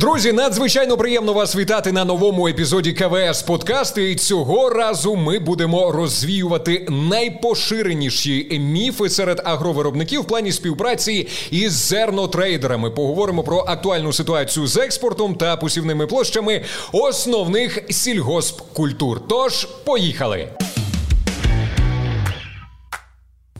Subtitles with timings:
[0.00, 4.00] Друзі, надзвичайно приємно вас вітати на новому епізоді КВС подкасту.
[4.00, 12.90] І цього разу ми будемо розвіювати найпоширеніші міфи серед агровиробників в плані співпраці із зернотрейдерами.
[12.90, 19.20] Поговоримо про актуальну ситуацію з експортом та посівними площами основних сільгоспкультур.
[19.28, 20.48] Тож поїхали.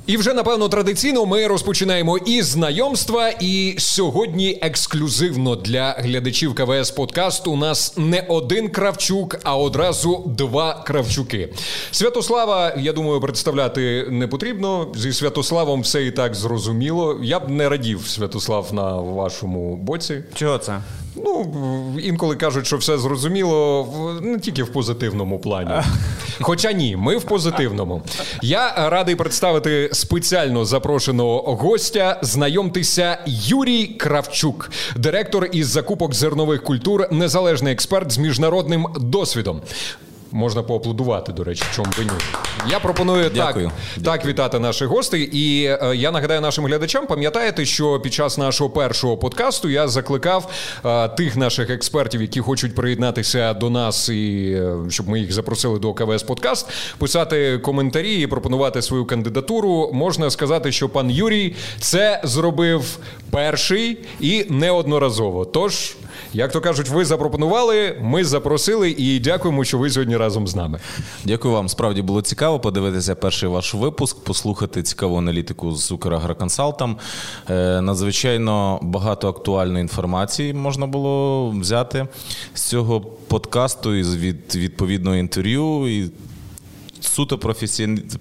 [0.07, 3.29] І вже напевно традиційно ми розпочинаємо із знайомства.
[3.41, 10.83] І сьогодні ексклюзивно для глядачів КВС подкаст у нас не один кравчук, а одразу два
[10.87, 11.49] кравчуки.
[11.91, 14.93] Святослава, я думаю, представляти не потрібно.
[14.97, 17.19] Зі Святославом все і так зрозуміло.
[17.23, 20.23] Я б не радів Святослав на вашому боці.
[20.35, 20.83] Чого це?
[21.17, 21.53] Ну,
[22.03, 23.89] інколи кажуть, що все зрозуміло,
[24.23, 25.71] не тільки в позитивному плані.
[26.41, 28.03] Хоча ні, ми в позитивному.
[28.43, 32.19] Я радий представити спеціально запрошеного гостя.
[32.23, 39.61] Знайомтеся, Юрій Кравчук, директор із закупок зернових культур, незалежний експерт з міжнародним досвідом.
[40.33, 42.11] Можна поаплодувати, до речі, чому би ні.
[42.69, 43.71] Я пропоную Дякую.
[43.95, 45.31] так так вітати наших гостей.
[45.33, 50.51] І е, я нагадаю нашим глядачам, пам'ятаєте, що під час нашого першого подкасту я закликав
[50.85, 55.79] е, тих наших експертів, які хочуть приєднатися до нас, і е, щоб ми їх запросили
[55.79, 59.91] до КВС Подкаст, писати коментарі і пропонувати свою кандидатуру.
[59.93, 62.99] Можна сказати, що пан Юрій це зробив
[63.31, 65.45] перший і неодноразово.
[65.45, 65.97] Тож.
[66.33, 70.81] Як то кажуть, ви запропонували, ми запросили і дякуємо, що ви сьогодні разом з нами.
[71.25, 71.69] Дякую вам.
[71.69, 76.97] Справді було цікаво подивитися перший ваш випуск, послухати цікаву аналітику з Украгроконсалтом.
[77.51, 82.07] Е, надзвичайно багато актуальної інформації можна було взяти
[82.55, 85.89] з цього подкасту і від відповідного інтерв'ю.
[85.89, 86.11] І
[87.01, 87.39] суто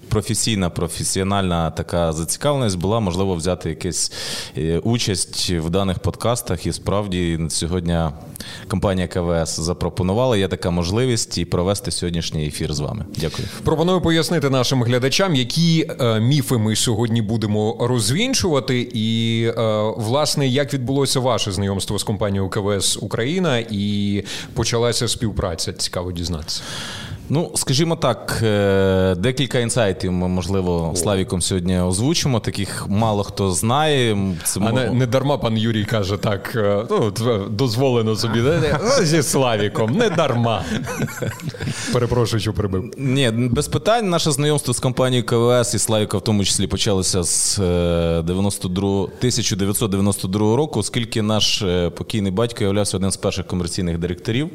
[0.08, 4.12] професійна, професіональна така зацікавленість була можливо взяти якусь
[4.56, 6.66] е, участь в даних подкастах.
[6.66, 7.98] І справді сьогодні
[8.68, 10.36] компанія КВС запропонувала.
[10.36, 13.04] Є така можливість і провести сьогоднішній ефір з вами.
[13.16, 13.48] Дякую.
[13.64, 19.52] Пропоную пояснити нашим глядачам, які е, міфи ми сьогодні будемо розвінчувати, і е,
[19.96, 24.24] власне як відбулося ваше знайомство з компанією КВС Україна і
[24.54, 25.72] почалася співпраця.
[25.72, 26.62] Цікаво дізнатися.
[27.32, 32.40] Ну, скажімо так, е, декілька інсайтів ми, можливо, Славіком сьогодні озвучимо.
[32.40, 34.34] Таких мало хто знає.
[34.44, 37.12] Це А не, не дарма пан Юрій каже так: е, ну,
[37.50, 40.64] дозволено собі ну, зі Славіком, не дарма.
[41.92, 42.90] Перепрошую, що прибив.
[42.98, 44.08] Ні, без питань.
[44.08, 47.58] Наше знайомство з компанією КВС і Славіка в тому числі почалося з
[48.24, 51.64] 92, е, 1992 року, оскільки наш
[51.96, 54.50] покійний батько являвся одним з перших комерційних директорів.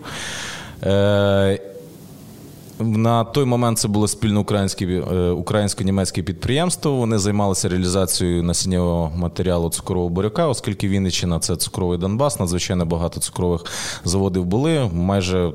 [2.80, 6.92] На той момент це було спільно українське е, українсько-німецьке підприємство.
[6.92, 12.40] Вони займалися реалізацією насіннєвого матеріалу цукрового буряка, оскільки Вінниччина– це цукровий Донбас.
[12.40, 13.66] Надзвичайно багато цукрових
[14.04, 14.90] заводів були.
[14.94, 15.52] Майже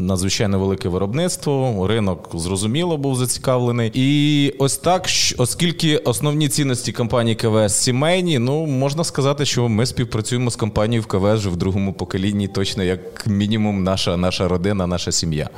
[0.00, 3.90] Надзвичайно велике виробництво, ринок зрозуміло був зацікавлений.
[3.94, 5.06] І ось так,
[5.38, 11.06] оскільки основні цінності компанії КВС сімейні, ну можна сказати, що ми співпрацюємо з компанією в
[11.06, 15.50] КВС вже в другому поколінні, точно як мінімум, наша, наша родина, наша сім'я.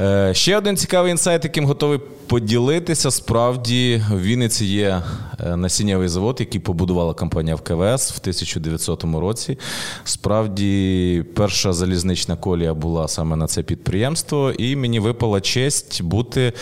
[0.00, 3.10] Е, ще один цікавий інсайт, яким готовий поділитися.
[3.10, 5.02] Справді в Вінниці є
[5.40, 9.58] е, насіннєвий завод, який побудувала компанія в КВС в 1900 році.
[10.04, 16.52] Справді, перша залізнична колія була саме на це підприємство, і мені випала честь бути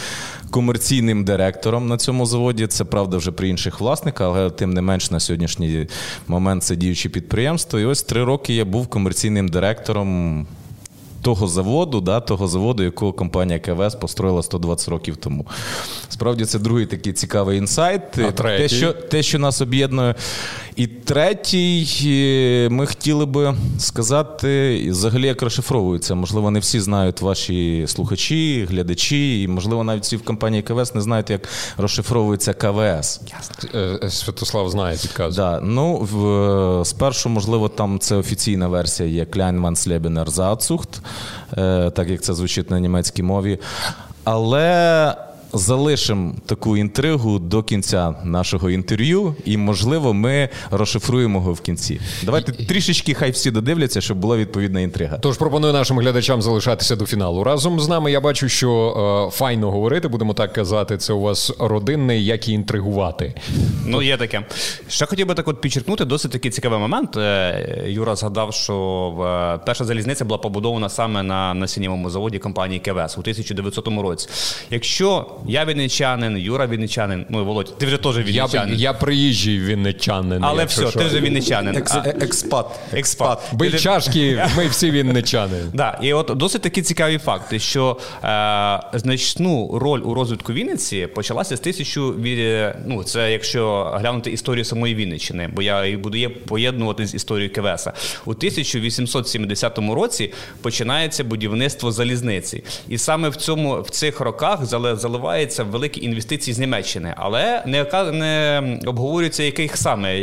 [0.50, 2.66] комерційним директором на цьому заводі.
[2.66, 5.86] Це правда вже при інших власниках, але тим не менш на сьогоднішній
[6.26, 7.78] момент це діюче підприємство.
[7.78, 10.46] І ось три роки я був комерційним директором
[11.22, 15.46] того заводу, да, того заводу, якого компанія КВС построїла 120 років тому.
[16.08, 18.18] Справді, це другий такий цікавий інсайт.
[18.18, 20.14] А те, що те, що нас об'єднує.
[20.76, 26.14] І третій, е, ми хотіли би сказати, взагалі, як розшифровується.
[26.14, 31.00] Можливо, не всі знають ваші слухачі, глядачі, і, можливо, навіть всі в компанії КВС не
[31.00, 33.20] знають, як розшифровується КВС.
[33.74, 35.46] Е, е, Святослав знає, підказує.
[35.46, 35.60] Да.
[35.60, 41.00] Ну, в, спершу, можливо, там це офіційна версія є Kleinmannslebener Saatzucht,
[41.92, 43.58] так як це звучить на німецькій мові.
[44.24, 45.14] Але
[45.52, 52.00] залишимо таку інтригу до кінця нашого інтерв'ю, і, можливо, ми розшифруємо його в кінці.
[52.22, 55.18] Давайте трішечки, хай всі додивляться, щоб була відповідна інтрига.
[55.18, 57.44] Тож пропоную нашим глядачам залишатися до фіналу.
[57.44, 60.98] Разом з нами я бачу, що е, файно говорити, будемо так казати.
[60.98, 63.34] Це у вас родинне, як і інтригувати.
[63.86, 64.42] Ну, є таке.
[64.88, 67.16] Ще хотів би так от підчеркнути, досить такий цікавий момент.
[67.16, 68.74] Е, Юра згадав, що
[69.56, 74.28] е, перша залізниця була побудована саме на насіннєвому заводі компанії КВС у 1900 році.
[74.70, 77.26] Якщо я вінничанин, Юра вінничанин.
[77.28, 78.74] Ну, Володь, ти вже теж вінничанин.
[78.74, 80.44] Я, я приїжджий вінничанин.
[80.44, 80.98] Але все, що.
[80.98, 81.76] ти вже вінничанин.
[81.76, 82.66] Екс, експат.
[82.92, 83.38] Експат.
[83.52, 85.56] Бий чашки, ми всі вінничани.
[85.74, 91.56] Да, і от досить такі цікаві факти, що е, значну роль у розвитку Вінниці почалася
[91.56, 92.14] з тисячу
[92.86, 97.92] ну це якщо глянути історію самої Вінниччини, бо я і буду поєднувати з історією Кевеса.
[98.24, 100.32] У 1870 році
[100.62, 104.94] починається будівництво залізниці, і саме в цьому в цих роках зале-
[105.30, 110.20] заливаються великі інвестиції з Німеччини, але не, не обговорюється, яких саме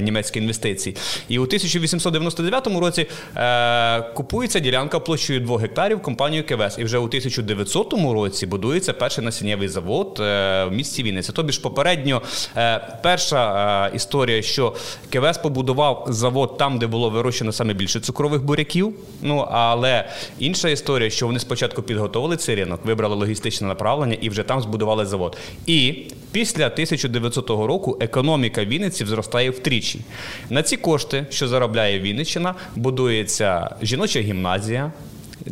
[0.00, 0.96] німецькі інвестиції.
[1.28, 3.06] І у 1899 році
[3.36, 6.80] е, купується ділянка площею 2 гектарів компанією КВС.
[6.80, 11.32] І вже у 1900 році будується перший насіннєвий завод е, в місті Вінниця.
[11.32, 12.22] Тобі ж попередньо
[12.56, 14.74] е, перша е, історія, що
[15.12, 18.94] КВС побудував завод там, де було вирощено саме більше цукрових буряків.
[19.22, 20.08] Ну але
[20.38, 25.06] інша історія, що вони спочатку підготовили цей ринок, вибрали логістичне направлення і вже там збудували
[25.06, 25.36] завод.
[25.66, 25.94] І
[26.32, 30.00] після 1900 року економіка Вінниці зростає втричі.
[30.50, 34.92] На ці кошти, що заробляє Вінниччина, будується жіноча гімназія.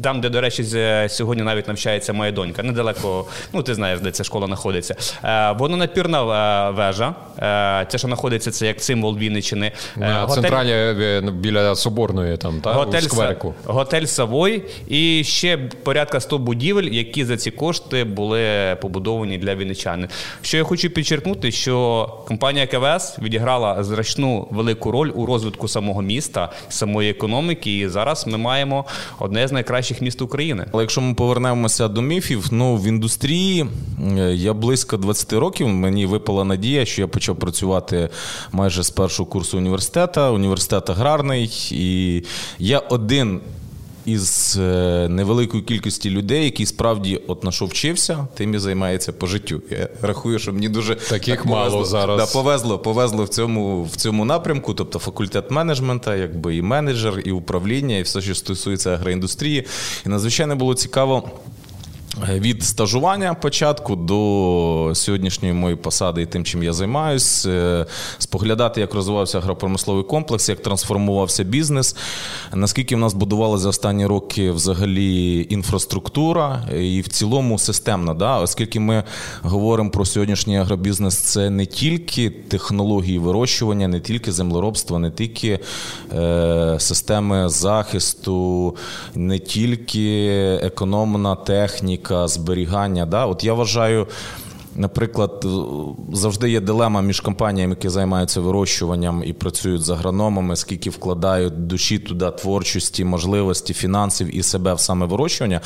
[0.03, 0.65] Там, де, до речі,
[1.09, 4.97] сьогодні навіть навчається моя донька, недалеко, ну ти знаєш, де ця школа знаходиться.
[5.25, 9.73] Е, водонапірна е, вежа, е, це що знаходиться, це як символ Вінниччини.
[9.97, 13.55] На готель- централі е, біля Соборної, там, та, Готель, у скверику.
[13.65, 20.09] Готель Савой і ще порядка 100 будівель, які за ці кошти були побудовані для вінничани.
[20.43, 26.53] Що я хочу підчеркнути, що компанія КВС відіграла значну велику роль у розвитку самого міста,
[26.69, 27.79] самої економіки.
[27.79, 28.85] І зараз ми маємо
[29.19, 30.67] одне з найкращих міст України.
[30.73, 33.67] Але якщо ми повернемося до міфів, ну в індустрії
[34.19, 35.69] е, я близько 20 років.
[35.69, 38.09] Мені випала надія, що я почав працювати
[38.53, 40.21] майже з першого курсу університету.
[40.21, 42.23] Університет аграрний, і
[42.59, 43.41] я один.
[44.07, 49.27] Із е, невеликої кількості людей, які справді от на що вчився, тим і займається по
[49.27, 49.63] життю.
[49.71, 51.85] Я рахую, що мені дуже Таких так мало повезло.
[51.85, 52.19] зараз.
[52.19, 57.31] Да, повезло, повезло в цьому, в цьому напрямку, тобто факультет менеджмента, якби і менеджер, і
[57.33, 59.67] управління, і все, що стосується агроіндустрії.
[60.07, 61.31] І надзвичайно було цікаво.
[62.29, 67.87] Е, Від стажування початку до сьогоднішньої моєї посади і тим, чим я займаюсь, е,
[68.19, 71.97] споглядати, як розвивався агропромисловий комплекс, як трансформувався бізнес,
[72.55, 78.15] наскільки в нас будувалася за останні роки взагалі інфраструктура і в цілому системна.
[78.15, 78.39] Да?
[78.39, 79.05] Оскільки ми
[79.43, 85.59] говоримо про сьогоднішній агробізнес, це не тільки технології вирощування, не тільки землеробство, не тільки
[86.13, 88.77] е, системи захисту,
[89.15, 90.29] не тільки
[90.63, 93.07] економна техніка, зберігання.
[93.07, 93.27] Да?
[93.27, 94.07] От я вважаю.
[94.77, 95.47] Наприклад,
[96.13, 101.99] завжди є дилема між компаніями, які займаються вирощуванням і працюють з агрономами, скільки вкладають душі
[101.99, 105.61] туди, творчості, можливості, фінансів і себе в саме вирощування.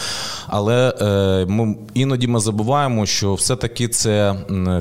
[0.47, 4.35] Але е, ми іноді ми забуваємо, що все-таки це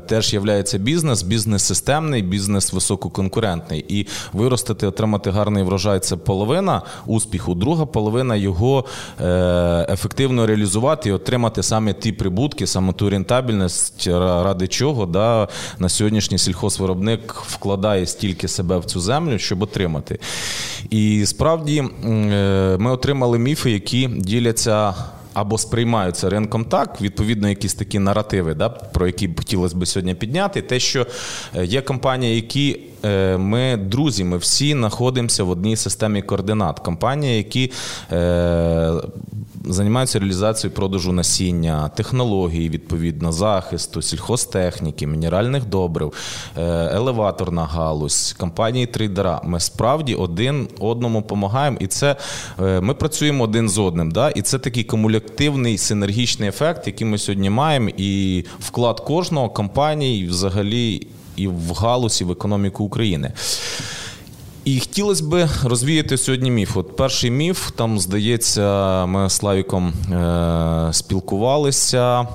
[0.07, 3.85] теж є бізнес, бізнес системний, бізнес висококонкурентний.
[3.87, 8.85] І виростити, отримати гарний врожай це половина успіху, друга половина його
[9.21, 15.47] е, ефективно реалізувати і отримати саме ті прибутки, саме ту рентабельність, ради чого да,
[15.79, 20.19] на сьогоднішній сільхозвиробник вкладає стільки себе в цю землю, щоб отримати.
[20.89, 24.93] І справді е, ми отримали міфи, які діляться.
[25.33, 30.15] Або сприймаються ринком так, відповідно, якісь такі наративи, да, про які б хотілося б сьогодні
[30.15, 30.61] підняти.
[30.61, 31.07] Те, що
[31.55, 32.79] е, є компанії, які
[33.37, 36.79] ми друзі, ми всі знаходимося в одній системі координат.
[36.79, 37.71] Компанії, які
[38.11, 38.93] е,
[39.65, 46.13] займаються реалізацією продажу насіння, технологій, відповідно, захисту, сільхозтехніки, мінеральних добрив,
[46.57, 46.61] е,
[46.93, 49.41] елеваторна галузь, компанії трейдера.
[49.43, 52.15] Ми справді один одному допомагаємо, і це
[52.59, 54.11] е, ми працюємо один з одним.
[54.11, 54.29] Да?
[54.29, 61.07] І це такий кумулятивний синергічний ефект, який ми сьогодні маємо, і вклад кожного компанії взагалі
[61.35, 63.31] і в галузі в економіку України.
[64.65, 66.77] І хотілося б розвіяти сьогодні міф.
[66.77, 72.27] От перший міф, там, здається, ми з Славіком е- спілкувалися.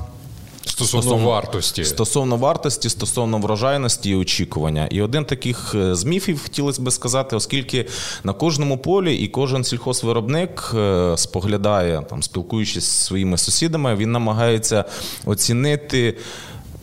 [0.67, 1.85] Стосовно вартості.
[1.85, 4.89] Стосовно вартості, стосовно врожайності і очікування.
[4.91, 7.87] І один таких е, з міфів хотілося б сказати, оскільки
[8.25, 14.85] на кожному полі і кожен сільхозвиробник е, споглядає, там, спілкуючись зі своїми сусідами, він намагається
[15.25, 16.17] оцінити.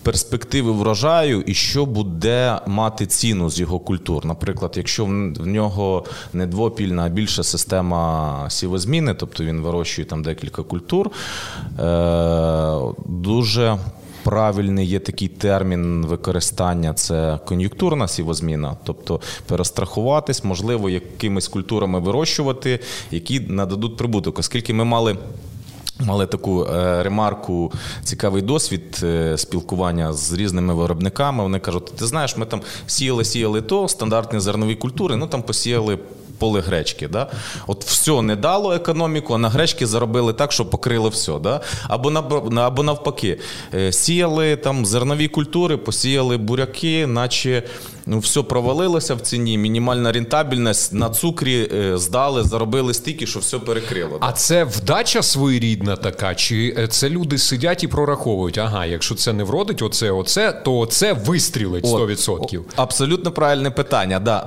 [0.07, 4.25] Перспективи врожаю і що буде мати ціну з його культур.
[4.25, 10.63] Наприклад, якщо в нього не двопільна, а більша система сівозміни, тобто він вирощує там декілька
[10.63, 11.11] культур,
[11.79, 13.77] е- дуже
[14.23, 22.79] правильний є такий термін використання це кон'юнктурна сівозміна, тобто перестрахуватись, можливо, якимись культурами вирощувати,
[23.11, 25.17] які нададуть прибуток, оскільки ми мали.
[25.99, 27.71] Мали таку е, ремарку,
[28.03, 31.43] цікавий досвід е, спілкування з різними виробниками.
[31.43, 35.99] Вони кажуть: ти знаєш, ми там сіяли, сіяли то, стандартні зернові культури, ну там посіяли
[36.37, 37.07] поле гречки.
[37.07, 37.27] Да?
[37.67, 41.39] От все не дало економіку, а на гречки заробили так, що покрили все.
[41.39, 41.61] Да?
[41.87, 42.09] Або
[42.55, 43.39] або навпаки,
[43.73, 47.63] е, сіяли там зернові культури, посіяли буряки, наче
[48.07, 53.59] ну, все провалилося в ціні, мінімальна рентабельність на цукрі е, здали, заробили стільки, що все
[53.59, 54.17] перекрило.
[54.21, 56.35] А це вдача своєрідна така?
[56.35, 58.57] Чи е, це люди сидять і прораховують?
[58.57, 62.31] Ага, якщо це не вродить, оце, оце, то це вистрілить 100%.
[62.31, 64.19] От, абсолютно правильне питання.
[64.19, 64.43] Да.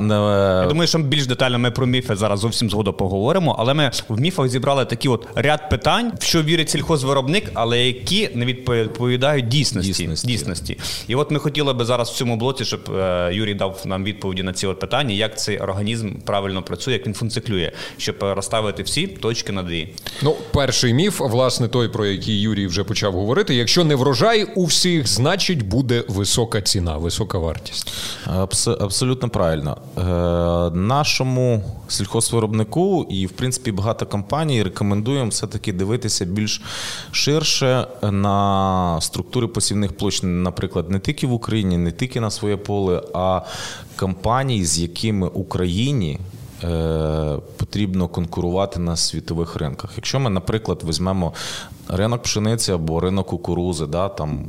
[0.63, 4.21] Я думаю, що більш детально ми про міфи зараз зовсім згодом поговоримо, але ми в
[4.21, 9.93] міфах зібрали такі от ряд питань, в що вірить сільхозвиробник, але які не відповідають дійсності.
[9.93, 10.27] Дійсності.
[10.27, 10.79] дійсності.
[11.09, 14.43] І от ми хотіли би зараз в цьому блоці, щоб е, Юрій дав нам відповіді
[14.43, 19.07] на ці от питання, як цей організм правильно працює, як він функціонує, щоб розставити всі
[19.07, 19.89] точки над «і».
[20.23, 24.65] Ну, перший міф, власне, той, про який Юрій вже почав говорити: якщо не врожай у
[24.65, 27.93] всіх, значить буде висока ціна, висока вартість.
[28.27, 29.77] Абс- абсолютно правильно.
[29.99, 36.63] Е, Нашому сільхозвиробнику і, в принципі, багато компаній рекомендуємо все-таки дивитися більш
[37.11, 43.03] ширше на структури посівних площ, наприклад, не тільки в Україні, не тільки на своє поле,
[43.15, 43.41] а
[43.97, 46.21] компаній, з якими Україні.
[46.65, 49.93] Е, потрібно конкурувати на світових ринках.
[49.97, 51.33] Якщо ми, наприклад, візьмемо
[51.93, 54.45] ринок пшениці або ринок кукурузи, да, там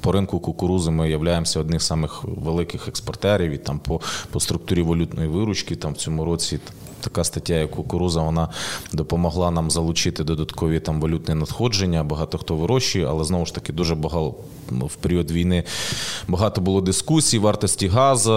[0.00, 4.82] по ринку кукурузи ми являємося одним з самих великих експортерів і там по по структурі
[4.82, 6.58] валютної виручки там в цьому році.
[7.00, 8.48] Така стаття, як кукуруза, вона
[8.92, 12.04] допомогла нам залучити додаткові там валютні надходження.
[12.04, 14.34] Багато хто вирощує, але знову ж таки дуже багато
[14.70, 15.64] в період війни
[16.28, 18.32] багато було дискусій, вартості газу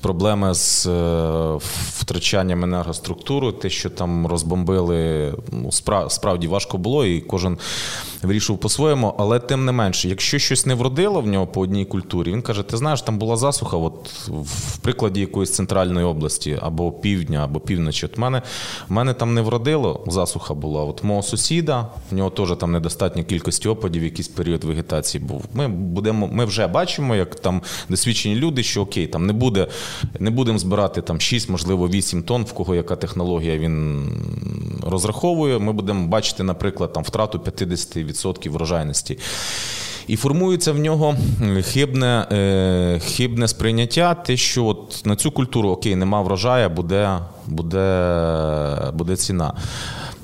[0.00, 1.58] проблеми з е,
[1.98, 5.72] втрачанням енергоструктури, те, що там розбомбили, ну,
[6.08, 7.58] справді важко було, і кожен
[8.22, 9.14] вирішив по-своєму.
[9.18, 12.62] Але тим не менше, якщо щось не вродило в нього по одній культурі, він каже:
[12.62, 18.06] Ти знаєш, там була засуха, от в прикладі якоїсь центральної області, або півдня, або півночі.
[18.06, 18.42] От мене
[18.88, 20.84] в мене там не вродило, засуха була.
[20.84, 25.44] От мого сусіда, в нього теж там недостатня кількості опадів, якийсь період вегетації був.
[25.54, 29.66] Ми будемо, ми вже бачимо, як там досвідчені люди, що окей, там не буде
[30.18, 34.08] не будемо збирати там 6, можливо, 8 тонн, в кого яка технологія він
[34.86, 35.58] розраховує.
[35.58, 39.18] Ми будемо бачити, наприклад, там втрату 50% врожайності.
[40.06, 41.16] І формується в нього
[41.62, 48.92] хибне е, хибне сприйняття, те, що от на цю культуру окей, нема врожая, буде, буде,
[48.94, 49.54] буде ціна.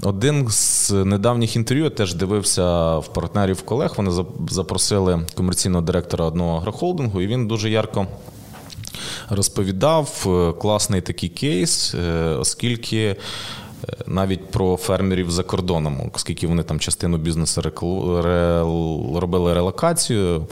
[0.02, 3.94] Один з недавніх інтерв'ю я теж дивився в партнерів колег.
[3.96, 8.06] Вони запросили комерційного директора одного агрохолдингу, і він дуже ярко
[9.28, 10.24] розповідав.
[10.26, 13.16] Е, класний такий кейс, е, оскільки
[14.06, 17.62] навіть про фермерів за кордоном, оскільки вони там частину бізнесу
[19.20, 20.46] робили релокацію,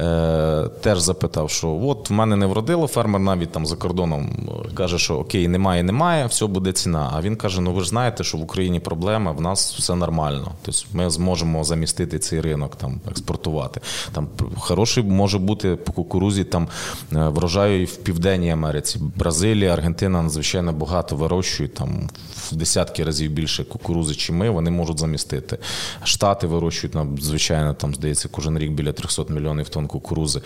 [0.00, 4.30] е, теж запитав, що от в мене не вродило, фермер навіть там за кордоном
[4.74, 7.10] каже, що окей, немає, немає, все буде ціна.
[7.14, 10.52] А він каже: ну ви ж знаєте, що в Україні проблема, в нас все нормально.
[10.62, 13.80] Тобто ми зможемо замістити цей ринок, там експортувати.
[14.12, 14.28] Там
[14.58, 16.68] хороший може бути по кукурузі там
[17.12, 22.08] е, врожаю в Південній Америці, Бразилія, Аргентина надзвичайно багато вирощують там
[22.52, 25.58] в десятки разів більше кукурузи, чи ми, вони можуть замістити.
[26.04, 30.40] Штати вирощують нам, звичайно, там здається, кожен рік біля 300 мільйонів тонн кукурузи,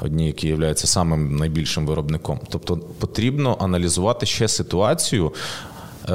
[0.00, 2.40] одні, які являються самим найбільшим виробником.
[2.48, 5.32] Тобто потрібно аналізувати ще ситуацію.
[6.08, 6.14] Е,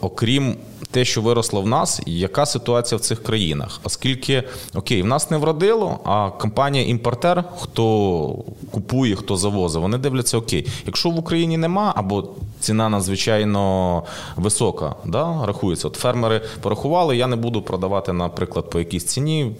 [0.00, 0.56] окрім
[0.90, 3.80] те, що виросло в нас, яка ситуація в цих країнах?
[3.84, 4.42] Оскільки
[4.74, 11.10] окей, в нас не вродило, а компанія-імпортер, хто купує, хто завозить, вони дивляться окей, якщо
[11.10, 12.28] в Україні нема, або
[12.60, 14.02] ціна надзвичайно
[14.36, 15.88] висока, да, рахується.
[15.88, 19.52] От фермери порахували, я не буду продавати, наприклад, по якійсь ціні.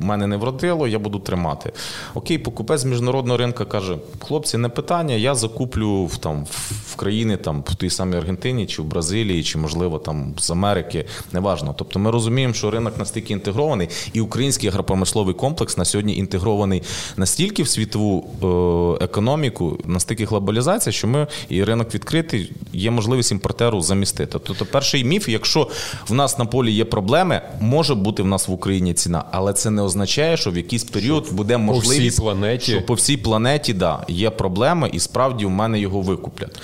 [0.00, 1.72] В мене не вродило, я буду тримати.
[2.14, 6.46] Окей, покупець міжнародного ринку каже: хлопці, не питання, я закуплю в там
[6.86, 11.04] в країни, там в тій самій Аргентині, чи в Бразилії, чи можливо там з Америки,
[11.32, 11.74] неважно.
[11.78, 16.82] Тобто ми розуміємо, що ринок настільки інтегрований, і український агропромисловий комплекс на сьогодні інтегрований
[17.16, 23.80] настільки в світову е, економіку, настільки глобалізація, що ми і ринок відкритий, є можливість імпортеру
[23.80, 24.38] замістити.
[24.44, 25.68] Тобто, перший міф, якщо
[26.08, 29.70] в нас на полі є проблеми, може бути в нас в Україні ціна, але це
[29.70, 32.72] не означає, що в якийсь період буде можливість по всій планеті.
[32.72, 36.60] що по всій планеті да, є проблема, і справді в мене його викуплять.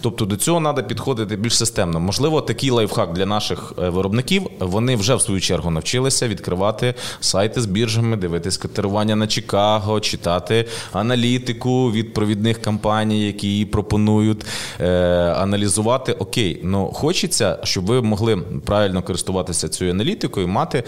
[0.00, 2.00] Тобто до цього треба підходити більш системно.
[2.00, 4.42] Можливо, такий лайфхак для наших е, виробників.
[4.58, 10.66] Вони вже в свою чергу навчилися відкривати сайти з біржами, дивитись котирування на Чикаго, читати
[10.92, 14.46] аналітику від провідних компаній, які її пропонують,
[14.80, 14.88] е,
[15.36, 20.82] аналізувати окей, ну хочеться, щоб ви могли правильно користуватися цією аналітикою, мати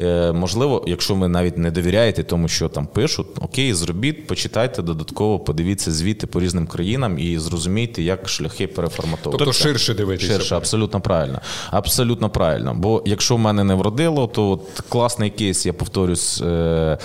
[0.00, 5.38] е, можливо, якщо ви навіть не довіряєте тому, що там пишуть, окей, зробіть, почитайте додатково,
[5.38, 9.44] подивіться звіти по різним країнам і зрозумійте, як шляхи переформатовуються.
[9.44, 10.32] Тобто ширше дивитися.
[10.32, 11.40] Ширше, абсолютно правильно.
[11.84, 12.74] Абсолютно правильно.
[12.74, 16.98] Бо якщо в мене не вродило, то от класний кейс, я повторюсь, е,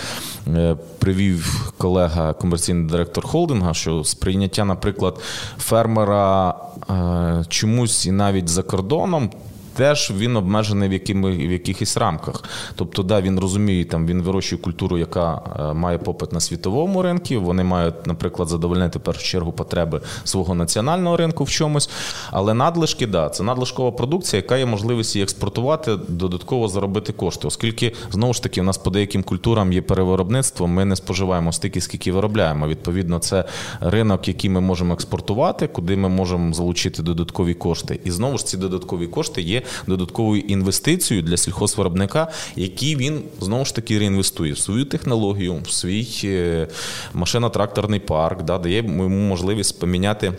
[0.47, 5.19] е, привів колега, комерційний директор холдинга, що сприйняття, наприклад,
[5.57, 6.55] фермера
[6.89, 9.29] е, чомусь і навіть за кордоном
[9.75, 12.43] теж він обмежений в якими, в якихось рамках.
[12.75, 17.19] Тобто, да, він розуміє, там він вирощує культуру, яка е, має попит на світовому ринку.
[17.29, 21.89] Вони мають, наприклад, задовольнити в першу чергу потреби свого національного ринку в чомусь.
[22.31, 27.47] Але надлишки, да, це надлишкова продукція, яка є можливість її експортувати, додатково заробити кошти.
[27.47, 31.81] Оскільки знову ж таки у нас по деяким культурам є перевиробництво, ми не споживаємо стільки,
[31.81, 32.67] скільки виробляємо.
[32.67, 33.45] Відповідно, це
[33.79, 37.99] ринок, який ми можемо експортувати, куди ми можемо залучити додаткові кошти.
[38.03, 43.75] І знову ж ці додаткові кошти є додатковою інвестицією для сільхозвиробника, які він знову ж
[43.75, 46.67] таки реінвестує в свою технологію, в свій е,
[47.13, 50.33] машино-тракторний парк, да, дає йому можливість поміняти.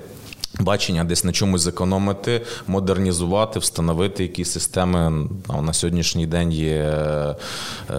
[0.61, 5.29] Бачення десь на чомусь зекономити, модернізувати, встановити якісь системи.
[5.63, 7.37] На сьогоднішній день є е,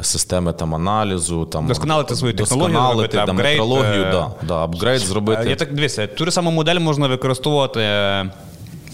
[0.01, 5.49] системи там аналізу, там досконалити свою технологію, досконалити, там, метрологію, да, да, апгрейд зробити.
[5.49, 7.79] Я так дивися, ту саму модель можна використовувати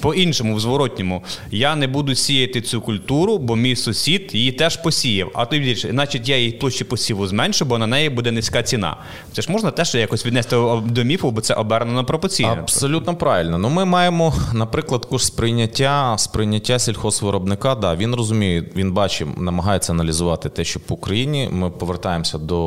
[0.01, 5.32] по-іншому, в зворотньому, я не буду сіяти цю культуру, бо мій сусід її теж посіяв.
[5.34, 8.98] А то значить, я її площі посіву зменшу, бо на неї буде низька ціна.
[9.34, 12.50] Це ж можна теж якось віднести до міфу, бо це обернено пропорційно.
[12.50, 13.58] Абсолютно правильно.
[13.58, 17.75] Ну, ми маємо, наприклад, курс сприйняття сприйняття сільхозвиробника.
[17.75, 22.58] Да, він розуміє, він бачить, намагається аналізувати те, що по Україні ми повертаємося до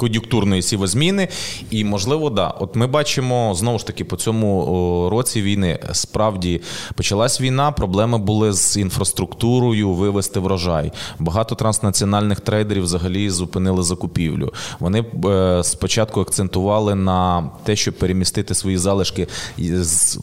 [0.00, 1.28] кон'юнктурної сівозміни.
[1.70, 2.48] І, можливо, да.
[2.48, 5.78] От ми бачимо знову ж таки по цьому році війни.
[5.92, 6.60] Справді
[6.94, 10.92] почалась війна, проблеми були з інфраструктурою вивести врожай.
[11.18, 14.52] Багато транснаціональних трейдерів взагалі зупинили закупівлю.
[14.80, 19.26] Вони е, спочатку акцентували на те, щоб перемістити свої залишки,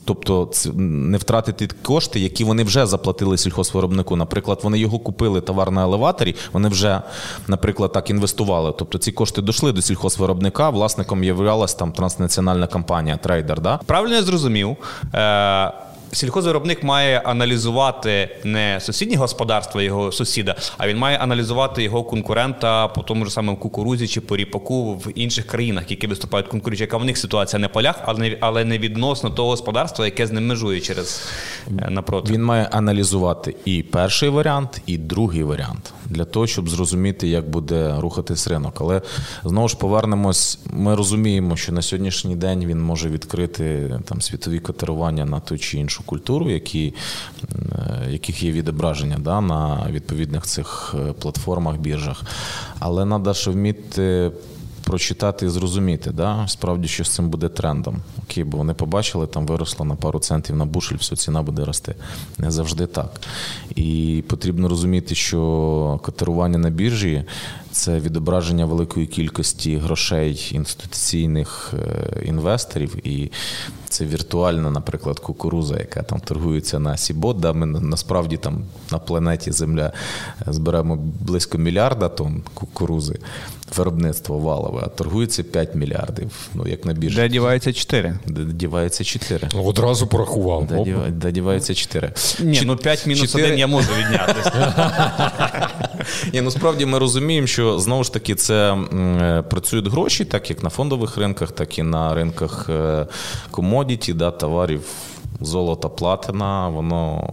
[0.06, 4.16] тобто не втратити кошти, які вони вже заплатили сільхозвиробнику.
[4.16, 7.02] Наприклад, вони його купили товар на елеваторі, вони вже,
[7.48, 8.74] наприклад, так інвестували.
[8.78, 13.62] Тобто ці кошти дійшли прийшли до сільхозвиробника, власником являлась там транснаціональна компанія, трейдер.
[13.62, 13.80] Да?
[13.86, 14.78] Правильно я зрозумів.
[15.14, 15.72] Е-
[16.12, 23.02] Сільхозвиробник має аналізувати не сусіднє господарство його сусіда, а він має аналізувати його конкурента по
[23.02, 26.84] тому ж самому кукурузі чи по ріпаку в інших країнах, які виступають конкуренті.
[26.84, 27.96] Яка в них ситуація не полях,
[28.40, 31.28] але не відносно того господарства, яке з ним межує через
[31.68, 32.34] е, напроти.
[32.34, 37.96] Він має аналізувати і перший варіант, і другий варіант для того, щоб зрозуміти, як буде
[38.00, 38.82] рухатись ринок.
[38.82, 39.02] Але
[39.44, 40.60] знову ж повернемось.
[40.66, 45.78] Ми розуміємо, що на сьогоднішній день він може відкрити там світові котирування на ту чи
[45.78, 46.94] іншу культуру, які,
[47.44, 52.24] е, яких є відображення да, на відповідних цих е, платформах, біржах.
[52.80, 54.32] Але треба ж вміти
[54.88, 57.98] прочитати і зрозуміти, да, справді, що з цим буде трендом.
[58.24, 61.96] Окей, бо вони побачили, там виросло на пару центів на бушель, все ціна буде рости.
[62.38, 63.22] Не завжди так.
[63.76, 67.24] І потрібно розуміти, що котирування на біржі
[67.72, 73.32] це відображення великої кількості грошей інституційних е, інвесторів, і
[73.90, 77.40] це віртуальна, наприклад, кукуруза, яка там торгується на Сібот.
[77.40, 79.92] Да, Ми насправді там на планеті Земля
[80.48, 83.20] зберемо близько мільярда тонн кукурузи,
[83.78, 86.32] виробництво валове, а торгується 5 мільярдів.
[86.54, 87.16] Ну, як на біржі.
[87.16, 88.20] Де дівається 4?
[88.26, 89.50] Де дівається 4.
[89.54, 90.68] Ну, одразу порахував.
[90.68, 92.14] Де, діва, де дівається 4.
[92.40, 93.46] Ні, ну 5 мінус 4...
[93.46, 94.74] 1 я можу віднятися.
[96.34, 96.52] Ні, ну
[96.86, 101.52] ми розуміємо, що знову ж таки це е, працюють гроші, так як на фондових ринках,
[101.52, 102.70] так і на ринках
[103.52, 104.82] комодіті, да, товарів
[105.42, 107.30] золота, платина, воно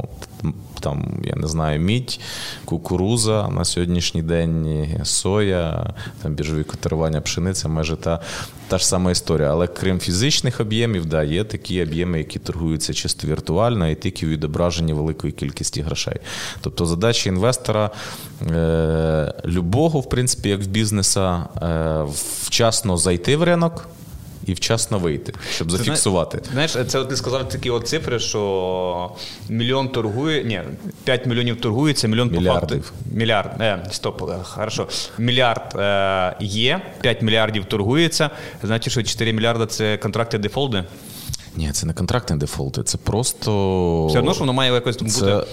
[0.85, 2.21] там, я не знаю, мідь,
[2.65, 8.21] кукуруза на сьогоднішній день, соя, там біржові котирування пшениця, майже та
[8.69, 9.51] та ж сама історія.
[9.51, 14.93] Але крім фізичних об'ємів, да, є такі об'єми, які торгуються чисто віртуально і тільки відображені
[14.93, 16.17] великої кількості грошей.
[16.61, 17.91] Тобто задача інвестора
[18.51, 22.05] е, любого, в принципі, як в бізнеса, е,
[22.43, 23.89] вчасно зайти в ринок
[24.47, 26.43] і вчасно вийти, щоб зафіксувати.
[26.53, 29.11] Знаєш, це от ти сказав такі от цифри, що
[29.49, 30.61] мільйон торгує, ні,
[31.05, 32.83] 5 мільйонів торгується, мільйон по факту.
[33.13, 33.61] Мільярд.
[33.61, 34.89] Е, стоп, е, хорошо.
[35.19, 38.31] Мільярд е, є, 5 мільярдів торгується.
[38.63, 40.85] Значить, що 4 мільярда це контракти дефолти.
[41.57, 44.07] Ні, це не контрактні дефолти, це просто.
[44.07, 45.45] Все одно, що воно має якось це...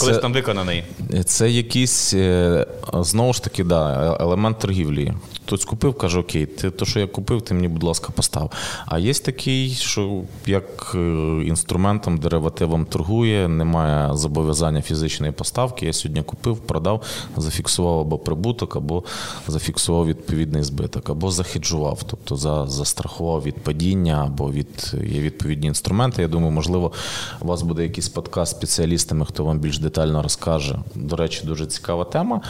[0.00, 0.84] колись там виконаний.
[1.24, 5.12] Це якийсь е, знову ж таки да, елемент торгівлі.
[5.46, 8.52] Хтось купив, каже, окей, ти то, що я купив, ти мені, будь ласка, постав.
[8.86, 10.98] А є такий, що як е,
[11.44, 15.86] інструментом, деривативом торгує, немає зобов'язання фізичної поставки.
[15.86, 17.02] Я сьогодні купив, продав,
[17.36, 19.04] зафіксував або прибуток, або
[19.48, 26.22] зафіксував відповідний збиток, або захеджував, тобто за, застрахував від падіння, або від є відповідні інструменти.
[26.22, 26.92] Я думаю, можливо,
[27.40, 30.78] у вас буде якийсь подкаст з спеціалістами, хто вам більш детально розкаже.
[30.94, 32.40] До речі, дуже цікава тема.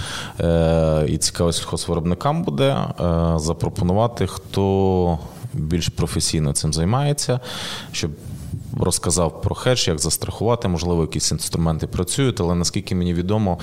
[0.41, 5.19] Е, І цікаво сільхозвиробникам буде е, запропонувати, хто
[5.53, 7.41] більш професійно цим займається,
[7.93, 8.11] щоб.
[8.81, 13.59] Розказав про хедж, як застрахувати, можливо, якісь інструменти працюють, але наскільки мені відомо,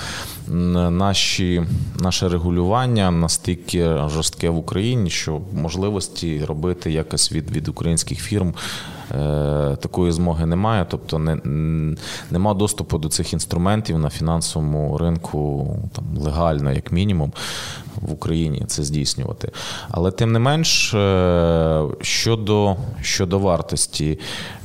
[0.47, 1.63] наші,
[1.99, 8.54] наше регулювання настільки жорстке в Україні, що можливості робити якось від, від українських фірм
[9.79, 11.37] такої змоги немає, тобто не,
[12.31, 17.33] нема доступу до цих інструментів на фінансовому ринку там, легально, як мінімум,
[18.01, 19.51] в Україні це здійснювати.
[19.89, 24.19] Але тим не менш, е, щодо щодо вартості,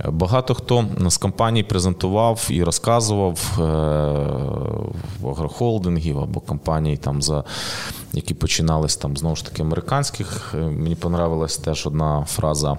[0.09, 3.63] багато хто з компаній презентував і розказував е,
[5.21, 7.45] в агрохолдингів або компаній, там, за,
[8.13, 10.55] які починались там знову ж таки американських.
[10.55, 12.77] Мені понравилась теж одна фраза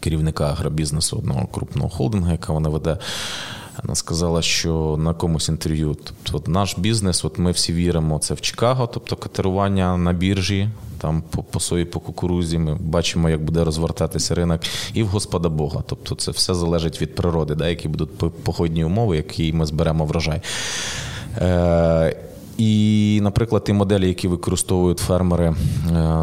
[0.00, 2.98] керівника агробізнесу одного крупного холдингу, яка вона веде.
[3.82, 8.34] Вона сказала, що на комусь інтерв'ю, тобто от наш бізнес, от ми всі віримо, це
[8.34, 12.58] в Чикаго, тобто катерування на біржі, там по, по сої, по кукурузі.
[12.58, 14.60] Ми бачимо, як буде розвертатися ринок,
[14.94, 15.82] і в Господа Бога.
[15.86, 20.42] Тобто, це все залежить від природи, да, які будуть погодні умови, які ми зберемо врожай.
[21.36, 22.16] Е,
[22.58, 25.54] і, наприклад, ті моделі, які використовують фермери е,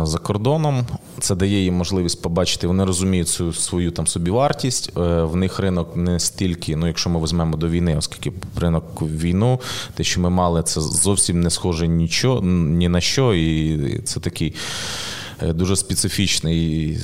[0.04, 0.86] за кордоном,
[1.20, 4.92] це дає їм можливість побачити, вони розуміють цю свою там собівартість.
[4.98, 9.60] Е, в них ринок не стільки, ну якщо ми візьмемо до війни, оскільки ринок війну,
[9.94, 14.56] те, що ми мали, це зовсім не схоже нічого, ні на що, і це такий
[15.42, 16.98] е, дуже специфічний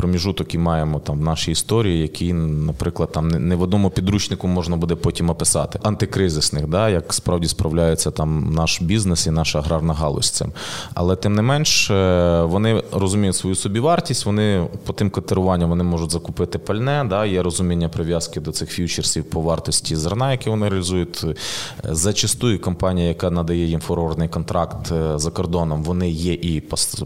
[0.00, 4.76] проміжуток і маємо там в нашій історії, які, наприклад, там не в одному підручнику можна
[4.76, 5.78] буде потім описати.
[5.82, 10.52] Антикризисних, да, як справді справляється там наш бізнес і наша аграрна галузь цим.
[10.94, 16.10] Але тим не менш, е, вони розуміють свою собівартість, вони по тим котируванням вони можуть
[16.10, 17.06] закупити пальне.
[17.08, 21.24] Да, Є розуміння прив'язки до цих ф'ючерсів по вартості зерна, які вони реалізують.
[21.24, 21.34] Е,
[21.84, 26.60] зачастую компанія, яка надає їм форвардний контракт е, за кордоном, вони є і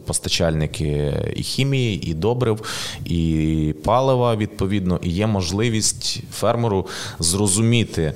[0.07, 2.61] постачальники і хімії, і добрив
[3.05, 6.87] і палива відповідно, і є можливість фермеру
[7.19, 8.15] зрозуміти.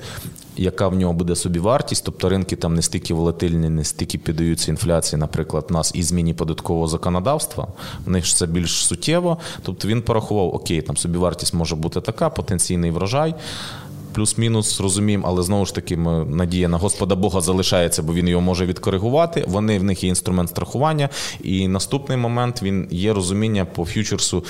[0.57, 5.19] Яка в нього буде собівартість, тобто ринки там не стільки волатильні, не стільки піддаються інфляції,
[5.19, 7.67] наприклад, у нас і зміні податкового законодавства,
[8.05, 9.37] в них ж це більш суттєво.
[9.63, 13.35] Тобто він порахував, окей, там собівартість може бути така, потенційний врожай
[14.13, 18.41] плюс-мінус розуміємо, але знову ж таки, ми, надія на Господа Бога залишається, бо він його
[18.41, 19.45] може відкоригувати.
[19.47, 21.09] Вони в них є інструмент страхування.
[21.43, 24.43] І наступний момент він є розуміння по ф'ючерсу,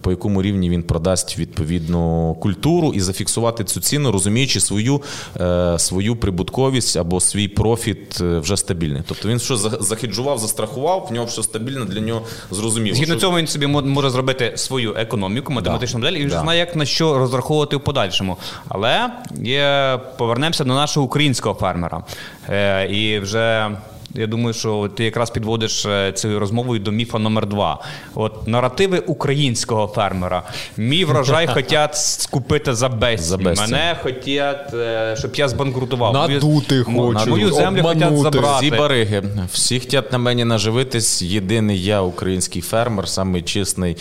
[0.00, 5.02] по якому рівні він продасть відповідну культуру і зафіксувати цю ціну, розуміючи свою
[5.40, 9.02] е, свою прибутковість або свій профіт е, вже стабільний.
[9.08, 12.96] Тобто він що захеджував, застрахував, в нього все стабільно, для нього зрозуміло.
[12.96, 13.20] Згідно що...
[13.20, 16.06] цього він собі може зробити свою економіку, математичну да.
[16.06, 16.34] модель, і він да.
[16.34, 18.36] вже знає, як на що розраховувати в подальшому.
[18.68, 19.01] Але
[19.42, 22.02] є, повернемося до нашого українського фермера.
[22.50, 23.70] Е, І вже
[24.14, 27.78] я думаю, що ти якраз підводиш е, цією розмовою до міфа номер два.
[28.14, 30.42] От наративи українського фермера.
[30.76, 33.42] Мій врожай хочуть скупити за безцінь.
[33.42, 36.12] Мене хочуть, е, щоб я збанкрутував.
[36.12, 38.70] Надути хочуть, Мою землю хочуть забрати.
[38.70, 39.22] Ці бариги.
[39.52, 41.22] Всі хочуть на мені наживитись.
[41.22, 43.96] Єдиний я, український фермер, самий чесний.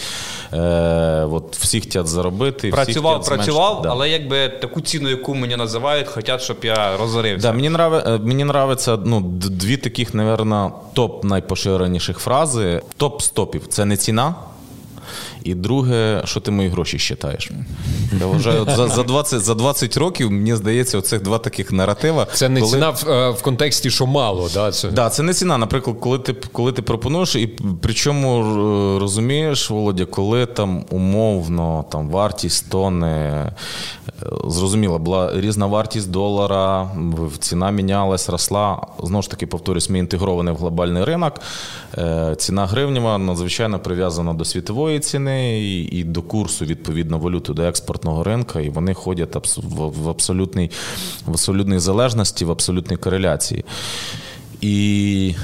[0.54, 0.58] Е,
[1.32, 2.70] от Всі хочуть заробити.
[2.70, 3.90] Працював, працював, да.
[3.90, 7.48] але якби таку ціну, яку мені називають, хочуть, щоб я розорився.
[7.48, 12.82] Да, Мені нравиться, мені нравиться ну, дві такі таких, наверное, топ найпоширеніших фрази.
[12.98, 14.36] Топ стопів це не ціна.
[15.44, 17.52] І друге, що ти мої гроші считаєш?
[18.20, 22.28] Я вважаю, за за, 20 за 20 років, мені здається, оцих два таких наратива.
[22.34, 22.72] Це не коли...
[22.72, 24.50] ціна в, е, в контексті, що мало.
[24.54, 25.58] Да, це да, це не ціна.
[25.58, 27.48] Наприклад, коли ти коли ти пропонуєш, і
[27.82, 33.54] причому е, розумієш, Володя, коли там умовно там вартість тони, е,
[34.48, 36.90] зрозуміло, була різна вартість долара,
[37.40, 38.88] ціна мінялась, росла.
[39.04, 41.34] Знову ж таки, повторюсь, ми інтегрований в глобальний ринок.
[42.38, 45.60] Ціна гривнева надзвичайно прив'язана до світової ціни ціни
[45.92, 49.36] і, до курсу відповідно валюти до експортного ринку, і вони ходять
[49.76, 50.72] в абсолютній
[51.26, 53.66] в абсолютній залежності, в абсолютній кореляції.
[54.62, 55.36] І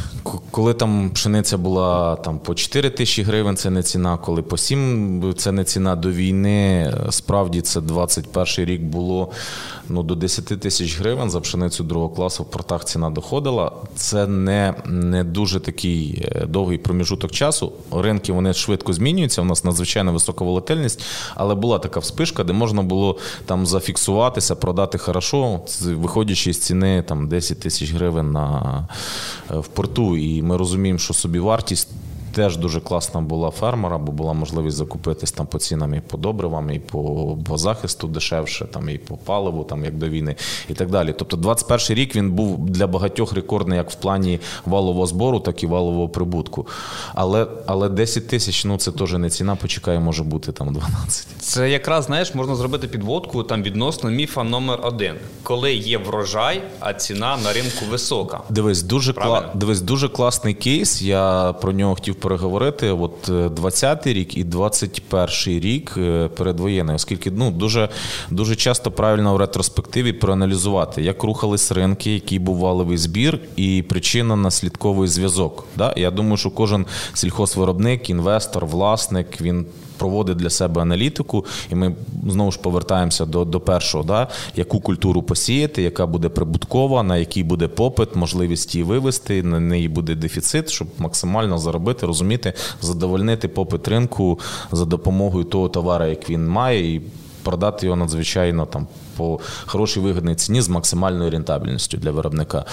[0.52, 5.34] коли там пшениця була там по 4 тисячі гривень, це не ціна, коли по 7
[5.38, 6.94] це не ціна до війни.
[7.10, 9.32] Справді це 21 рік було
[9.90, 13.72] ну, до 10 тисяч гривень за пшеницю другого класу в портах ціна доходила.
[13.96, 17.72] Це не не дуже такий е, довгий проміжуток часу.
[17.92, 19.42] Ринки вони швидко змінюються.
[19.42, 21.04] У нас надзвичайно висока волатильність,
[21.36, 27.28] але була така вспишка, де можна було там зафіксуватися, продати хорошо, виходячи з ціни там
[27.28, 28.88] 10 тисяч гривень на
[29.52, 30.18] е, в порту.
[30.18, 31.90] І ми розуміємо, що собі вартість
[32.38, 36.72] теж дуже класна була фермера, бо була можливість закупитись там по цінам і по добривам,
[36.72, 40.36] і по, по захисту дешевше, там і по паливу, там як до війни,
[40.70, 41.14] і так далі.
[41.18, 45.68] Тобто, 21 рік він був для багатьох рекордний як в плані валового збору, так і
[45.68, 46.68] валового прибутку.
[47.16, 51.28] Але але 10 тисяч ну це теж не ціна, почекає, може бути там 12.
[51.40, 56.94] Це якраз знаєш, можна зробити підводку там відносно міфа номер один, коли є врожай, а
[56.94, 58.42] ціна на ринку висока.
[58.50, 59.52] Дивись, дуже кла...
[59.54, 61.02] дивись, дуже класний кейс.
[61.02, 62.92] Я про нього хотів переговорити.
[62.92, 67.90] От 20-й е, рік і 21-й рік е, передвоєнний, оскільки ну дуже
[68.32, 74.36] дуже часто правильно в ретроспективі проаналізувати, як рухались ринки, який був валовий збір, і причина
[74.36, 75.66] наслідковий зв'язок.
[75.76, 75.94] Да?
[75.98, 79.66] Я думаю, що кожен сільхозвиробник, інвестор, власник він
[79.98, 81.96] проводить для себе аналітику, і ми
[82.28, 87.44] знову ж повертаємося до до першого, да, яку культуру посіяти, яка буде прибуткова, на який
[87.44, 93.88] буде попит, можливість її вивести, на неї буде дефіцит, щоб максимально заробити, розуміти, задовольнити попит
[93.88, 94.40] ринку
[94.72, 97.02] за допомогою того товару, як він має, і
[97.44, 102.66] продати його надзвичайно там по хорошій вигідній ціні з максимальною рентабельністю для виробника.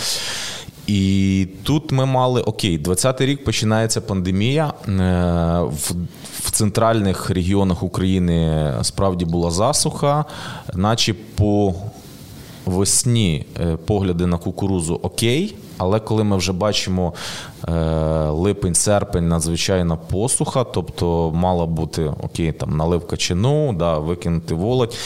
[0.87, 4.73] І тут ми мали окей, 20-й рік починається пандемія.
[4.88, 4.92] Е,
[5.61, 5.94] в
[6.44, 10.25] в центральних регіонах України справді була засуха,
[10.75, 11.75] наче по
[12.66, 15.57] весні е, погляди на кукурузу окей.
[15.79, 17.15] Але коли ми вже бачимо
[17.69, 17.73] е,
[18.31, 24.97] липень-серпень, надзвичайна посуха, тобто мала бути окей, там наливка чину, да, викинути володь,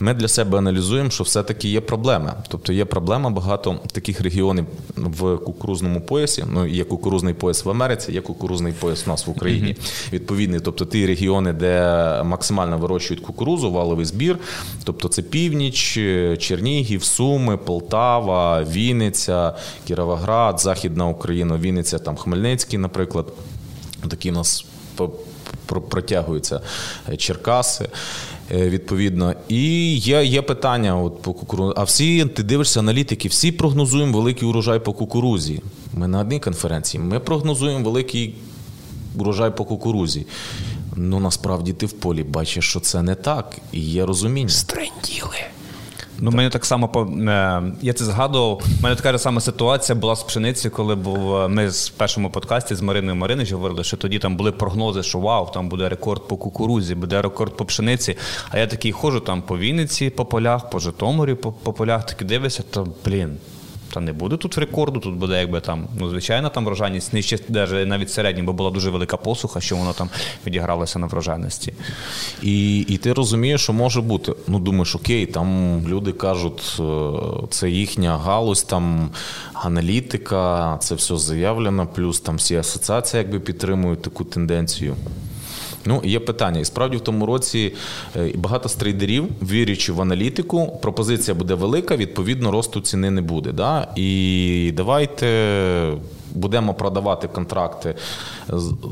[0.00, 2.32] ми для себе аналізуємо, що все-таки є проблеми.
[2.48, 6.44] Тобто є проблема багато таких регіонів в кукурузному поясі.
[6.52, 9.68] Ну, є кукурузний пояс в Америці, є кукурузний пояс у нас в Україні.
[9.68, 10.12] Mm-hmm.
[10.12, 14.38] Відповідний, тобто ті регіони, де максимально вирощують кукурузу, валовий збір,
[14.84, 15.98] тобто це північ,
[16.38, 19.54] Чернігів, Суми, Полтава, Вінниця,
[19.86, 20.13] Кірова.
[20.14, 23.26] Кіровоград, Західна Україна, Вінниця, там Хмельницький, наприклад.
[24.08, 24.64] Такі у нас
[25.66, 26.60] протягуються
[27.08, 27.88] е, Черкаси.
[28.50, 31.74] Е, відповідно, і є є питання от по кукурузі.
[31.76, 35.62] А всі ти дивишся аналітики, всі прогнозуємо великий урожай по кукурузі.
[35.92, 37.02] Ми на одній конференції.
[37.02, 38.34] Ми прогнозуємо великий
[39.16, 40.26] урожай по кукурузі.
[40.96, 44.48] Ну насправді ти в полі бачиш, що це не так, і є розуміння.
[44.48, 45.38] Стренділи.
[46.18, 47.08] Ну, мені так само по
[47.82, 48.62] я це згадував.
[48.80, 52.74] У мене така сама ситуація була з пшениці, коли був е, ми з першому подкасті
[52.74, 56.36] з Мариною Маринич говорили, що тоді там були прогнози, що вау, там буде рекорд по
[56.36, 58.16] кукурузі, буде рекорд по пшениці.
[58.50, 62.24] А я такий ходжу там по Вінниці, по полях, по Житомирі, по, по полях, таки
[62.24, 63.38] дивишся, то блін
[63.94, 67.38] та не буде тут рекорду, тут буде якби там, ну, звичайно, там врожайність нижче
[67.86, 70.10] навіть середньо, бо була дуже велика посуха, що воно там
[70.46, 71.74] відігралося на врожайності.
[72.42, 74.32] І і ти розумієш, що може бути.
[74.48, 77.12] Ну, думаєш, окей, там люди кажуть, е,
[77.50, 79.10] це їхня галузь, там
[79.52, 84.96] аналітика, це все заявлено, плюс там всі асоціації якби підтримують таку тенденцію.
[85.86, 86.60] Ну, є питання.
[86.60, 87.72] І справді в тому році
[88.16, 93.52] е, багато стрейдерів, вірячи в аналітику, пропозиція буде велика, відповідно, росту ціни не буде.
[93.52, 93.88] Да?
[93.96, 95.26] І давайте
[96.34, 97.94] будемо продавати контракти.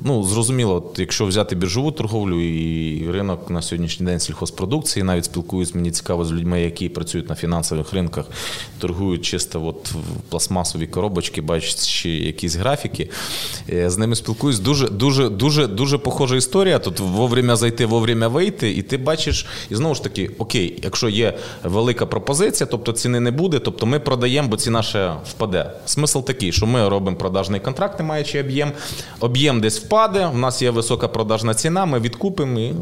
[0.05, 5.91] Ну, Зрозуміло, якщо взяти біржову торговлю і ринок на сьогоднішній день сільхозпродукції, навіть спілкуюсь, мені
[5.91, 8.27] цікаво з людьми, які працюють на фінансових ринках,
[8.79, 13.11] торгують чисто от в пластмасові коробочки, бачачи якісь графіки.
[13.73, 14.59] Е, з ними спілкуюсь.
[14.59, 16.79] Дуже дуже, дуже, дуже похожа історія.
[16.79, 21.39] Тут вовремя зайти, вовремя вийти, і ти бачиш, і знову ж таки, окей, якщо є
[21.65, 25.71] велика пропозиція, тобто ціни не буде, тобто ми продаємо, бо ціна ще впаде.
[25.87, 28.73] Смисл такий, що ми робимо продажний контракт, не маючи об'єм.
[29.21, 32.75] Об'єм десь впаде, у нас є висока продажна ціна, ми відкупимо і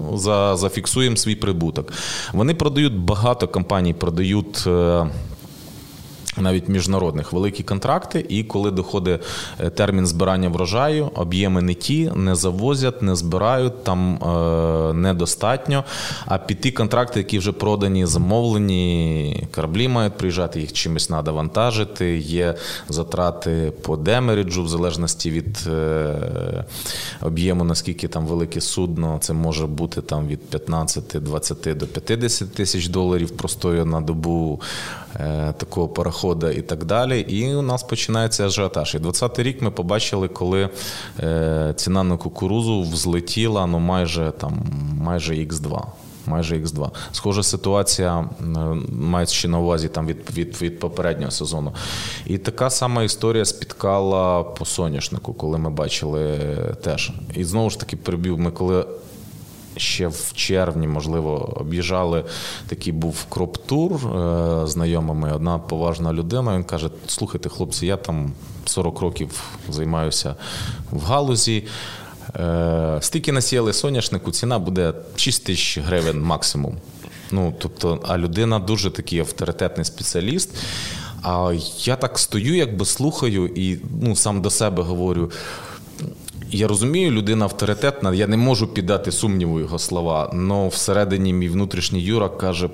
[0.54, 1.92] зафіксуємо свій прибуток.
[2.32, 4.68] Вони продають багато компаній, продають.
[6.40, 9.20] Навіть міжнародних великі контракти, і коли доходить
[9.60, 15.84] е, термін збирання врожаю, об'єми не ті, не завозять, не збирають, там е, недостатньо.
[16.26, 22.18] А під ті контракти, які вже продані, замовлені, кораблі мають приїжджати, їх чимось треба вантажити.
[22.18, 22.54] Є
[22.88, 26.64] затрати по демериджу, в залежності від е,
[27.20, 33.30] об'єму, наскільки там велике судно, це може бути там від 15-20 до 50 тисяч доларів
[33.30, 34.60] простою на добу
[35.16, 37.20] е, такого пароходу виходить і так далі.
[37.20, 38.94] І у нас починається ажіотаж.
[38.94, 40.68] І 20-й рік ми побачили, коли
[41.20, 44.62] е, ціна на кукурузу взлетіла ну майже там
[45.00, 45.82] майже Х2
[46.26, 46.90] майже Х2.
[47.12, 48.44] Схожа ситуація е,
[48.92, 51.72] мається на увазі там від, від, від попереднього сезону.
[52.26, 56.38] І така сама історія спіткала по соняшнику, коли ми бачили
[56.82, 57.12] теж.
[57.34, 58.86] І знову ж таки прибів, ми коли.
[59.80, 62.24] Ще в червні, можливо, об'їжджали
[62.66, 65.32] такий був кроп-тур е, знайомими.
[65.32, 66.54] Одна поважна людина.
[66.54, 68.32] Він каже: Слухайте, хлопці, я там
[68.64, 70.34] 40 років займаюся
[70.92, 71.64] в галузі.
[72.36, 76.76] Е, стільки насіяли соняшнику, ціна буде 6 тисяч гривень максимум.
[77.30, 80.50] Ну, тобто, а людина дуже такий авторитетний спеціаліст.
[81.22, 85.30] А я так стою, якби слухаю, і ну, сам до себе говорю.
[86.52, 92.00] Я розумію, людина авторитетна, я не можу піддати сумніву його слова, але всередині мій внутрішній
[92.00, 92.68] Юра каже: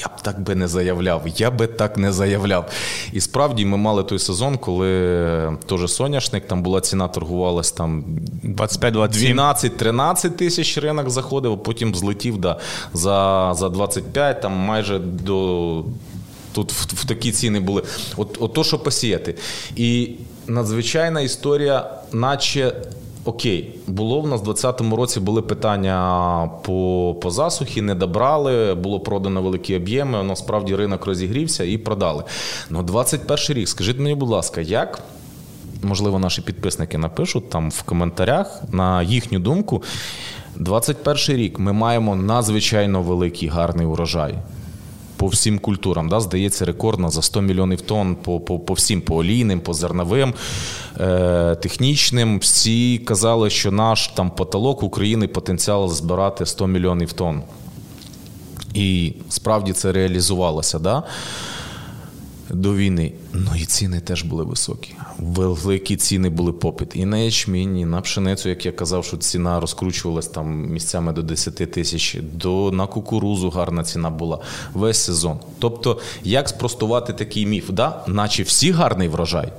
[0.00, 2.70] я б так би не заявляв, я би так не заявляв.
[3.12, 8.04] І справді ми мали той сезон, коли теж соняшник, там була ціна, торгувалась там
[8.44, 12.58] 12-13 тисяч ринок заходив, а потім злетів да,
[12.92, 15.84] за за 25, там майже до.
[16.52, 17.82] Тут в, в такі ціни були.
[18.16, 19.34] От, от то, що посіяти.
[19.76, 20.10] І
[20.46, 22.72] надзвичайна історія, наче
[23.24, 29.00] Окей, було в нас в 2020 році були питання по по засухі, не добрали, було
[29.00, 30.22] продано великі об'єми.
[30.22, 32.24] Насправді ринок розігрівся і продали.
[32.70, 35.02] Ну, 21 рік, скажіть мені, будь ласка, як?
[35.82, 39.82] Можливо, наші підписники напишуть там в коментарях на їхню думку.
[40.56, 44.34] 21 рік ми маємо надзвичайно великий гарний урожай
[45.18, 46.08] по всім культурам.
[46.08, 50.34] Да, Здається, рекордно за 100 мільйонів тонн по по, по всім, по олійним, по зерновим,
[51.00, 52.38] е, технічним.
[52.38, 57.42] Всі казали, що наш там потолок України потенціал збирати 100 мільйонів тонн.
[58.74, 60.78] І справді це реалізувалося.
[60.78, 61.02] Да?
[62.50, 63.12] до війни.
[63.32, 64.94] Ну і ціни теж були високі.
[65.18, 66.96] Великі ціни були попит.
[66.96, 71.22] І на ячмінь, і на пшеницю, як я казав, що ціна розкручувалась там місцями до
[71.22, 74.38] 10 тисяч, до на кукурузу гарна ціна була
[74.74, 75.38] весь сезон.
[75.58, 77.70] Тобто, як спростувати такий міф?
[77.70, 78.04] Да?
[78.06, 79.52] Наче всі гарний врожай.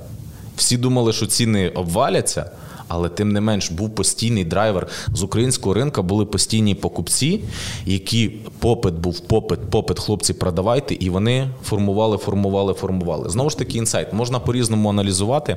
[0.56, 2.50] Всі думали, що ціни обваляться
[2.90, 6.02] але тим не менш був постійний драйвер з українського ринку.
[6.02, 7.40] Були постійні покупці,
[7.86, 13.28] які попит був попит, попит, хлопці, продавайте, і вони формували, формували, формували.
[13.28, 15.56] Знову ж таки, інсайт можна по-різному аналізувати,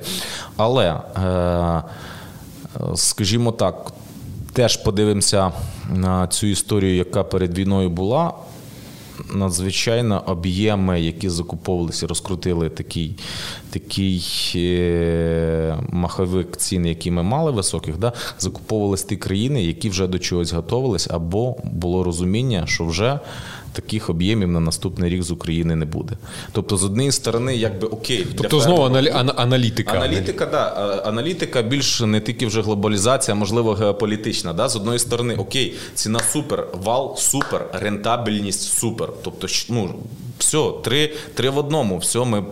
[0.57, 1.83] але, е,
[2.95, 3.93] скажімо так,
[4.53, 5.51] теж подивимося
[5.89, 8.33] на цю історію, яка перед війною була
[9.33, 13.15] надзвичайно об'єми, які закуповувалися, розкрутили такий
[13.69, 14.23] такий
[14.55, 20.53] е, маховик цін, які ми мали високих, да, закуповувалися ті країни, які вже до чогось
[20.53, 23.19] готувалися, або було розуміння, що вже
[23.73, 26.17] таких об'ємів на наступний рік з України не буде.
[26.51, 29.09] Тобто, з однієї сторони, якби окей, тобто знову аналі...
[29.35, 29.91] аналітика.
[29.91, 30.67] Аналітика, да,
[31.05, 34.53] аналітика більш не тільки вже глобалізація, можливо, геополітична.
[34.53, 34.69] Да?
[34.69, 39.09] З одної сторони, окей, ціна супер, вал супер, рентабельність супер.
[39.23, 39.95] Тобто, ну,
[40.39, 41.97] все, три три в одному.
[41.97, 42.43] Все, ми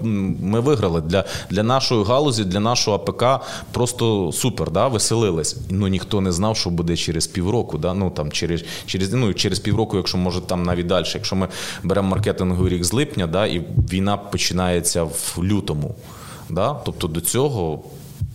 [0.42, 4.72] ми виграли для для нашої галузі, для нашого АПК просто супер.
[4.72, 5.58] да, Веселились.
[5.70, 7.78] Ну ніхто не знав, що буде через півроку.
[7.78, 7.94] Да?
[7.94, 11.06] Ну там через через ну через півроку, якщо може там навіть далі.
[11.14, 11.48] Якщо ми
[11.84, 15.96] беремо маркетинговий рік з липня, да, і війна починається в лютому.
[16.50, 16.74] Да?
[16.74, 17.84] Тобто до цього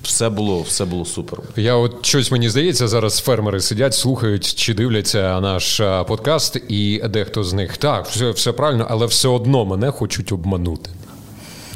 [0.07, 1.41] все було все було супер.
[1.57, 7.45] Я от щось мені здається, зараз фермери сидять, слухають чи дивляться наш подкаст, і дехто
[7.45, 10.91] з них так, все, все правильно, але все одно мене хочуть обманути.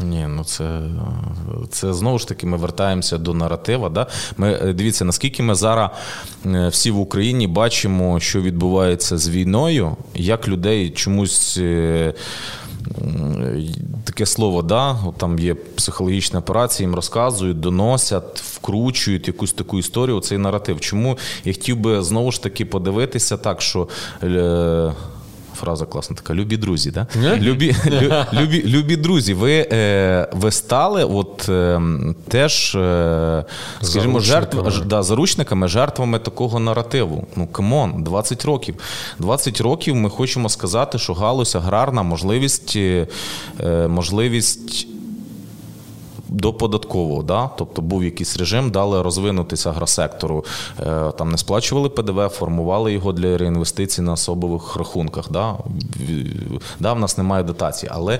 [0.05, 0.81] Ні, ну це
[1.71, 3.88] це знову ж таки ми вертаємося до наратива.
[3.88, 4.07] Да?
[4.37, 5.90] Ми е, Дивіться, наскільки ми зараз
[6.47, 11.61] е, всі в Україні бачимо, що відбувається з війною, як людей чомусь.
[13.40, 13.62] Е,
[14.05, 20.38] таке слово, да, там є психологічна операція, їм розказують, доносять, вкручують якусь таку історію, цей
[20.38, 20.81] наратив.
[20.81, 23.88] Чому я хотів би знову ж таки подивитися так, що
[25.61, 26.35] фраза класна така.
[26.35, 27.07] Любі друзі, да?
[27.38, 27.77] Любі
[28.33, 31.81] любі, любі друзі, ви е, ви стали от е,
[32.29, 33.44] теж, е,
[33.83, 37.27] скажімо, жертв, да, заручниками, жертвами такого наративу.
[37.37, 38.75] Ну, come on, 20 років.
[39.18, 42.79] 20 років ми хочемо сказати, що галузь аграрна можливість,
[43.88, 44.87] можливість
[46.31, 47.51] до податкового, да?
[47.59, 50.45] тобто був якийсь режим, дали розвинутися агросектору,
[50.81, 55.31] е, там не сплачували ПДВ, формували його для реінвестицій на особових рахунках.
[55.31, 55.57] Да?
[56.81, 58.19] Да, В нас немає дотації, але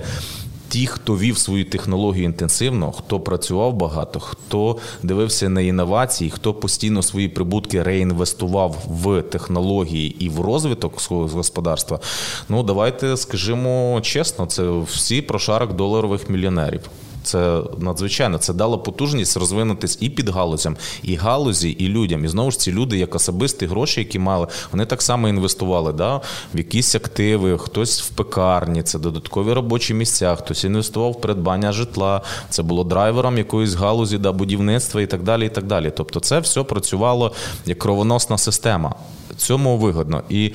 [0.69, 7.03] ті, хто вів свою технологію інтенсивно, хто працював багато, хто дивився на інновації, хто постійно
[7.03, 12.01] свої прибутки реінвестував в технології і в розвиток свого господарства.
[12.49, 16.81] Ну давайте скажімо чесно, це всі прошарок доларових мільйонерів.
[17.23, 22.25] Це надзвичайно це дало потужність розвинутись і під галузям, і галузі, і людям.
[22.25, 26.21] І знову ж ці люди, як особисті гроші, які мали, вони так само інвестували да,
[26.55, 32.23] в якісь активи, хтось в пекарні, це додаткові робочі місця, хтось інвестував в придбання житла,
[32.51, 35.47] це було драйвером якоїсь галузі, да, будівництва і так далі.
[35.47, 35.93] і так далі.
[35.97, 37.33] Тобто, це все працювало
[37.67, 38.95] як кровоносна система.
[39.37, 40.23] Цьому вигодно.
[40.29, 40.53] І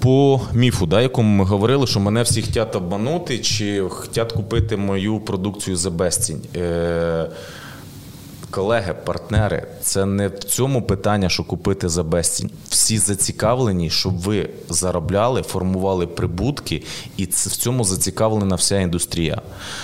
[0.00, 5.20] по міфу, да, якому ми говорили, що мене всі хотять обманути чи хотять купити мою
[5.20, 6.40] продукцію за безцінь.
[8.50, 12.50] Колеги, партнери, це не в цьому питання, що купити за безцінь.
[12.68, 16.82] Всі зацікавлені, щоб ви заробляли, формували прибутки,
[17.16, 19.42] і в цьому зацікавлена вся індустрія.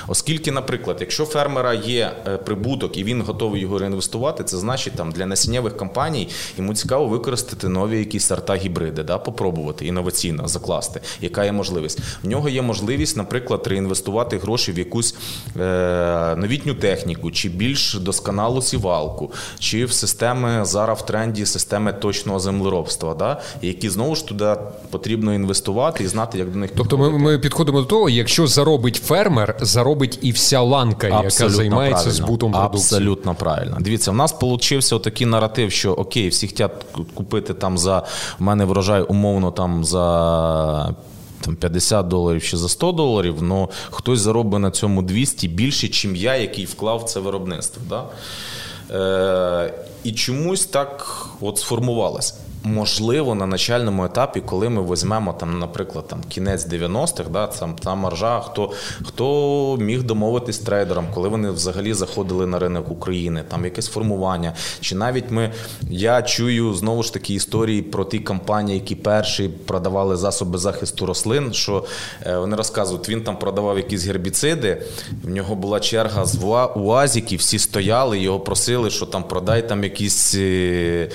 [0.08, 5.12] Оскільки, наприклад, якщо фермера є е, прибуток і він готовий його реінвестувати, це значить там
[5.12, 11.44] для насіннєвих компаній йому цікаво використати нові якісь сорта гібриди, да, попробувати інноваційно закласти, яка
[11.44, 11.98] є можливість.
[12.22, 15.16] В нього є можливість, наприклад, реінвестувати гроші в якусь
[15.60, 22.40] е, новітню техніку чи більш досконалу сівалку, чи в системи зараз в тренді системи точного
[22.40, 24.56] землеробства, да, які знову ж туди
[24.90, 28.96] потрібно інвестувати і знати, як до них Тобто ми, ми підходимо до того, якщо заробить
[28.96, 32.26] фермер, заробить і вся ланка, Абсолютно яка займається правильно.
[32.26, 32.98] збутом продукції.
[32.98, 33.76] Абсолютно правильно.
[33.80, 36.70] Дивіться, в нас получився такий наратив, що окей, всі хочуть
[37.14, 38.02] купити там за
[38.38, 40.94] в мене врожай умовно там за.
[41.44, 46.22] Там 50 доларів чи за 100 доларів, але хтось заробить на цьому 200 більше, ніж
[46.22, 47.82] я, який вклав це виробництво.
[47.88, 48.04] Да?
[48.90, 49.74] Е,
[50.04, 52.34] І чомусь так от сформувалось.
[52.66, 57.94] Можливо, на начальному етапі, коли ми візьмемо там, наприклад, там кінець 90-х, да, там та
[57.94, 58.72] маржа, хто
[59.04, 64.52] хто міг домовитись з трейдером, коли вони взагалі заходили на ринок України, там якесь формування.
[64.80, 65.52] Чи навіть ми
[65.82, 71.52] я чую знову ж таки історії про ті компанії, які перші продавали засоби захисту рослин.
[71.52, 71.84] Що
[72.26, 74.82] е, вони розказують, він там продавав якісь гербіциди,
[75.24, 76.38] в нього була черга з
[76.74, 81.10] УАЗіків, всі стояли, його просили, що там продай там якісь е,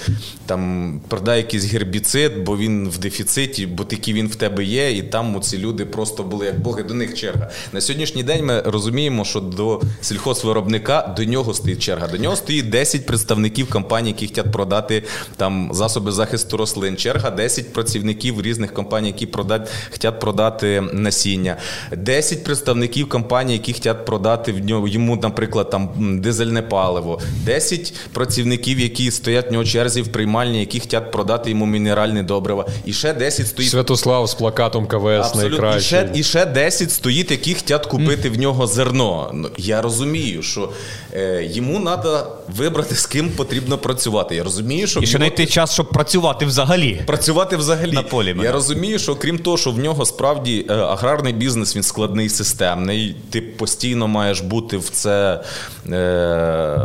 [0.45, 5.03] там продай якийсь гербіцид, бо він в дефіциті, бо такий він в тебе є, і
[5.03, 7.49] там ці люди просто були як боги, до них черга.
[7.73, 12.07] На сьогоднішній день ми розуміємо, що до сільхозвиробника до нього стоїть черга.
[12.07, 15.03] До нього стоїть 10 представників компаній, які хочуть продати
[15.37, 16.97] там засоби захисту рослин.
[16.97, 21.57] Черга 10 працівників різних компаній, які продати, хочуть продати насіння,
[21.91, 25.89] 10 представників компаній, які хочуть продати в нього йому, наприклад, там
[26.21, 31.49] дизельне паливо, 10 працівників, які стоять в нього черзі в приймальні, які хочуть продати продати
[31.49, 32.65] йому мінеральне добрива.
[32.85, 33.71] І ще 10 стоїть.
[33.71, 35.77] Святослав з плакатом КВС найкраще.
[35.77, 39.31] І ще, і ще 10 стоїть, які хочуть купити в нього зерно.
[39.33, 40.69] Ну, я розумію, що
[41.13, 42.27] е, йому треба
[42.57, 44.35] вибрати, з ким потрібно працювати.
[44.35, 45.51] Я розумію, що І ще знайти нього...
[45.51, 47.01] час, щоб працювати взагалі.
[47.05, 47.91] Працювати взагалі.
[47.91, 51.83] На полі Я розумію, що крім того, що в нього справді е, аграрний бізнес він
[51.83, 53.15] складний системний.
[53.29, 55.43] Ти постійно маєш бути в це,
[55.91, 56.79] е,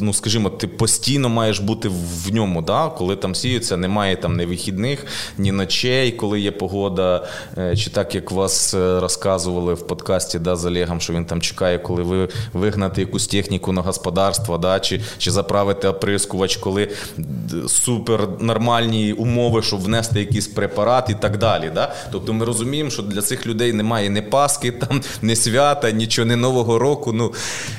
[0.00, 1.88] ну скажімо, ти постійно маєш бути
[2.24, 2.88] в ньому, да?
[2.88, 5.06] коли там сіють це немає там ні вихідних,
[5.38, 7.26] ні ночей, коли є погода.
[7.58, 11.40] Е, чи так як вас е, розказували в подкасті да, з Олегом, що він там
[11.40, 16.90] чекає, коли ви вигнати якусь техніку на господарство, да, чи чи заправити оприскувач, коли
[17.68, 21.70] супернормальні умови, щоб внести якийсь препарат і так далі.
[21.74, 21.94] Да?
[22.12, 26.36] Тобто ми розуміємо, що для цих людей немає ні Паски, там, ні свята, нічого, ні
[26.36, 27.12] Нового року.
[27.12, 27.32] Ну,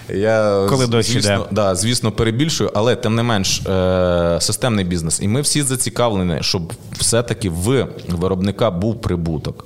[0.09, 5.19] я, Коли звісно, да, звісно, перебільшую, але тим не менш е- системний бізнес.
[5.21, 9.65] І ми всі зацікавлені, щоб все-таки в виробника був прибуток.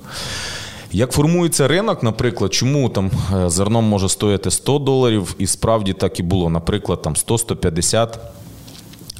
[0.92, 6.20] Як формується ринок, наприклад, чому там е, зерно може стояти 100 доларів, і справді так
[6.20, 8.08] і було, наприклад, там 100-150.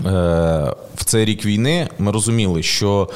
[0.07, 3.09] Е, в цей рік війни ми розуміли, що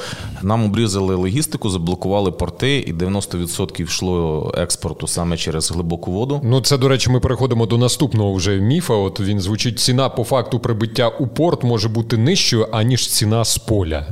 [0.42, 6.40] нам обрізали логістику, заблокували порти, і 90% йшло експорту саме через глибоку воду.
[6.44, 8.94] Ну це до речі, ми переходимо до наступного вже міфа.
[8.94, 13.58] От він звучить: ціна по факту прибиття у порт може бути нижчою, аніж ціна з
[13.58, 14.06] поля.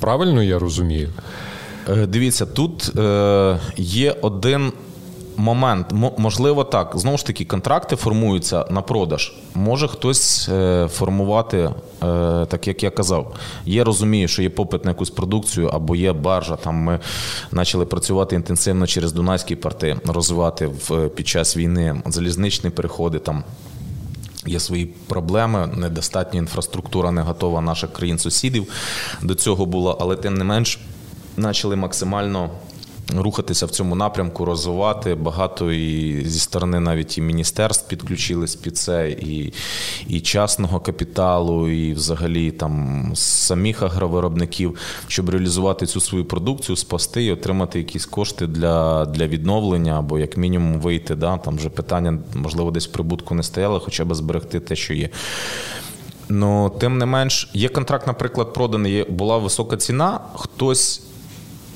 [0.00, 1.08] Правильно я розумію?
[1.88, 4.72] Е, дивіться, тут е, є один
[5.36, 5.86] момент.
[6.18, 6.92] Можливо, так.
[6.94, 9.32] Знову ж таки, контракти формуються на продаж.
[9.54, 11.70] Може хтось е, формувати,
[12.48, 13.36] так як я казав.
[13.66, 16.56] Є розумію, що є попит на якусь продукцію або є баржа.
[16.56, 17.00] Там ми
[17.50, 23.44] почали працювати інтенсивно через Дунайські порти, розвивати в, під час війни залізничні переходи там.
[24.46, 28.66] Є свої проблеми, недостатня інфраструктура не готова наших країн-сусідів
[29.22, 30.80] до цього була, але тим не менш
[31.42, 32.50] почали максимально
[33.18, 39.10] рухатися в цьому напрямку, розвивати багато і зі сторони навіть і міністерств підключились під це,
[39.10, 39.52] і
[40.08, 44.76] і частного капіталу, і взагалі там самих агровиробників,
[45.08, 50.36] щоб реалізувати цю свою продукцію, спасти і отримати якісь кошти для для відновлення або як
[50.36, 51.14] мінімум вийти.
[51.14, 51.36] Да?
[51.36, 55.08] Там вже питання, можливо, десь в прибутку не стояло, хоча б зберегти те, що є.
[56.28, 61.02] Ну, тим не менш, є контракт, наприклад, проданий, була висока ціна, хтось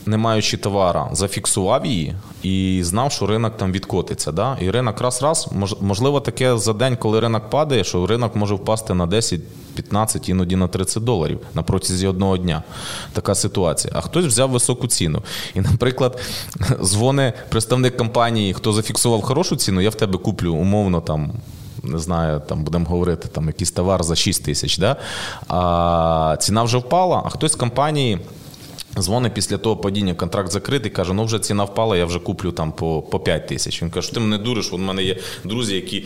[0.07, 4.32] не маючи товара, зафіксував її і знав, що ринок там відкотиться.
[4.32, 4.57] Да?
[4.61, 5.48] І ринок раз-раз,
[5.80, 9.40] можливо, таке за день, коли ринок падає, що ринок може впасти на 10.
[9.76, 12.62] 15, іноді на 30 доларів на протязі одного дня.
[13.12, 13.92] Така ситуація.
[13.96, 15.22] А хтось взяв високу ціну.
[15.54, 16.20] І, наприклад,
[16.82, 21.32] дзвони представник компанії, хто зафіксував хорошу ціну, я в тебе куплю умовно там.
[21.82, 24.96] Не знаю, там будемо говорити, там якийсь товар за 6 тисяч, да?
[25.48, 28.18] а ціна вже впала, а хтось з компанії
[28.99, 32.72] Дзвонить після того падіння, контракт закритий, каже, ну вже ціна впала, я вже куплю там
[32.72, 33.82] по по 5 тисяч.
[33.82, 36.05] Він каже, ти мене дуриш, у мене є друзі, які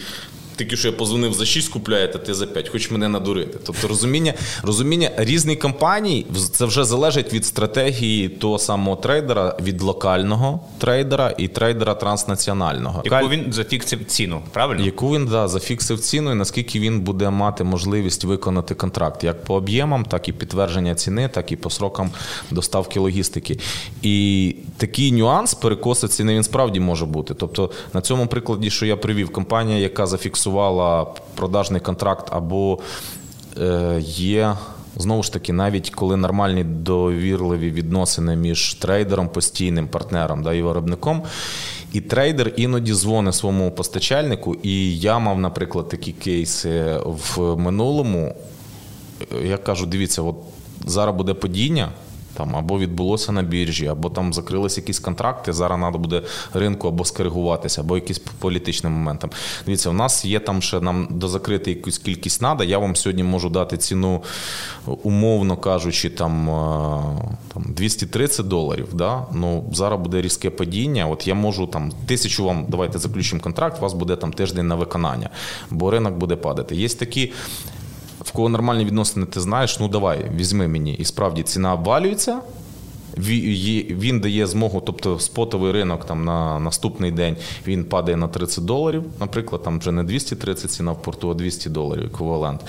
[0.61, 3.59] тільки що я позвонив за 6 купляєте, ти за 5, хоч мене надурити.
[3.67, 10.61] Тобто розуміння розуміння різних компаній це вже залежить від стратегії того самого трейдера, від локального
[10.79, 13.03] трейдера і трейдера транснаціонального.
[13.05, 14.85] Яку він зафіксив ціну, правильно?
[14.85, 19.55] Яку він да, зафіксив ціну, і наскільки він буде мати можливість виконати контракт як по
[19.55, 22.11] об'ємам, так і підтвердження ціни, так і по срокам
[22.51, 23.59] доставки логістики.
[24.03, 27.35] І такий нюанс перекоси ціни він справді може бути.
[27.35, 32.79] Тобто на цьому прикладі, що я привів, компанія, яка зафіксувала зафіксувала продажний контракт, або
[33.59, 34.57] е, є.
[34.97, 41.23] Знову ж таки, навіть коли нормальні довірливі відносини між трейдером, постійним партнером да, і виробником,
[41.93, 44.57] і трейдер іноді дзвонить своєму постачальнику.
[44.63, 48.35] І я мав, наприклад, такі кейси в минулому.
[49.45, 50.37] Я кажу: дивіться, от
[50.87, 51.89] зараз буде падіння
[52.41, 55.53] там або відбулося на біржі, або там закрилися якісь контракти.
[55.53, 56.23] Зараз треба буде
[56.55, 59.31] ринку або скоригуватися, або якісь політичним моментом.
[59.67, 62.65] Дивіться, у нас є там ще нам дозакрити якусь кількість надо.
[62.65, 64.23] Я вам сьогодні можу дати ціну,
[64.87, 66.47] умовно кажучи, там
[67.55, 68.89] там 230 доларів.
[68.93, 69.27] Да?
[69.33, 71.07] Ну зараз буде різке падіння.
[71.07, 73.79] От я можу там тисячу вам давайте заключимо контракт.
[73.79, 75.31] У вас буде там тиждень на виконання,
[75.71, 76.77] бо ринок буде падати.
[76.77, 77.33] Є такі
[78.25, 80.95] в кого нормальні відносини, ти знаєш, ну давай, візьми мені.
[80.95, 82.41] І справді ціна обвалюється.
[83.19, 89.03] Він дає змогу, тобто спотовий ринок там на наступний день він падає на 30 доларів.
[89.21, 92.61] Наприклад, там вже не 230 ціна в порту, а 200 доларів еквівалент.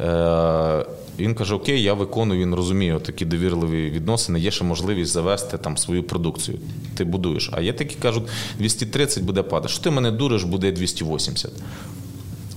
[0.00, 0.86] Е,
[1.18, 4.40] він каже: Окей, я виконую, він розуміє такі довірливі відносини.
[4.40, 6.58] Є ще можливість завести там свою продукцію.
[6.94, 7.50] Ти будуєш.
[7.52, 8.24] А є такі кажуть,
[8.58, 9.68] 230 буде падати.
[9.68, 11.52] Що ти мене дуриш, буде 280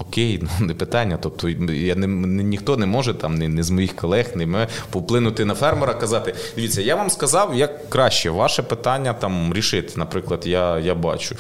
[0.08, 1.18] окей, ну не питання.
[1.22, 2.08] Тобто я не
[2.44, 6.36] ніхто не може там не, не з моїх колег, не ми поплинути на фермера, казати:
[6.56, 9.94] дивіться, я вам сказав, як краще ваше питання там рішити.
[9.96, 11.36] Наприклад, я я бачу.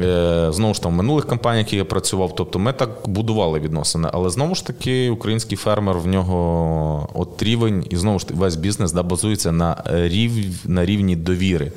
[0.00, 4.08] Е, знову ж там в минулих компаніях, які я працював, тобто ми так будували відносини,
[4.12, 8.92] але знову ж таки український фермер в нього от рівень, і знову ж весь бізнес
[8.92, 10.32] да, базується на рів,
[10.64, 11.72] на рівні довіри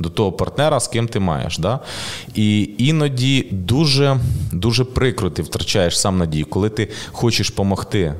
[0.00, 1.58] до того партнера, з ким ти маєш.
[1.58, 1.80] Да?
[2.34, 4.16] І іноді дуже
[4.52, 8.14] дуже прикро ти втрачаєш сам надію, коли ти хочеш допомогти.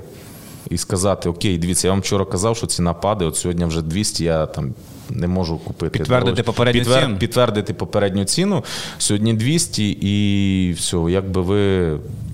[0.70, 4.24] І сказати, окей, дивіться, я вам вчора казав, що ціна падає, от сьогодні вже 200,
[4.24, 4.74] я там
[5.11, 5.99] не можу купити.
[5.99, 7.03] Підтвердити попередню Підтвер...
[7.03, 7.18] ціну.
[7.18, 8.64] Підтвердити попередню ціну.
[8.99, 11.91] Сьогодні 200 і все, якби ви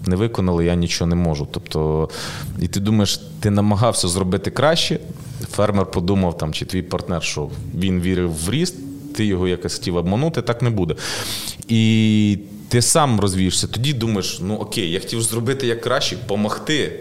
[0.07, 1.49] не виконали, я нічого не можу.
[1.51, 2.09] Тобто,
[2.61, 4.99] і ти думаєш, ти намагався зробити краще.
[5.51, 8.75] Фермер подумав там, чи твій партнер, що він вірив в ріст
[9.17, 10.95] ти його якось хотів обманути, так не буде.
[11.69, 12.39] І
[12.69, 17.01] ти сам розвієшся, тоді думаєш, ну окей, я хотів зробити як краще, помогти.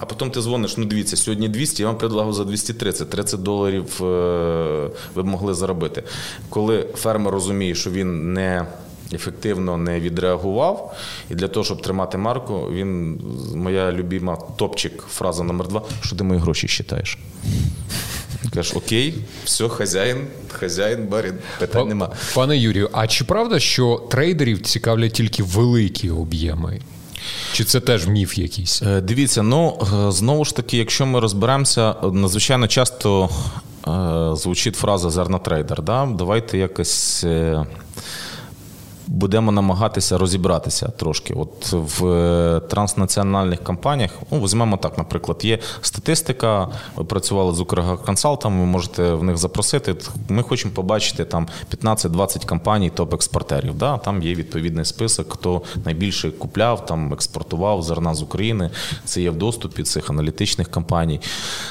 [0.00, 4.04] А потім ти дзвониш, ну дивіться, сьогодні 200, я вам предлагав за 230, 30 доларів
[4.04, 6.02] е, ви б могли заробити.
[6.48, 8.66] Коли фермер розуміє, що він не
[9.12, 10.96] ефективно не відреагував,
[11.30, 13.20] і для того, щоб тримати марку, він,
[13.54, 17.18] моя любима топчик, фраза номер два, що ти мої гроші вважаєш?
[18.54, 22.10] Кажеш, окей, все, хазяїн, хазяїн, барін, питань нема.
[22.34, 26.80] Пане Юрію, а чи правда, що трейдерів цікавлять тільки великі об'єми?
[27.52, 28.82] Чи це теж міф якийсь?
[28.82, 33.28] Е, дивіться, ну е, знову ж таки, якщо ми розберемося, надзвичайно часто
[33.88, 35.82] е, звучить фраза зернотрейдер.
[35.82, 36.06] Да?
[36.06, 37.24] Давайте якось
[39.08, 41.34] будемо намагатися розібратися трошки.
[41.34, 48.60] От в е, транснаціональних компаніях, ну, візьмемо так, наприклад, є статистика, ви працювали з Укргаконсалтом,
[48.60, 49.96] ви можете в них запросити.
[50.28, 51.46] Ми хочемо побачити там
[51.82, 53.74] 15-20 компаній топ-експортерів.
[53.74, 53.98] Да?
[53.98, 58.70] Там є відповідний список, хто найбільше купляв, там експортував зерна з України.
[59.04, 61.20] Це є в доступі цих аналітичних компаній.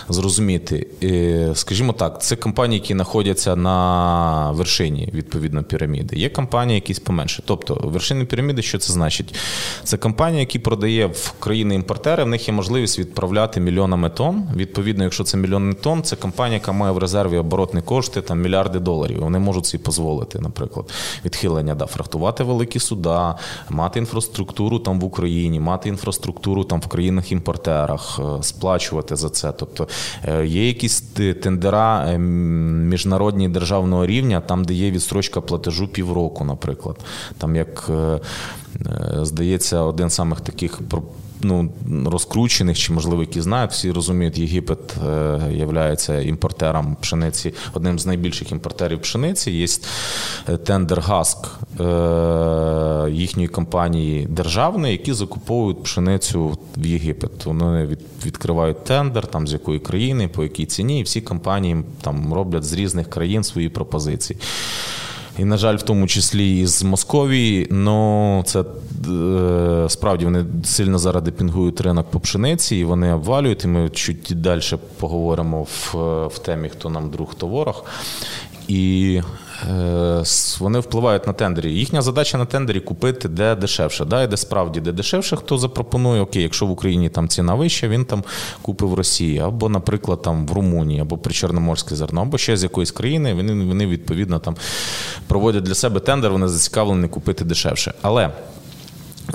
[0.09, 6.15] Зрозуміти, е, скажімо так, це компанії, які знаходяться на вершині відповідно піраміди.
[6.15, 7.43] Є компанії, якісь поменше.
[7.45, 9.35] Тобто, вершини піраміди, що це значить?
[9.83, 14.43] Це компанія, які продає в країни-імпортери, в них є можливість відправляти мільйонами тонн.
[14.55, 18.79] Відповідно, якщо це мільйони тонн, це компанія, яка має в резерві оборотні кошти там мільярди
[18.79, 19.19] доларів.
[19.21, 20.91] Вони можуть собі дозволити, наприклад,
[21.25, 23.35] відхилення да, фрахтувати великі суда,
[23.69, 29.51] мати інфраструктуру там в Україні, мати інфраструктуру там в країнах-імпортерах, е, сплачувати за це.
[29.51, 29.87] Тобто
[30.25, 31.01] е, є якісь
[31.41, 36.95] тендера е, міжнародні державного рівня, там, де є відстрочка платежу півроку, наприклад.
[37.37, 37.89] Там як
[39.21, 40.81] здається, один з самих таких
[41.41, 41.69] ну,
[42.05, 44.95] розкручених, чи, можливо, які знають, всі розуміють, Єгипет
[45.51, 49.51] є імпортером пшениці, одним з найбільших імпортерів пшениці.
[49.51, 49.67] Є
[50.57, 51.47] тендер ГАСК
[53.11, 57.45] їхньої компанії державної, які закуповують пшеницю в Єгипет.
[57.45, 62.63] Вони відкривають тендер, там з якої країни, по якій ціні, і всі компанії там роблять
[62.63, 64.39] з різних країн свої пропозиції.
[65.39, 70.99] І, на жаль, в тому числі і з Московії, ну це е, справді вони сильно
[70.99, 73.63] зараз депінгують ринок по пшениці, і вони обвалюють.
[73.63, 74.61] І ми чуть далі
[74.99, 75.93] поговоримо в,
[76.27, 77.85] в темі, хто нам друг, хто ворог.
[78.67, 79.46] І Е,
[80.59, 81.73] вони впливають на тендері.
[81.73, 84.05] Їхня задача на тендері купити де дешевше.
[84.05, 87.87] Да, І де справді де дешевше, хто запропонує, окей, якщо в Україні там ціна вища,
[87.87, 88.23] він там
[88.61, 92.63] купив в Росії, або, наприклад, там в Румунії, або при Чорноморське зерно, або ще з
[92.63, 93.33] якоїсь країни.
[93.33, 94.55] Вони вони відповідно там
[95.27, 97.93] проводять для себе тендер, вони зацікавлені купити дешевше.
[98.01, 98.29] Але.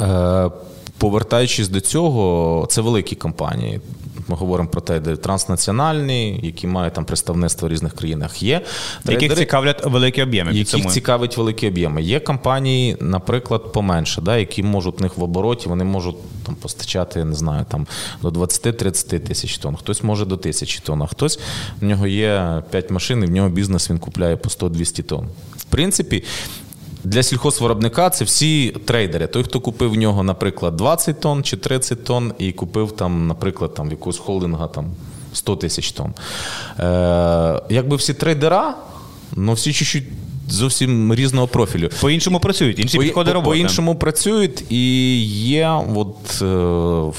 [0.00, 0.50] Е,
[0.98, 3.80] повертаючись до цього, це великі компанії.
[4.28, 8.42] Ми говоримо про те, де транснаціональні, які мають там представництво в різних країнах.
[8.42, 8.60] Є
[9.04, 10.52] яких цікавлять великі об'єми.
[10.52, 12.02] Яких цікавить великі об'єми.
[12.02, 16.16] Є компанії, наприклад, поменше, да, які можуть в них в обороті, вони можуть
[16.46, 17.86] там постачати, не знаю, там
[18.22, 19.76] до 20-30 тисяч тонн.
[19.76, 21.38] Хтось може до тисячі тонн, а хтось
[21.80, 25.28] в нього є 5 машин, і в нього бізнес він купляє по 100-200 тонн.
[25.56, 26.24] В принципі,
[27.04, 29.26] для сільхозвиробника це всі трейдери.
[29.26, 33.74] Той, хто купив в нього, наприклад, 20 тонн чи 30 тонн, і купив там, наприклад,
[33.74, 34.86] там якогось холдинга там
[35.32, 36.14] 100 тисяч тонн.
[36.80, 38.74] Е, Якби всі трейдера,
[39.36, 40.04] ну всі чуть-чуть.
[40.48, 41.90] Зовсім різного профілю.
[42.00, 43.50] По-іншому працюють, інші по, підходи роботи.
[43.50, 46.44] По-іншому працюють і є от, е,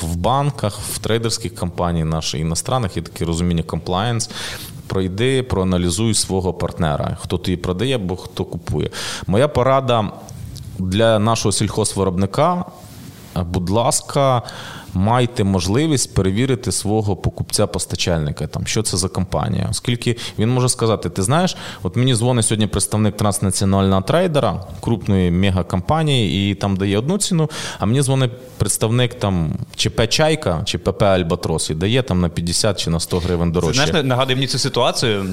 [0.06, 4.30] в банках, в трейдерських компаніях наших іностранних є таке розуміння комплаєнс
[4.88, 8.90] пройди, проаналізуй свого партнера, хто тобі продає, або хто купує.
[9.28, 10.12] Моя порада
[10.80, 12.66] для нашого сільхозвиробника,
[13.36, 14.42] будь ласка
[14.94, 21.24] майте можливість перевірити свого покупця-постачальника, там що це за компанія, оскільки він може сказати: ти
[21.24, 27.50] знаєш, от мені дзвонить сьогодні представник транснаціонального трейдера, крупної мегакомпанії, і там дає одну ціну.
[27.80, 32.80] А мені дзвонить представник там ЧП Чайка чи ПП Альбатрос і дає там на 50
[32.80, 33.86] чи на 100 гривень дорожче.
[33.86, 35.26] Знаєш, нагадує мені цю ситуацію.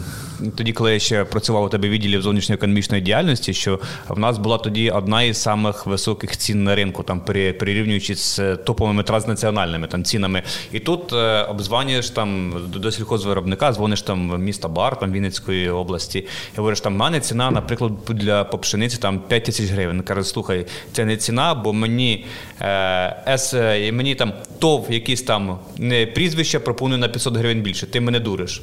[0.57, 4.39] Тоді, коли я ще працював у тебе в відділі зовнішньої економічної діяльності, що в нас
[4.39, 7.21] була тоді одна із самих високих цін на ринку, там
[7.59, 10.43] прирівнюючи з топовими транснаціональними національними там цінами.
[10.73, 16.19] І тут е, обзванюєш там до сільхозвиробника, дзвониш там в місто Бар, там Вінницької області,
[16.55, 20.03] і говориш, там в мене ціна, наприклад, для по пшениці там 5 тисяч гривень.
[20.03, 22.27] Каже, слухай, це не ціна, бо мені
[22.61, 27.87] е, С, е, мені там ТОВ, якісь там не прізвище пропонує на 500 гривень більше.
[27.87, 28.63] Ти мене дуриш.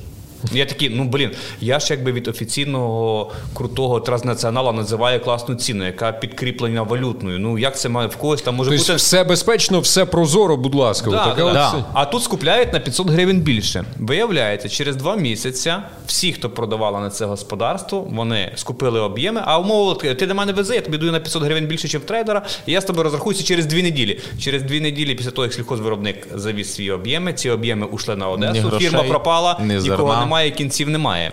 [0.51, 1.31] Я такий, ну блін,
[1.61, 7.39] я ж якби від офіційного крутого транснаціонала називаю класну ціну, яка підкріплена валютною.
[7.39, 10.75] Ну як це має в когось там може тобто бути все безпечно, все прозоро, будь
[10.75, 11.09] ласка.
[11.09, 11.85] Да, да, да.
[11.93, 13.83] А тут скупляють на 500 гривень більше.
[13.97, 15.73] Виявляється, через два місяці
[16.05, 19.41] всі, хто продавали на це господарство, вони скупили об'єми.
[19.45, 21.99] А умови, ти до мене вези, я тобі даю на 500 гривень більше, ніж в
[21.99, 22.45] трейдера.
[22.65, 24.19] І я з тобою розрахуюся через дві неділі.
[24.39, 28.53] Через дві неділі після того, як сільхозвиробник завіз свої об'єми, ці об'єми ушли на Одесу.
[28.53, 31.31] Ні грошей, фірма пропала, нікого немає, кінців немає.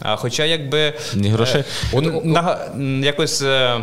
[0.00, 1.64] А Хоча, якби Ні грошей.
[1.94, 2.58] Е, на,
[3.02, 3.42] якось.
[3.42, 3.80] Е,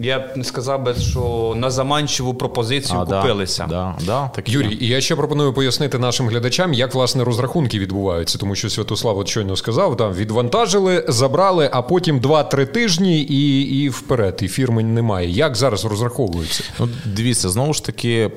[0.00, 3.66] я б сказав би, що на заманчиву пропозицію а, купилися.
[3.68, 8.38] Да, да, так Юрій, і я ще пропоную пояснити нашим глядачам, як власне розрахунки відбуваються,
[8.38, 13.88] тому що Святослав от щойно сказав, там відвантажили, забрали, а потім 2-3 тижні і і
[13.88, 14.38] вперед.
[14.42, 15.30] І фірми немає.
[15.30, 16.64] Як зараз розраховуються?
[16.78, 18.30] Ну, Дивіться, знову ж таки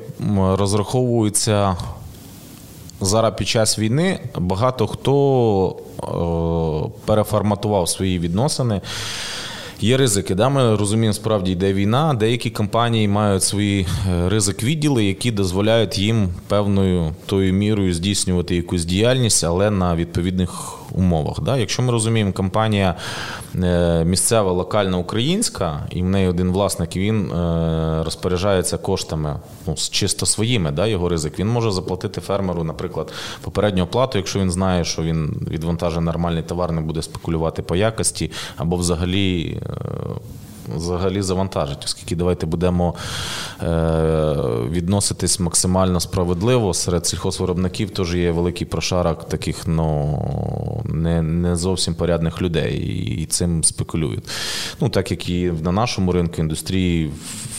[0.58, 1.76] розраховується
[3.06, 8.82] зараз під час війни багато хто е, переформатував свої відносини.
[9.82, 10.36] Є ризики.
[10.36, 10.50] Да?
[10.50, 12.14] Ми розуміємо, справді йде війна.
[12.14, 18.86] Деякі компанії мають свої е, ризик відділи, які дозволяють їм певною тою мірою здійснювати якусь
[18.86, 21.42] діяльність, але на відповідних умовах.
[21.42, 21.58] Да?
[21.58, 22.96] Якщо ми розуміємо, компанія
[23.64, 29.36] е, місцева, локальна українська, і в неї один власник, він е, розпоряджається коштами
[29.68, 34.52] ну, чисто своїми, да, його ризик, він може заплатити фермеру, наприклад, попередню оплату, якщо він
[34.52, 39.62] знає, що він відвантажує нормальний товар, не буде спекулювати по якості, або взагалі.
[40.70, 42.96] Е, взагалі завантажить, оскільки давайте будемо
[43.62, 44.36] е,
[44.70, 46.74] відноситись максимально справедливо.
[46.74, 52.78] Серед сільхозвиробників теж є великий прошарок таких ну, не не зовсім порядних людей
[53.22, 54.24] і цим спекулюють.
[54.82, 57.12] Ну, Так як і на нашому ринку індустрії,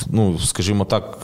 [0.07, 1.19] ну, скажімо так,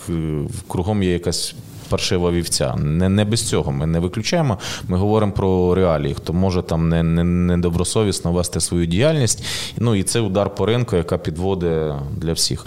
[0.69, 1.55] кругом є якась
[1.91, 2.75] паршива вівця.
[2.77, 4.59] Не не без цього ми не виключаємо.
[4.89, 9.45] Ми говоримо про реалії, хто може там не, не, недобросовісно вести свою діяльність.
[9.79, 12.67] Ну і це удар по ринку, яка підводить для всіх,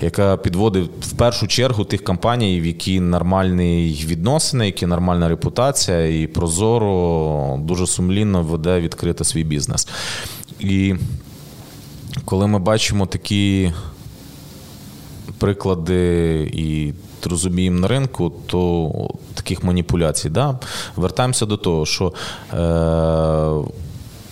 [0.00, 6.26] яка підводить в першу чергу тих компаній, в які нормальні відносини, які нормальна репутація, і
[6.26, 9.88] прозоро дуже сумлінно веде відкрити свій бізнес.
[10.60, 10.94] І
[12.24, 13.72] коли ми бачимо такі
[15.38, 16.92] приклади і
[17.26, 18.90] розуміємо на ринку, то
[19.34, 20.30] таких маніпуляцій.
[20.30, 20.58] Да?
[20.96, 22.12] Вертаємося до того, що
[22.52, 23.70] е,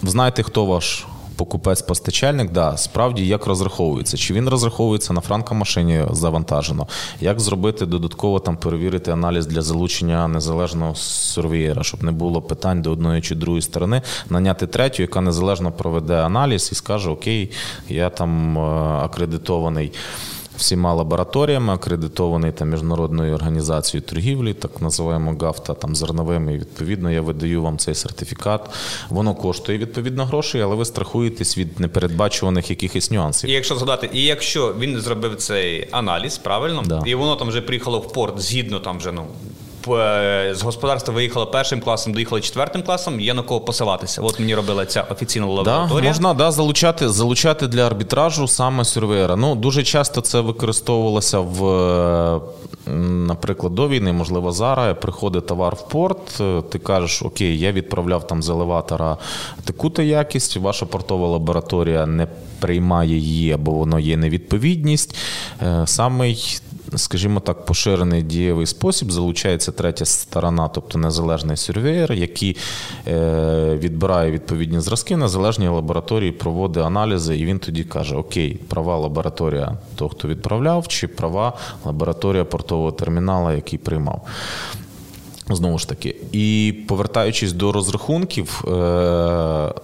[0.03, 1.07] знаєте, хто ваш.
[1.37, 4.17] Покупець-постачальник, да, справді як розраховується.
[4.17, 6.87] Чи він розраховується на франкомашині завантажено?
[7.21, 12.93] Як зробити додатково там перевірити аналіз для залучення незалежного сурвієра, щоб не було питань до
[12.93, 17.51] одної чи другої сторони, наняти третю, яка незалежно проведе аналіз і скаже: Окей,
[17.89, 18.61] я там е,
[19.05, 19.93] акредитований
[20.57, 26.55] всіма лабораторіями, акредитований там міжнародною організацією торгівлі, так називаємо ГАФТА, там зерновими.
[26.55, 28.71] І відповідно я видаю вам цей сертифікат.
[29.09, 33.51] Воно коштує відповідно грошей, але ви страхуєтесь від непередбачуваних якихось нюансів.
[33.51, 37.03] І якщо згадати, і якщо він зробив цей аналіз, правильно, да.
[37.07, 39.27] і воно там вже приїхало в порт згідно там вже ну
[40.55, 43.21] з господарства виїхала першим класом, доїхала четвертим класом.
[43.21, 44.23] Є на кого посилатися.
[44.23, 46.01] От мені робила ця офіційна лабораторія.
[46.01, 49.37] Да, Можна да, залучати залучати для арбітражу саме сюрвеєра.
[49.37, 52.41] Ну дуже часто це використовувалося в, е,
[53.27, 56.41] наприклад, до війни, можливо, зараз приходить товар в порт.
[56.41, 59.17] Е, ти кажеш, окей, я відправляв там з елеватора
[59.65, 60.57] таку-то якість.
[60.57, 62.27] Ваша портова лабораторія не
[62.61, 65.17] приймає її, бо воно є невідповідність.
[65.85, 66.61] Самий
[66.95, 72.57] скажімо так, поширений дієвий спосіб залучається третя сторона, тобто незалежний сервеєр, який
[73.09, 79.79] е, відбирає відповідні зразки, незалежні лабораторії проводить аналізи, і він тоді каже: Окей, права лабораторія
[79.95, 81.53] того, хто відправляв, чи права
[81.85, 84.27] лабораторія портового термінала, який приймав.
[85.51, 88.71] Знову ж таки, і повертаючись до розрахунків, е,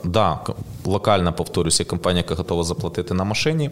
[0.05, 0.41] да,
[0.85, 3.71] локальна повторюся, компанія, яка готова заплатити на машині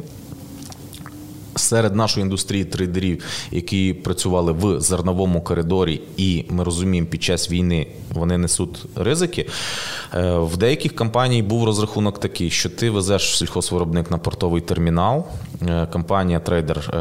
[1.60, 7.86] серед нашої індустрії трейдерів, які працювали в зерновому коридорі, і ми розуміємо, під час війни
[8.10, 9.48] вони несуть ризики.
[10.14, 15.24] Е, в деяких компаній був розрахунок такий, що ти везеш сільхозвиробник на портовий термінал.
[15.68, 16.96] Е, компанія трейдер е,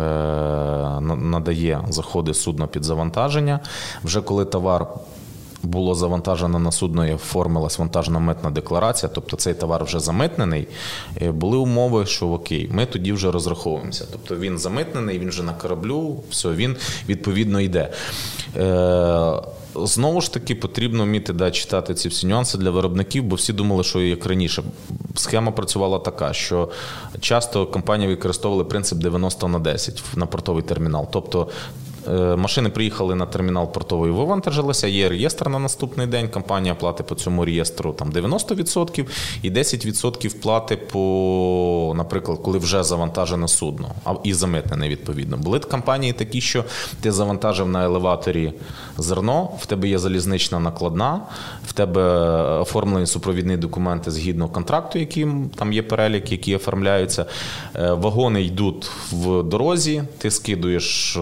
[1.16, 3.60] надає заходи судна під завантаження.
[4.04, 4.88] Вже коли товар
[5.64, 10.68] було завантажено на судно і оформилась вантажна митна декларація, тобто цей товар вже замитнений.
[11.22, 14.06] Е, були умови, що окей, ми тоді вже розраховуємося.
[14.12, 16.76] Тобто він замитнений, він вже на кораблю, все, він
[17.10, 17.92] відповідно йде.
[18.56, 19.32] Е,
[19.76, 23.84] знову ж таки, потрібно вміти да, читати ці всі нюанси для виробників, бо всі думали,
[23.84, 24.64] що як раніше.
[25.16, 26.70] Схема працювала така, що
[27.20, 31.08] часто компанії використовували принцип 90 на 10 на портовий термінал.
[31.12, 31.48] Тобто
[32.38, 36.30] машини приїхали на термінал портовий, вивантажилися, є реєстр на наступний день.
[36.30, 39.06] Компанія платить по цьому реєстру там 90%
[39.42, 43.90] і 10% плати по, наприклад, коли вже завантажене судно,
[44.24, 45.38] і замитнене відповідно.
[45.38, 46.64] Були компанії такі, що
[47.02, 48.54] ти завантажив на елеваторі
[48.98, 51.22] зерно, в тебе є залізнична накладна,
[51.68, 52.02] в тебе
[52.60, 57.26] оформлені супровідні документи згідно контракту, яким там є перелік, які оформляються.
[57.76, 61.18] Е, вагони йдуть в дорозі, ти скидуєш.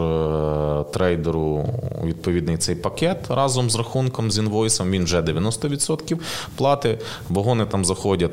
[0.94, 1.66] Трейдеру
[2.04, 4.92] відповідний цей пакет разом з рахунком з інвойсом.
[4.92, 6.18] Він вже 90%
[6.56, 7.00] плати.
[7.30, 8.32] Вагони там заходять.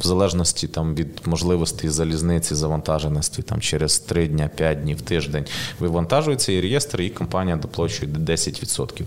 [0.00, 5.44] В залежності там від можливості залізниці, завантаженості там через 3 дні, 5 днів, тиждень
[5.80, 9.02] вивантажується і реєстр, і компанія доплачує 10%.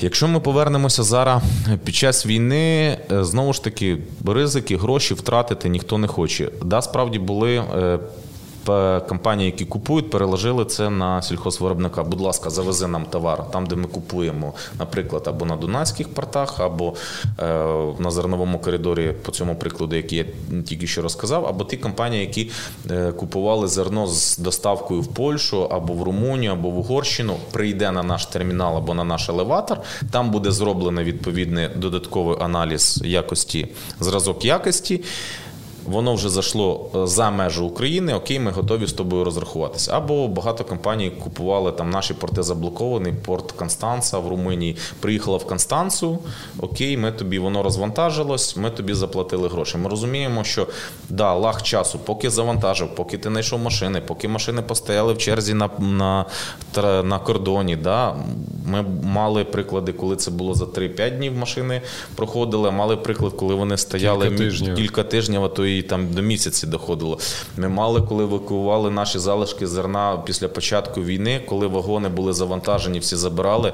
[0.00, 1.42] Якщо ми повернемося зараз
[1.84, 6.50] під час війни, е, знову ж таки, ризики, гроші втратити ніхто не хоче.
[6.64, 7.98] Да, справді були е,
[9.08, 12.02] компанії, які купують, переложили це на сільхозвиробника.
[12.02, 16.94] Будь ласка, завези нам товар там, де ми купуємо, наприклад, або на Дунайських портах, або
[17.38, 17.44] е,
[17.98, 20.24] на зерновому коридорі, по цьому прикладу, який я
[20.62, 22.50] тільки що розказав, або ті компанії, які
[22.90, 28.02] е, купували зерно з доставкою в Польщу, або в Румунію, або в Угорщину, прийде на
[28.02, 29.80] наш термінал або на наш елеватор.
[30.10, 33.68] Там буде зроблено відповідний додатковий аналіз якості,
[34.00, 35.00] зразок якості
[35.90, 39.90] воно вже зайшло е, за межі України, окей, ми готові з тобою розрахуватися.
[39.94, 44.76] Або багато компаній купували там наші порти заблоковані, порт Констанца в Румунії.
[45.00, 46.18] Приїхала в Констанцу,
[46.60, 49.78] окей, ми тобі воно розвантажилось, ми тобі заплатили гроші.
[49.78, 50.66] Ми розуміємо, що
[51.08, 55.70] да, лаг часу, поки завантажив, поки ти знайшов машини, поки машини постояли в черзі на
[55.78, 56.24] на,
[57.02, 57.76] на кордоні.
[57.76, 58.16] Да,
[58.66, 61.82] Ми мали приклади, коли це було за 3-5 днів машини
[62.14, 62.70] проходили.
[62.70, 66.66] Мали приклад, коли вони стояли кілька тижнів, кілька тижнів а то і там до місяці
[66.66, 67.18] доходило.
[67.56, 73.16] Ми мали, коли евакуювали наші залишки зерна після початку війни, коли вагони були завантажені, всі
[73.16, 73.72] забирали.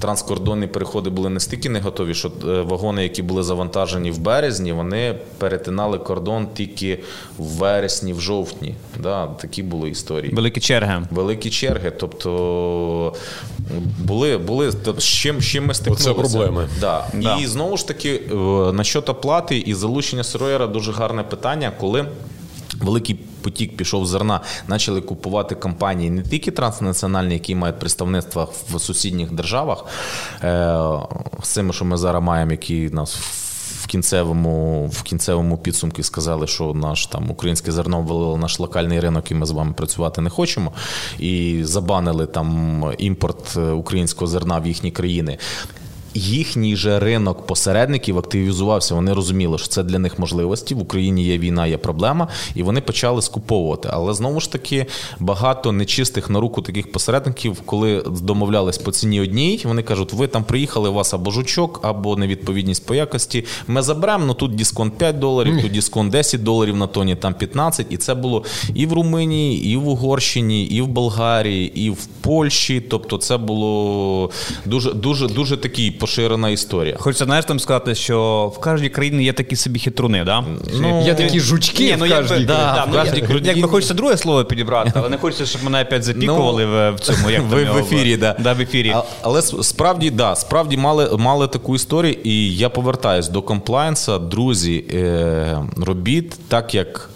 [0.00, 5.18] Транскордонні переходи були настільки не готові, що е, вагони, які були завантажені в березні, вони
[5.38, 6.98] перетинали кордон тільки
[7.38, 8.74] в вересні, в жовтні.
[8.98, 10.34] Да, Такі були історії.
[10.34, 11.06] Великі черги.
[11.10, 11.90] Великі черги.
[11.90, 13.14] Тобто
[13.98, 16.10] були, були з чим, з чим ми стикнулися.
[16.10, 16.68] Оце проблеми.
[16.80, 17.06] Да.
[17.14, 17.36] да.
[17.36, 18.34] І знову ж таки, е,
[18.72, 21.41] насчет оплати і залучення сироєра дуже гарне питання,
[21.80, 22.08] коли.
[22.80, 29.32] Великий потік пішов зерна, почали купувати компанії не тільки транснаціональні, які мають представництва в сусідніх
[29.32, 29.84] державах,
[30.42, 30.78] е,
[31.42, 33.16] з цими, що ми зараз маємо, які нас
[33.82, 39.30] в кінцевому в кінцевому підсумку сказали, що наш там українське зерно ввалило наш локальний ринок,
[39.30, 40.72] і ми з вами працювати не хочемо.
[41.18, 45.38] І забанили там імпорт е, українського зерна в їхні країни
[46.14, 48.94] їхній же ринок посередників активізувався.
[48.94, 50.74] Вони розуміли, що це для них можливості.
[50.74, 53.88] В Україні є війна, є проблема, і вони почали скуповувати.
[53.92, 54.86] Але знову ж таки
[55.20, 60.44] багато нечистих на руку таких посередників, коли домовлялись по ціні одній, вони кажуть: ви там
[60.44, 63.44] приїхали, у вас або жучок, або невідповідність по якості.
[63.66, 67.86] Ми заберемо, ну тут дисконт 5 доларів, тут дисконт 10 доларів на тоні, там 15.
[67.90, 68.44] І це було
[68.74, 72.80] і в Румунії, і в Угорщині, і в Болгарії, і в Польщі.
[72.80, 74.30] Тобто, це було
[74.66, 76.96] дуже дуже дуже такий поширена історія.
[76.98, 80.44] Хочеться знаєш там сказати, що в кожній країні є такі собі хитруни, да?
[80.80, 83.94] Ну, є такі жучки Ні, ну, в кожній да, да, в кожній ну, Якби хочеться
[83.94, 87.72] друге слово підібрати, але не хочеться, щоб мене опять запікували ну, в цьому як в,
[87.72, 88.16] в ефірі.
[88.16, 88.36] Да.
[88.38, 88.90] Да, в ефірі.
[88.90, 94.18] А, але справді, да, справді мали мали таку історію, і я повертаюсь до комплайнса.
[94.18, 97.10] Друзі, е, робіть так, як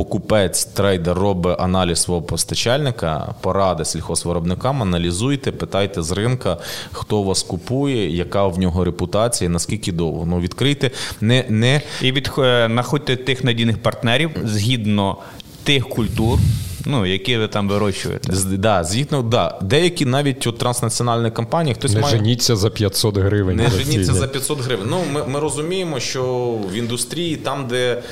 [0.00, 6.56] покупець, трейдер робить аналіз свого постачальника, поради сільхозвиробникам, аналізуйте, питайте з ринка,
[6.92, 10.26] хто вас купує, яка в нього репутація, наскільки довго.
[10.26, 10.90] Ну, відкрийте,
[11.20, 11.80] не, не...
[12.02, 15.16] І від, е, знаходьте тих надійних партнерів згідно
[15.64, 16.38] тих культур.
[16.86, 18.32] Ну, які ви там вирощуєте.
[18.46, 19.58] Да, згідно, да.
[19.62, 22.16] Деякі навіть от транснаціональні компанії хтось не має...
[22.16, 23.56] женіться за 500 гривень.
[23.56, 24.86] Не женіться за 500 гривень.
[24.90, 28.02] Ну, ми, ми розуміємо, що в індустрії, там, де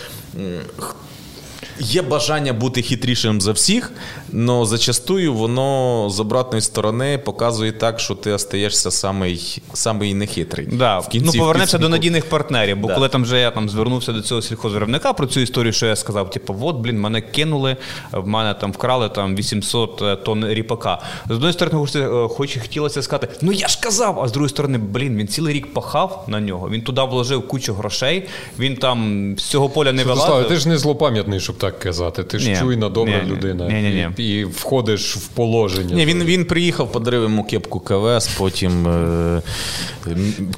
[1.80, 3.92] Є бажання бути хитрішим за всіх,
[4.34, 10.68] але зачастую воно з обратної сторони показує так, що ти остаєшся самий самий нехитрий.
[10.72, 10.98] Да.
[10.98, 12.76] В кінці, ну, повернемося до надійних партнерів.
[12.76, 12.94] Бо да.
[12.94, 16.30] коли там вже я там звернувся до цього сільхозвиробника про цю історію, що я сказав,
[16.30, 17.76] типу, от, блін, мене кинули,
[18.12, 21.02] в мене там вкрали там 800 е, тонн ріпака.
[21.28, 24.78] З однієї сторони, е, хоч хотілося сказати, ну я ж казав, а з другої сторони,
[24.78, 28.28] блін, він цілий рік пахав на нього, він туди вложив кучу грошей,
[28.59, 30.48] він там з цього поля не вилазив.
[30.48, 32.24] Ти ж не злопам'ятний, щоб так казати.
[32.24, 35.94] Ти ж ні, чуйна, добра ні, людина ні, і, і входиш в положення.
[35.94, 39.42] Ні, Він він приїхав, подарив йому кепку КВС, потім, е,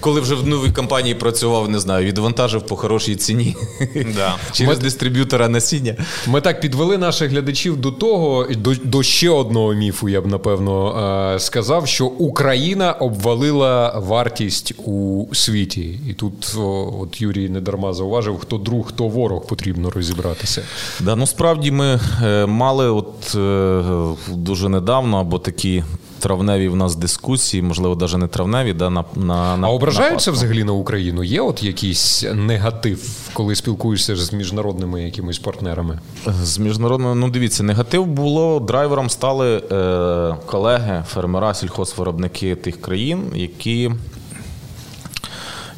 [0.00, 3.56] коли вже в новій компанії працював, не знаю, відвантажив по хорошій ціні
[4.16, 4.36] да.
[4.52, 5.96] через ми, дистриб'ютора насіння.
[6.26, 11.34] Ми так підвели наших глядачів до того, до, до ще одного міфу, я б напевно
[11.34, 15.98] е, сказав, що Україна обвалила вартість у світі.
[16.08, 16.56] І тут
[17.00, 20.62] от Юрій недарма зауважив, хто друг, хто ворог потрібно розібратися.
[21.00, 23.82] Да, ну справді ми е, мали от е,
[24.28, 25.84] дуже недавно або такі.
[26.20, 30.34] Травневі в нас дискусії, можливо, навіть не травневі, да, на на, на А ображаються на
[30.34, 31.24] взагалі на Україну?
[31.24, 35.98] Є от якийсь негатив, коли спілкуєшся з міжнародними якимись партнерами?
[36.42, 43.90] З міжнародними, ну дивіться, негатив було драйвером стали е, колеги, фермера, сільхозвиробники тих країн, які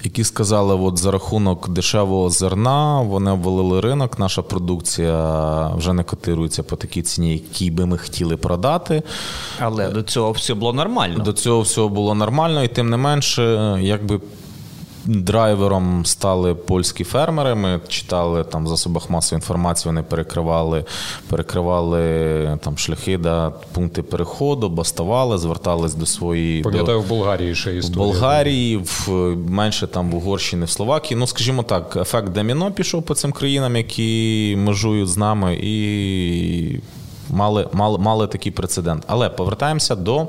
[0.04, 4.18] які сказали, от за рахунок дешевого зерна вони обвалили ринок.
[4.18, 9.02] Наша продукція вже не котирується по такій ціні, якій би ми хотіли продати.
[9.58, 11.24] Але до цього все було нормально.
[11.24, 14.20] До цього всього було нормально, і тим не менше, якби
[15.04, 17.54] драйвером стали польські фермери.
[17.54, 20.84] Ми читали там в засобах масової інформації, вони перекривали
[21.28, 26.62] перекривали там шляхи, да, пункти переходу, бастували, звертались до своєї.
[26.62, 27.04] Пам'ятаю, до...
[27.04, 28.04] в Болгарії ще історія.
[28.04, 29.10] В Болгарії, в
[29.48, 31.20] менше там в Угорщині, в Словакії.
[31.20, 36.80] Ну, скажімо так, ефект доміно пішов по цим країнам, які межують з нами, і
[37.30, 39.02] мали, мали, мали такий прецедент.
[39.06, 40.26] Але повертаємося до.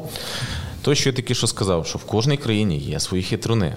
[0.84, 3.76] То, що я таки що сказав, що в кожній країні є свої хитруни.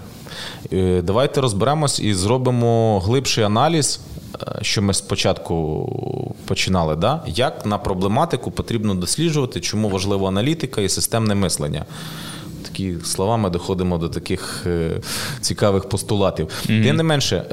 [0.73, 4.01] Е, давайте розберемось і зробимо глибший аналіз,
[4.43, 6.97] е, що ми спочатку починали.
[6.97, 7.23] Да?
[7.27, 11.85] Як на проблематику потрібно досліджувати, чому важлива аналітика і системне мислення.
[12.63, 15.01] Такі словами доходимо до таких е,
[15.41, 16.47] цікавих постулатів.
[16.47, 16.85] Mm-hmm.
[16.85, 17.45] Тим не менше,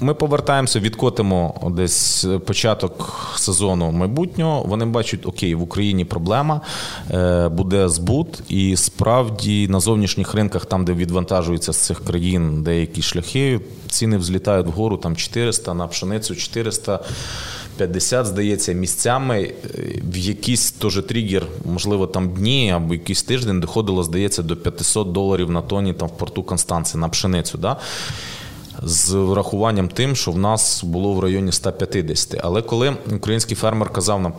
[0.00, 4.62] ми повертаємося, відкотимо десь початок сезону майбутнього.
[4.62, 6.60] Вони бачать, окей, в Україні проблема,
[7.10, 13.02] е, буде збут, і справді на зовнішніх ринках, там, де відвантажуються з цих країн деякі
[13.02, 17.00] шляхи, ціни взлітають вгору там 400 на пшеницю 400.
[17.76, 19.52] 50, здається, місцями е,
[20.12, 25.50] в якийсь теж тригер, можливо, там дні або якийсь тиждень доходило, здається, до 500 доларів
[25.50, 27.58] на тоні там в порту Констанції на пшеницю.
[27.58, 27.76] Да?
[28.84, 32.40] З врахуванням тим, що в нас було в районі 150.
[32.42, 34.32] Але коли український фермер казав нам,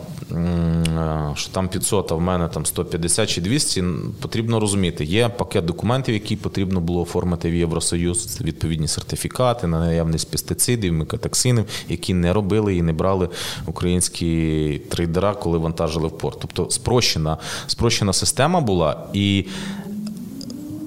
[1.35, 3.83] що там 500, а в мене там 150 чи 200,
[4.21, 10.31] потрібно розуміти, є пакет документів, які потрібно було оформити в Євросоюз, відповідні сертифікати на наявність
[10.31, 13.29] пестицидів, микотоксинів, які не робили і не брали
[13.65, 16.37] українські трейдера, коли вантажили в порт.
[16.41, 17.37] Тобто спрощена,
[17.67, 19.45] спрощена система була і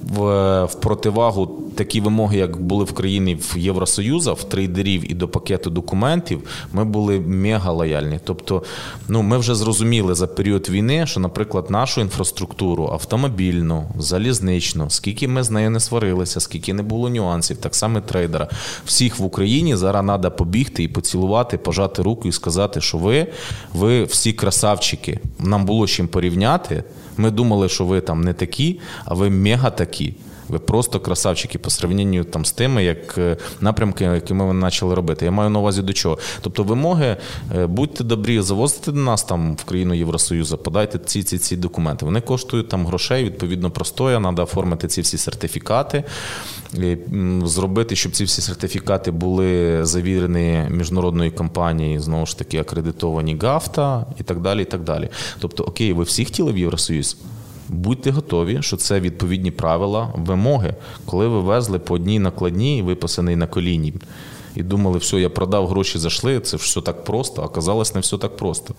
[0.09, 5.71] в, противагу такі вимоги, як були в країні в Євросоюзу, в трейдерів і до пакету
[5.71, 6.41] документів,
[6.73, 8.21] ми були мега лояльні.
[8.25, 8.63] Тобто,
[9.09, 15.43] ну ми вже зрозуміли за період війни, що, наприклад, нашу інфраструктуру автомобільну, залізничну, скільки ми
[15.43, 18.49] з нею не сварилися, скільки не було нюансів, так само трейдера.
[18.85, 23.27] Всіх в Україні зараз треба побігти і поцілувати, пожати руку і сказати, що ви,
[23.75, 25.21] ви всі красавчики.
[25.39, 26.85] Нам було чим порівняти.
[27.19, 30.15] Ми думали, що ви там не такі, а ви мега такі.
[30.49, 35.25] Ви просто красавчики по сравненню там з тими, як е, напрямки, які ми почали робити.
[35.25, 36.19] Я маю на увазі до чого.
[36.41, 37.17] Тобто, вимоги,
[37.57, 42.05] е, будьте добрі, завозите до нас там в країну Євросоюзу, подайте ці ці ці документи.
[42.05, 44.21] Вони коштують там грошей, відповідно, простоя.
[44.21, 46.05] Треба оформити ці всі сертифікати,
[47.45, 54.23] зробити, щоб ці всі сертифікати були завірені міжнародною компанією, знову ж таки, акредитовані ГАФТА і
[54.23, 54.63] так далі.
[54.63, 55.09] і так далі.
[55.39, 57.17] Тобто, окей, ви всі хотіли в Євросоюз?
[57.69, 60.75] Будьте готові, що це відповідні правила, вимоги,
[61.07, 63.95] коли ви везли по одній накладній, виписаний на коліні,
[64.57, 68.37] і думали, все, я продав гроші, зайшли, це все так просто, оказалось не все так
[68.37, 68.75] просто.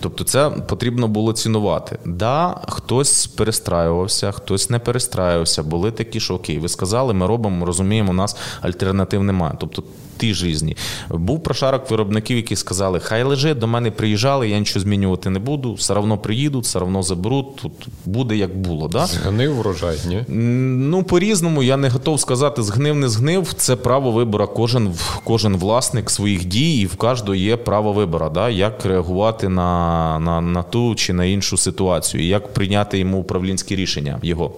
[0.00, 1.98] Тобто це потрібно було цінувати.
[2.04, 5.62] Да, хтось перестраювався, хтось не перестраювався.
[5.62, 9.54] Були такі, що окей, ви сказали, ми робимо, розуміємо, у нас альтернатив немає.
[9.60, 9.82] Тобто
[10.16, 10.76] ті ж різні.
[11.10, 15.74] Був прошарок виробників, які сказали, хай лежить, до мене приїжджали, я нічого змінювати не буду,
[15.74, 17.56] все одно приїдуть, все одно заберуть.
[17.56, 17.72] Тут
[18.04, 18.88] буде як було.
[18.88, 19.06] Да?
[19.06, 20.24] Згнив врожай, ні?
[20.28, 23.52] Ну, по-різному, я не готов сказати, згнив, не згнив.
[23.52, 24.46] Це право вибору.
[24.46, 24.94] Кожен
[25.24, 28.48] кожен власник своїх дій, і в кожного є право вибору, да?
[28.48, 34.18] як реагувати на, на, на ту чи на іншу ситуацію, як прийняти йому управлінське рішення
[34.22, 34.52] його.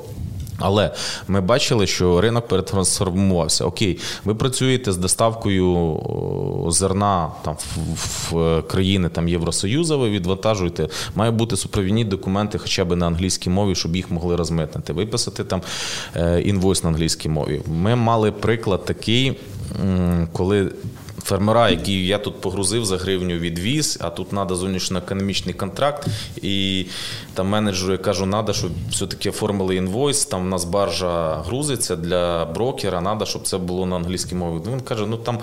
[0.58, 0.94] Але
[1.28, 3.64] ми бачили, що ринок перетрансформувався.
[3.64, 6.00] Окей, ви працюєте з доставкою
[6.70, 7.56] зерна там
[7.94, 10.88] в, країни там Євросоюзу, ви відвантажуєте.
[11.14, 14.92] Має бути супровідні документи, хоча б на англійській мові, щоб їх могли розмитнити.
[14.92, 15.62] Виписати там
[16.16, 17.62] е, інвойс на англійській мові.
[17.66, 19.36] Ми мали приклад такий,
[20.32, 20.72] коли
[21.24, 26.06] фермера, які я тут погрузив за гривню відвіз, а тут треба зовнішньоекономічний контракт.
[26.42, 26.86] І
[27.34, 30.24] там менеджеру я кажу, треба, щоб все-таки оформили інвойс.
[30.24, 34.62] Там в нас баржа грузиться для брокера, треба, щоб це було на англійській мові.
[34.72, 35.38] Він каже: ну там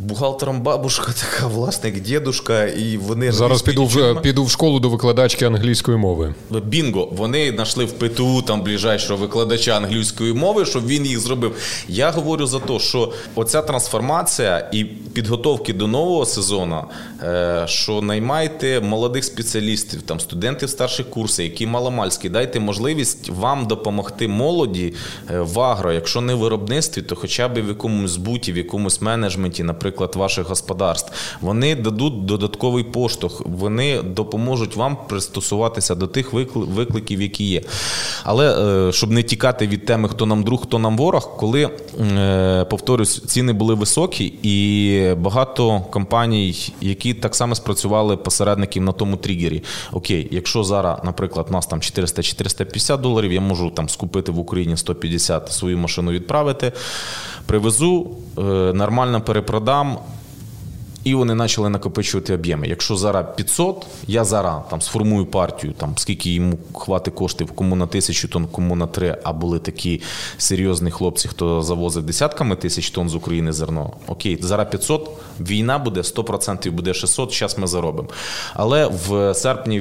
[0.00, 5.44] бухгалтером бабушка, така власник, дідушка, і вони зараз піду в піду в школу до викладачки
[5.44, 6.34] англійської мови.
[6.50, 11.56] Бінго, вони знайшли в ПТУ там ближайшого викладача англійської мови, щоб він їх зробив.
[11.88, 14.84] Я говорю за те, що оця трансформація і
[15.14, 16.84] підготовки до нового сезону,
[17.22, 24.28] е, що наймайте молодих спеціалістів, там студентів старших курсів, які маломальські, дайте можливість вам допомогти
[24.28, 24.94] молоді
[25.30, 29.00] е, в агро, якщо не в виробництві, то хоча б в якомусь збуті, в якомусь
[29.00, 37.22] менеджменті, наприклад ваших господарств, вони дадуть додатковий поштовх, вони допоможуть вам пристосуватися до тих викликів,
[37.22, 37.62] які є.
[38.24, 41.70] Але е, щоб не тікати від теми, хто нам друг, хто нам ворог, коли
[42.70, 44.83] повторюсь, ціни були високі, і
[45.14, 49.62] багато компаній, які так само спрацювали посередників на тому тригері.
[49.92, 55.52] Окей, якщо зараз, наприклад, нас там 400-450 доларів, я можу там скупити в Україні 150
[55.52, 56.72] свою машину відправити,
[57.46, 59.98] привезу, е, нормально перепродам.
[61.04, 62.68] І вони почали накопичувати об'єми.
[62.68, 67.86] Якщо зараз 500, я зараз там сформую партію, там скільки йому хватить коштів, кому на
[67.86, 70.00] тисячу тонн, кому на три, а були такі
[70.38, 73.92] серйозні хлопці, хто завозив десятками тисяч тонн з України зерно.
[74.06, 78.08] Окей, зараз 500, війна буде 100% буде 600, зараз ми заробимо.
[78.54, 79.80] Але в серпні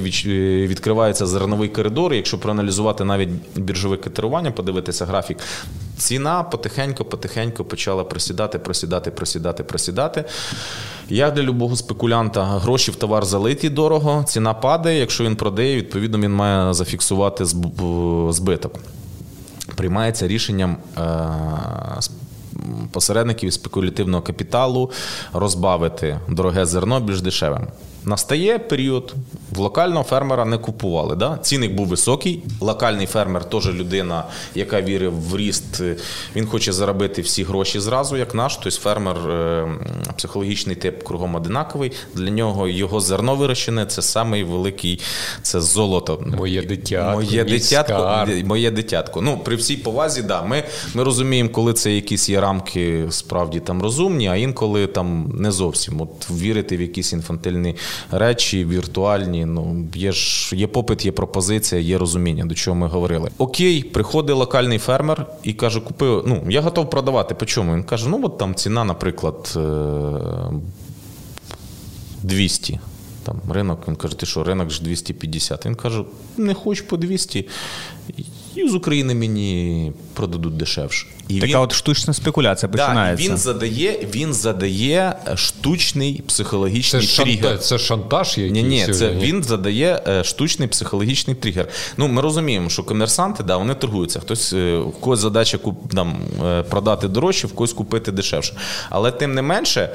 [0.68, 2.14] відкривається зерновий коридор.
[2.14, 5.38] Якщо проаналізувати навіть біржове катерування, подивитися графік,
[5.98, 10.24] ціна потихеньку-потихеньку почала просідати, просідати, просідати, просідати.
[11.10, 15.00] Як для любого спекулянта, гроші в товар залиті дорого, ціна падає.
[15.00, 17.46] Якщо він продає, відповідно він має зафіксувати
[18.30, 18.80] збиток.
[19.76, 21.02] Приймається рішенням е,
[22.92, 24.92] посередників спекулятивного капіталу
[25.34, 27.68] розбавити дороге зерно більш дешевим.
[28.06, 29.14] Настає період,
[29.52, 31.16] в локального фермера не купували.
[31.16, 31.38] Да?
[31.42, 32.44] Цінник був високий.
[32.62, 34.24] Локальний фермер теж людина,
[34.56, 35.82] яка вірить в ріст,
[36.36, 38.56] він хоче заробити всі гроші зразу, як наш.
[38.56, 39.68] Тобто фермер е,
[40.18, 41.92] психологічний тип кругом одинаковий.
[42.14, 45.02] Для нього його зерно вирощене це самий великий
[45.42, 46.24] це золото.
[46.38, 47.12] Моє дитятко.
[47.12, 48.28] Моє дитятко.
[48.44, 49.22] Моє дитятко.
[49.22, 53.82] Ну, при всій повазі, да, ми ми розуміємо, коли це якісь є рамки справді там
[53.82, 56.02] розумні, а інколи там не зовсім.
[56.02, 57.76] От вірити в якісь інфантильні
[58.12, 59.46] речі, віртуальні.
[59.46, 63.30] Ну є ж є попит, є пропозиція, є розуміння, до чого ми говорили.
[63.38, 66.24] Окей, приходить локальний фермер і каже: купив.
[66.28, 67.36] Ну я готов продавати.
[67.36, 67.74] По чому?
[67.74, 69.60] Він каже: ну от там ціна, наприклад,
[72.24, 72.74] 200.
[72.74, 72.80] Е,
[73.24, 75.66] там ринок, він каже, ти що, ринок ж 250.
[75.66, 76.04] Він каже,
[76.38, 77.48] не хочу по 200
[78.56, 81.08] і з України мені продадуть дешевше.
[81.28, 83.26] І Така він, от штучна спекуляція починається.
[83.28, 87.44] Да, Він задає він задає штучний психологічний це тригер.
[87.44, 88.54] Шантаж, це шантаж якийсь?
[88.54, 91.68] Ні, ні, це він задає е, штучний психологічний тригер.
[91.98, 94.20] Ну, Ми розуміємо, що комерсанти да, вони торгуються.
[94.20, 95.60] Хтось е, в когось задача
[95.94, 98.56] там, е, продати дорожче, в когось купити дешевше.
[98.90, 99.90] Але тим не менше.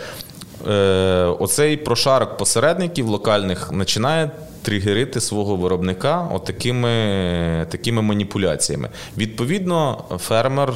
[1.38, 4.30] Оцей прошарок посередників локальних починає
[4.62, 8.88] тригерити свого виробника отакими такими маніпуляціями.
[9.16, 10.74] Відповідно, фермер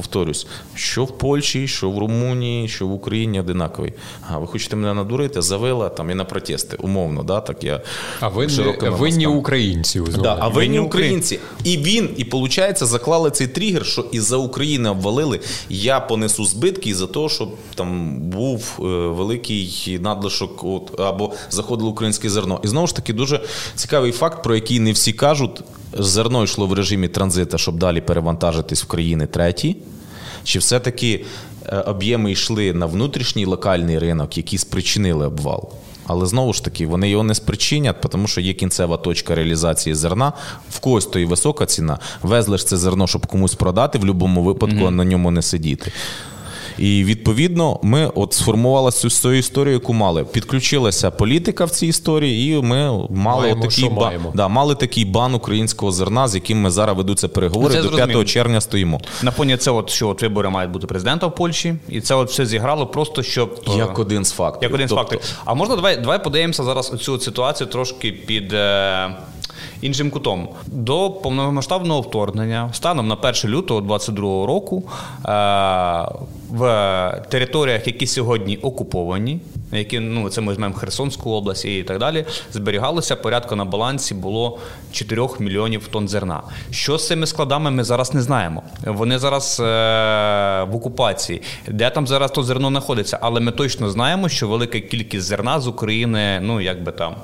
[0.00, 3.92] повторюсь, що в Польщі, що в Румунії, що в Україні одинаковий.
[4.30, 7.80] А ви хочете мене надурити, завела там і на протести, умовно, да, так я
[8.20, 10.00] А ви не винні українці.
[10.22, 11.38] Да, а винні українці.
[11.64, 17.06] І він, і виходить, заклали цей тригер, що із-за України обвалили, я понесу збитки із-за
[17.06, 22.60] того, щоб там був е, великий надлишок от, або заходило українське зерно.
[22.64, 23.40] І знову ж таки, дуже
[23.74, 25.62] цікавий факт, про який не всі кажуть.
[25.92, 29.76] Зерно йшло в режимі транзита, щоб далі перевантажитись в країни треті.
[30.44, 31.24] Чи все-таки
[31.66, 35.70] е, об'єми йшли на внутрішній локальний ринок, які спричинили обвал?
[36.06, 40.32] Але знову ж таки, вони його не спричинять, тому що є кінцева точка реалізації зерна.
[40.70, 41.98] В когось то і висока ціна.
[42.22, 44.90] Везли ж це зерно, щоб комусь продати, в будь-якому випадку mm-hmm.
[44.90, 45.92] на ньому не сидіти.
[46.78, 50.24] І відповідно ми от сформували цю свою історію, яку мали.
[50.24, 54.12] Підключилася політика в цій історії, і ми мали маємо, такий ба...
[54.34, 57.74] да, мали такий бан українського зерна, з яким ми зараз ведуться переговори.
[57.74, 59.00] Це До 5 червня стоїмо.
[59.22, 62.30] На фоні це, от що от вибори мають бути президента в Польщі, і це от
[62.30, 64.62] все зіграло просто щоб як один з факторів.
[64.62, 65.02] Як один тобто...
[65.02, 65.36] з факторів.
[65.44, 68.52] А можна давай давай подивимося зараз цю ситуацію трошки під.
[68.52, 69.10] Е
[69.82, 70.48] іншим кутом.
[70.66, 75.30] До повномасштабного вторгнення, станом на 1 лютого 2022 року, е,
[76.50, 79.40] в територіях, які сьогодні окуповані,
[79.72, 84.58] які ну це ми візьмемо Херсонську область і так далі, зберігалося порядку на балансі було
[84.92, 86.42] 4 мільйонів тонн зерна.
[86.70, 88.62] Що з цими складами ми зараз не знаємо.
[88.86, 89.64] Вони зараз е,
[90.70, 95.26] в окупації, де там зараз то зерно знаходиться, але ми точно знаємо, що велика кількість
[95.26, 97.14] зерна з України, ну якби там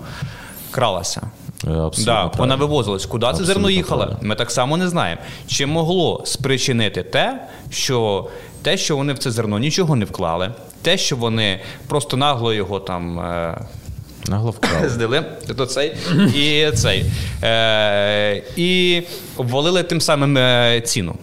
[0.70, 1.30] кралася.
[1.64, 3.06] Е, абсолютно да, Вона вивозилась.
[3.06, 4.16] Куди це зерно їхало?
[4.22, 5.20] Ми так само не знаємо.
[5.46, 8.28] Чи могло спричинити те, що
[8.62, 10.52] те, що вони в це зерно нічого не вклали,
[10.82, 13.20] те, що вони просто нагло його там.
[13.20, 13.60] Е,
[14.28, 14.88] Нагло вкрали.
[14.88, 15.24] Здали
[15.56, 15.92] то цей
[16.34, 17.04] і цей.
[17.42, 19.02] Е, І
[19.36, 21.14] обвалили тим самим е, ціну.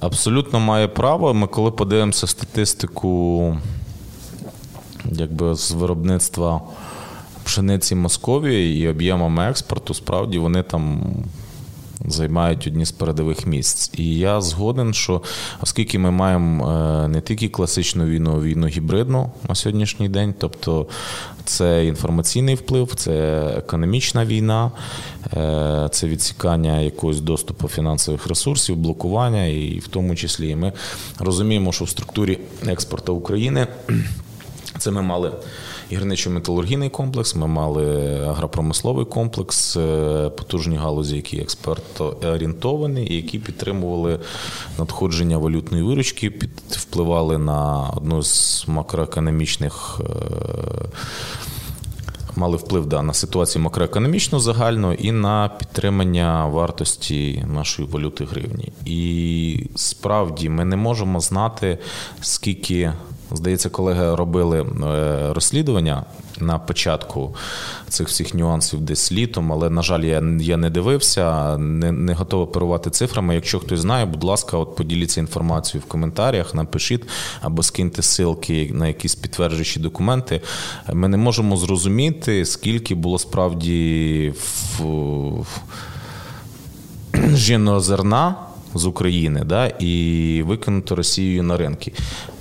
[0.00, 1.34] Абсолютно має право.
[1.34, 3.56] Ми коли подивимося статистику
[5.04, 6.60] якби з виробництва
[7.44, 11.14] пшениці Московії і об'ємами експорту, справді вони там
[12.04, 13.90] займають одні з передових місць.
[13.94, 15.22] І я згоден, що
[15.60, 20.86] оскільки ми маємо е, не тільки класичну війну, а війну гібридну на сьогоднішній день, тобто
[21.44, 24.70] це інформаційний вплив, це економічна війна,
[25.36, 30.72] е, це відсікання якогось доступу фінансових ресурсів, блокування, і в тому числі ми
[31.18, 33.66] розуміємо, що в структурі експорту України
[34.78, 35.32] це ми мали
[35.92, 44.20] гірничо-металургійний комплекс, ми мали агропромисловий комплекс, е, потужні галузі, які експортоорієнтовані і які підтримували
[44.78, 46.32] надходження валютної виручки,
[46.70, 50.00] впливали на одну з макроекономічних.
[50.00, 50.88] Е,
[52.36, 58.72] мали вплив да, на ситуацію макроекономічну загальну і на підтримання вартості нашої валюти гривні.
[58.84, 61.78] І справді ми не можемо знати,
[62.20, 62.92] скільки
[63.32, 66.04] Здається, колеги робили е, розслідування
[66.40, 67.34] на початку
[67.88, 72.46] цих всіх нюансів десь літом, але, на жаль, я я не дивився, не не готовий
[72.46, 73.34] оперувати цифрами.
[73.34, 77.02] Якщо хтось знає, будь ласка, от поділіться інформацією в коментарях, напишіть
[77.40, 80.40] або скиньте ссылки на якісь підтверджуючі документи.
[80.92, 84.32] Ми не можемо зрозуміти, скільки було справді
[84.78, 85.46] в,
[87.34, 88.34] жінного зерна
[88.74, 91.92] з України да, і викинути Росією на ринки.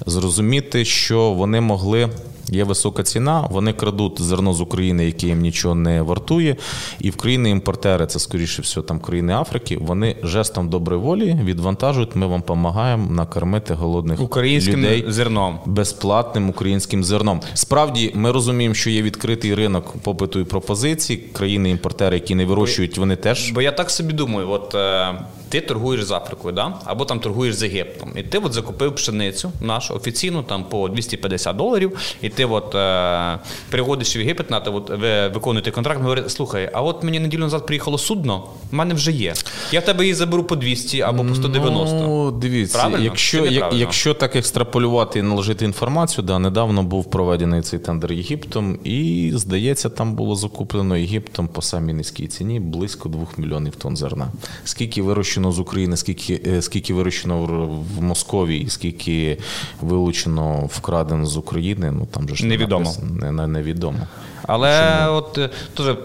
[0.05, 2.09] Зрозуміти, що вони могли.
[2.51, 6.55] Є висока ціна, вони крадуть зерно з України, яке їм нічого не вартує.
[6.99, 12.15] І в країни імпортери, це скоріше всього, там країни Африки, вони жестом доброї волі відвантажують.
[12.15, 17.41] Ми вам допомагаємо накормити голодних українським людей зерном безплатним українським зерном.
[17.53, 21.17] Справді, ми розуміємо, що є відкритий ринок попиту і пропозицій.
[21.17, 23.51] Країни-імпортери, які не вирощують, вони теж.
[23.51, 24.75] Бо я так собі думаю, от.
[24.75, 25.13] Е
[25.49, 26.73] ти торгуєш з Африкою, да?
[26.85, 28.11] або там торгуєш з Єгиптом.
[28.15, 33.39] І ти от закупив пшеницю нашу офіційну там по 250 доларів, і ти от е,
[33.69, 37.65] приходиш в Єгипет, на от, ви виконуєте контракт, говорить, слухай, а от мені неділю назад
[37.65, 39.33] приїхало судно, в мене вже є.
[39.71, 41.95] Я в тебе її заберу по 200 або по 190.
[41.95, 43.03] Ну, дивіться, Правильно?
[43.03, 49.31] якщо якщо так екстраполювати і наложити інформацію, да, недавно був проведений цей тендер Єгиптом, і
[49.35, 54.27] здається, там було закуплено Єгиптом по самій низькій ціні близько 2 мільйонів тонн зерна.
[54.63, 57.45] Скільки вирощено вилучено з України, скільки е, скільки вирощено
[57.97, 59.37] в Московії, скільки
[59.81, 62.93] вилучено вкрадено з України, ну там же ж невідомо.
[63.21, 64.07] Не, не, невідомо.
[64.51, 65.17] Але чому?
[65.17, 65.39] от
[65.77, 65.95] дуже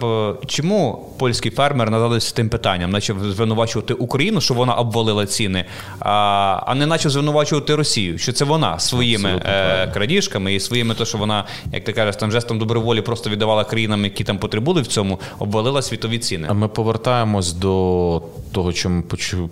[0.46, 5.64] чому польський фермер надалися тим питанням, наче звинувачувати Україну, що вона обвалила ціни,
[6.00, 11.04] а а не наче звинувачувати Росію, що це вона своїми е, крадіжками і своїми, то
[11.04, 14.86] що вона, як ти кажеш, там жестом доброволі просто віддавала країнам, які там потребули в
[14.86, 16.46] цьому, обвалила світові ціни.
[16.50, 18.22] А ми повертаємось до
[18.52, 19.02] того, що ми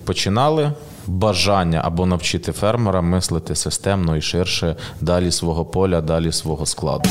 [0.05, 0.73] починали.
[1.07, 7.11] Бажання або навчити фермера мислити системно і ширше далі свого поля, далі свого складу.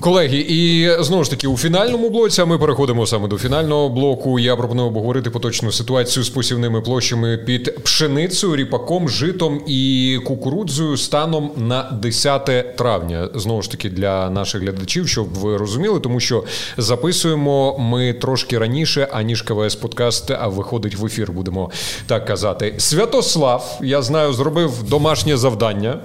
[0.00, 4.38] Колеги, і знову ж таки у фінальному блоці а ми переходимо саме до фінального блоку.
[4.38, 11.50] Я пропоную обговорити поточну ситуацію з посівними площами під пшеницею, ріпаком, житом і кукурудзою станом
[11.56, 13.28] на 10 травня.
[13.34, 16.44] Знову ж таки, для наших глядачів, щоб ви розуміли, тому що
[16.76, 21.32] записуємо ми трошки раніше, аніж КВС Подкаст виходить в ефір.
[21.32, 21.70] Будемо
[22.06, 22.74] так казати.
[22.78, 25.98] Святослав, я знаю, зробив домашнє завдання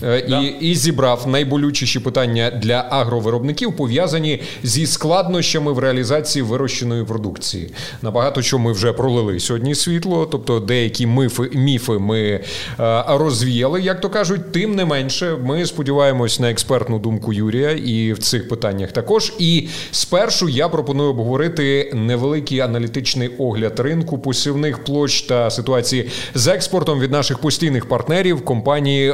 [0.00, 0.40] да.
[0.40, 7.70] і, і зібрав найболючіші питання для агровиробників пов'язані зі складнощами в реалізації вирощеної продукції.
[8.02, 12.40] Набагато що ми вже пролили сьогодні світло, тобто деякі міфи, міфи ми е,
[13.08, 14.52] розвіяли, як то кажуть.
[14.52, 19.32] Тим не менше, ми сподіваємось на експертну думку Юрія і в цих питаннях також.
[19.38, 27.00] І спершу я пропоную обговорити невеликий аналітичний огляд ринку посівних площ та ситуації з експортом
[27.00, 29.12] від наших постійних партнерів компанії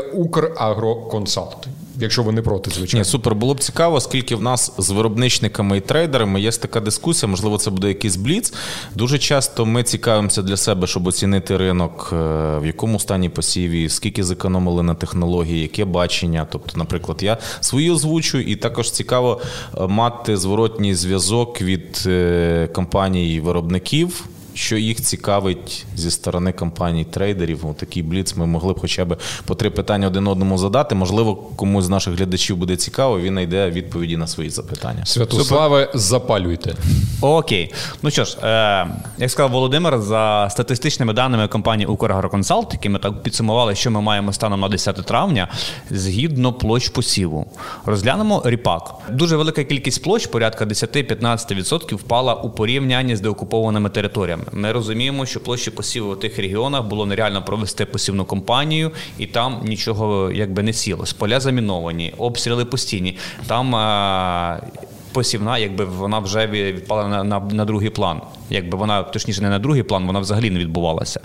[0.81, 1.69] Украгроконсалт
[2.02, 3.01] якщо ви не проти, звичайно.
[3.01, 7.31] Ні, супер було б цікаво, оскільки в нас з виробничниками і трейдерами є така дискусія,
[7.31, 8.55] можливо, це буде якийсь бліц.
[8.94, 12.16] Дуже часто ми цікавимося для себе, щоб оцінити ринок, е,
[12.59, 16.47] в якому стані посіві, скільки зекономили на технології, яке бачення.
[16.51, 19.40] Тобто, наприклад, я свої озвучу, і також цікаво
[19.78, 24.24] е, мати зворотній зв'язок від е, компаній виробників
[24.55, 27.66] що їх цікавить зі сторони компаній трейдерів.
[27.66, 30.94] У такий бліц ми могли б хоча б по три питання один одному задати.
[30.94, 33.20] Можливо, комусь з наших глядачів буде цікаво.
[33.20, 35.06] Він знайде відповіді на свої запитання.
[35.06, 36.74] Святославе, запалюйте.
[37.20, 37.74] Окей.
[38.02, 38.86] Ну що ж, е,
[39.18, 44.32] як сказав Володимир, за статистичними даними компанії Украгроконсалт, які ми так підсумували, що ми маємо
[44.32, 45.48] станом на 10 травня,
[45.90, 47.47] згідно площ посіву.
[47.86, 48.94] Розглянемо ріпак.
[49.10, 54.39] Дуже велика кількість площ, порядка 10-15% впала у порівнянні з деокупованими територіями.
[54.52, 59.60] Ми розуміємо, що площі посіву в тих регіонах було нереально провести посівну кампанію, і там
[59.64, 61.04] нічого якби не сіло.
[61.18, 63.18] Поля заміновані, обстріли постійні.
[63.46, 63.74] Там
[65.12, 68.20] посівна, якби вона вже відпала на, на, на другий план.
[68.50, 71.20] Якби вона, точніше, не на другий план, вона взагалі не відбувалася.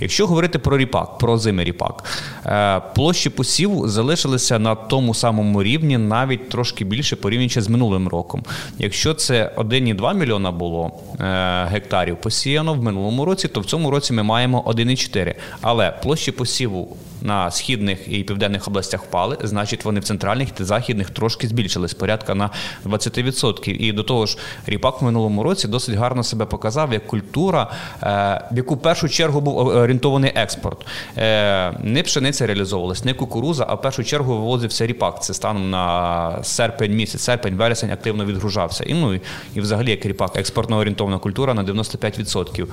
[0.00, 2.04] Якщо говорити про ріпак, про озимий ріпак,
[2.46, 8.42] е, площі посіву залишилися на тому самому рівні, навіть трошки більше порівнюючи з минулим роком.
[8.78, 14.12] Якщо це 1,2 мільйона було е, гектарів посіяно в минулому році, то в цьому році
[14.12, 15.34] ми маємо 1,4.
[15.60, 21.10] Але площі посіву на східних і південних областях впали, значить вони в центральних та західних
[21.10, 22.50] трошки збільшились порядка на
[22.84, 23.70] 20%.
[23.70, 27.70] І до того ж, ріпак в минулому році досить гарно себе показав як культура,
[28.02, 28.06] е,
[28.52, 30.86] в яку в першу чергу був орієнтований експорт.
[31.16, 35.22] Е, не пшениця реалізовувалась, не кукуруза, а в першу чергу вивозився ріпак.
[35.22, 38.84] Це станом на серпень місяць, серпень, вересень активно відгружався.
[38.84, 39.20] І ну
[39.54, 42.66] і взагалі як ріпак, експортно орієнтована культура на 95%.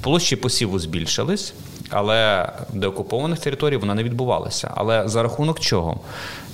[0.00, 1.54] Площі посіву збільшились
[1.90, 4.70] але деокупованих територій вона не відбувалася.
[4.74, 6.00] Але за рахунок чого?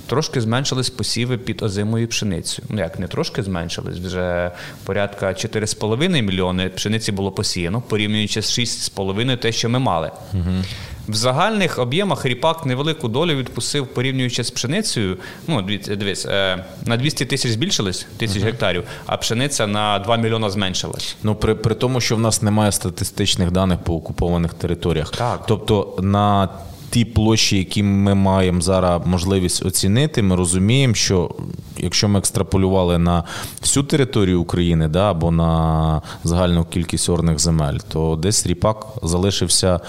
[0.07, 2.67] Трошки зменшились посіви під озимою пшеницею.
[2.69, 4.51] Ну як не трошки зменшились, вже
[4.85, 10.11] порядка 4,5 мільйони пшениці було посіяно, порівнюючи з 6,5 те, що ми мали.
[10.33, 10.63] Угу.
[11.07, 15.17] В загальних об'ємах ріпак невелику долю відпустив, порівнюючи з пшеницею.
[15.47, 18.45] Ну, дивись, е, на 200 тисяч збільшились тисяч uh-huh.
[18.45, 21.15] гектарів, а пшениця на 2 мільйона зменшилась.
[21.23, 25.11] Ну при при тому, що в нас немає статистичних даних по окупованих територіях.
[25.11, 25.43] Так.
[25.47, 26.49] Тобто на
[26.89, 31.35] Ті площі, які ми маємо зараз можливість оцінити, ми розуміємо, що
[31.77, 33.23] якщо ми екстраполювали на
[33.61, 39.79] всю територію України да, або на загальну кількість орних земель, то десь ріпак залишився.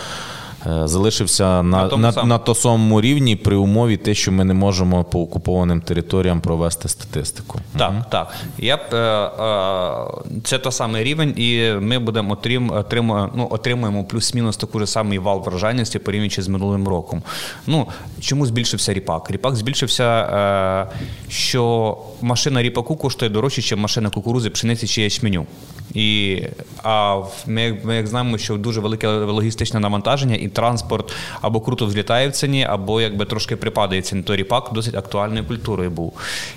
[0.69, 4.55] Е, залишився на на, на, на то самому рівні при умові те, що ми не
[4.55, 7.61] можемо по окупованим територіям провести статистику.
[7.79, 8.05] Так, угу.
[8.11, 8.35] так.
[8.59, 14.05] Я б, е, е, Це той самий рівень, і ми будемо отрим, отримуємо, ну, отримуємо
[14.05, 17.23] плюс-мінус таку ж самий вал вражальності порівнюючи з минулим роком.
[17.67, 17.87] Ну,
[18.21, 19.31] Чому збільшився ріпак?
[19.31, 20.87] Ріпак збільшився,
[21.29, 25.47] що машина ріпаку коштує дорожче, ніж машина кукурузи, пшениці чи ячменю.
[25.95, 26.43] І
[26.83, 32.29] а ми, ми як знаємо, що дуже велике логістичне навантаження, і транспорт або круто взлітає
[32.29, 34.23] в ціні, або якби трошки припадає ціні.
[34.23, 36.13] То ріпак досить актуальною культурою був.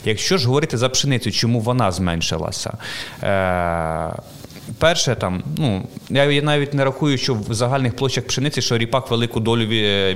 [0.06, 2.74] Якщо ж говорити за пшеницю, чому вона зменшилася?
[3.24, 4.12] Е,
[4.80, 9.40] Перше, там, ну, я навіть не рахую, що в загальних площах пшениці, що ріпак велику
[9.40, 9.66] долю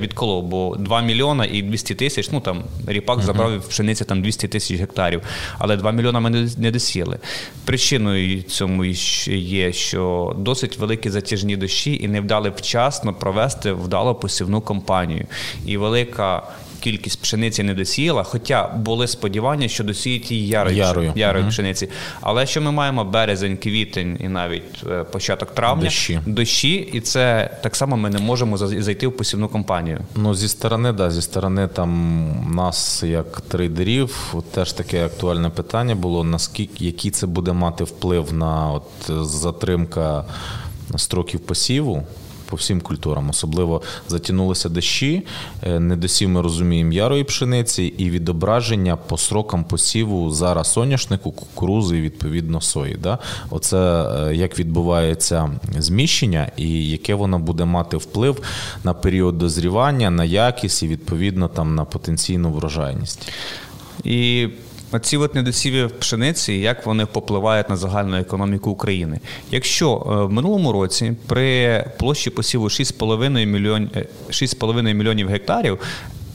[0.00, 3.22] відколов, бо 2 мільйона і 200 тисяч, ну там ріпак uh-huh.
[3.22, 5.22] забрав в пшениці там 200 тисяч гектарів,
[5.58, 7.18] але 2 мільйона ми не досіли.
[7.64, 14.60] Причиною цьому є, що досить великі затяжні дощі і не вдали вчасно провести вдало посівну
[14.60, 15.26] кампанію.
[15.66, 16.42] І велика
[16.80, 21.12] кількість пшениці не досіяла, хоча були сподівання, що досіють її ярою, ярою.
[21.16, 21.50] ярою угу.
[21.50, 21.88] пшениці.
[22.20, 26.20] Але що ми маємо березень, квітень і навіть е, початок травня дощі.
[26.26, 30.00] дощі, і це так само ми не можемо зайти в посівну компанію.
[30.14, 36.24] Ну зі сторони, да, зі сторони там нас, як трейдерів, теж таке актуальне питання було:
[36.24, 40.24] наскільки який це буде мати вплив на от затримка
[40.96, 42.02] строків посіву
[42.50, 43.30] по всім культурам.
[43.30, 45.22] Особливо затягнулися дощі,
[45.62, 52.60] е, недосів ми розуміємо ярої пшениці і відображення по срокам посіву зараз соняшнику, кукурузи відповідно
[52.60, 52.94] сої.
[53.02, 53.18] Да?
[53.50, 58.42] Оце е, як відбувається зміщення і яке воно буде мати вплив
[58.84, 63.32] на період дозрівання, на якість і відповідно там на потенційну врожайність.
[64.04, 64.48] І
[64.96, 69.20] Оці от недосіві пшениці, як вони попливають на загальну економіку України.
[69.50, 73.88] Якщо е, в минулому році при площі посіву 6,5 мільйонів
[74.30, 75.78] 6,5 мільйонів гектарів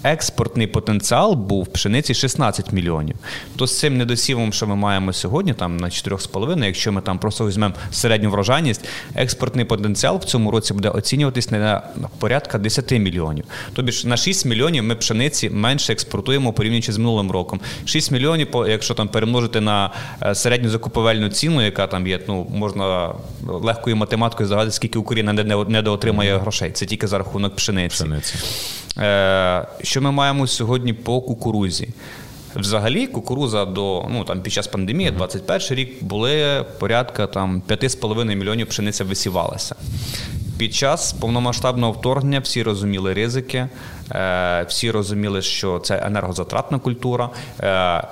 [0.03, 3.15] експортний потенціал був пшениці 16 мільйонів.
[3.56, 7.48] То з цим недосівом, що ми маємо сьогодні, там на 4,5, якщо ми там просто
[7.48, 11.84] візьмемо середню врожайність, експортний потенціал в цьому році буде оцінюватись на
[12.19, 13.45] порядка 10 мільйонів.
[13.73, 17.60] Тобто на 6 мільйонів ми пшениці менше експортуємо порівнюючи з минулим роком.
[17.86, 19.91] 6 мільйонів, якщо там перемножити на
[20.23, 23.14] е, середню закупівельну ціну, яка там є, ну можна
[23.48, 25.34] легкою математикою згадати, скільки Україна
[25.68, 26.72] недоотримає грошей.
[26.72, 28.03] Це тільки за рахунок пшениці.
[28.03, 28.36] пшениці.
[29.91, 31.89] Що ми маємо сьогодні по кукурузі?
[32.55, 38.68] Взагалі, кукуруза до ну там під час пандемії, 21 рік, були порядка там 5,5 мільйонів
[38.68, 39.76] пшениця висівалася.
[40.57, 43.68] Під час повномасштабного вторгнення всі розуміли ризики,
[44.11, 47.30] е, всі розуміли, що це енергозатратна культура.
[47.59, 48.07] Е,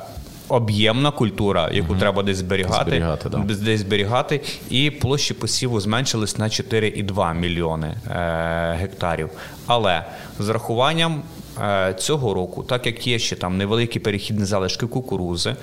[0.49, 1.99] об'ємна культура, яку угу.
[1.99, 3.37] треба десь зберігати, зберігати да.
[3.37, 9.29] десь зберігати, і площі посіву зменшились на 4,2 мільйони е, гектарів.
[9.67, 10.05] Але
[10.39, 11.23] з рахуванням.
[11.61, 15.55] Е, цього року, так як є ще там невеликі перехідні залишки кукурузи,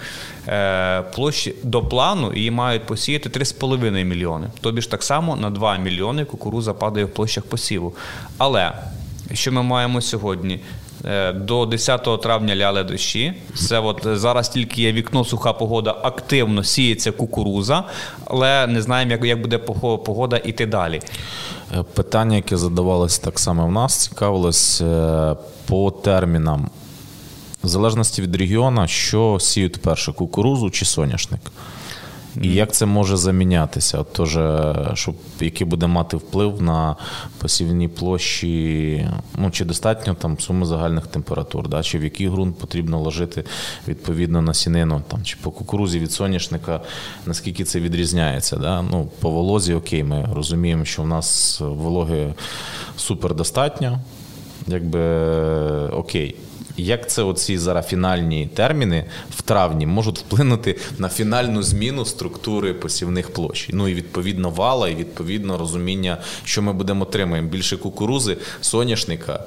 [0.49, 4.47] е, площі до плану її мають посіяти 3,5 мільйони.
[4.61, 7.95] Тобі ж так само на 2 мільйони кукуруза падає в площах посіву.
[8.39, 8.73] Але
[9.33, 10.61] що ми маємо сьогодні?
[11.05, 13.33] Е, до 10 травня ляли дощі.
[13.55, 17.85] Це от зараз тільки є вікно, суха погода, активно сіється кукуруза,
[18.25, 21.01] але не знаємо, як як буде погода іти далі.
[21.75, 25.37] Е, питання, яке задавалось так само в нас, цікавилось е,
[25.67, 26.71] по термінам.
[27.65, 31.41] В залежності від регіону, що сіють перше кукурузу чи соняшник.
[32.43, 34.05] І як це може замінятися?
[34.13, 34.39] Тож,
[34.95, 36.97] щоб який буде мати вплив на
[37.39, 39.09] посівні площі,
[39.39, 41.83] ну чи достатньо там суми загальних температур, да?
[41.83, 43.45] чи в який ґрунт потрібно ложити
[43.89, 46.81] відповідно на сінину, там чи по кукурузі від соняшника,
[47.27, 48.57] наскільки це відрізняється?
[48.57, 48.83] Да?
[48.83, 52.35] Ну, По волозі, окей, ми розуміємо, що в нас вологи
[52.97, 53.99] супер достатньо,
[54.67, 55.01] якби
[55.89, 56.37] окей.
[56.77, 63.33] Як це оці зараз фінальні терміни в травні можуть вплинути на фінальну зміну структури посівних
[63.33, 63.69] площ?
[63.73, 69.45] Ну і відповідно вала, і відповідно розуміння, що ми будемо отримаємо більше кукурузи, соняшника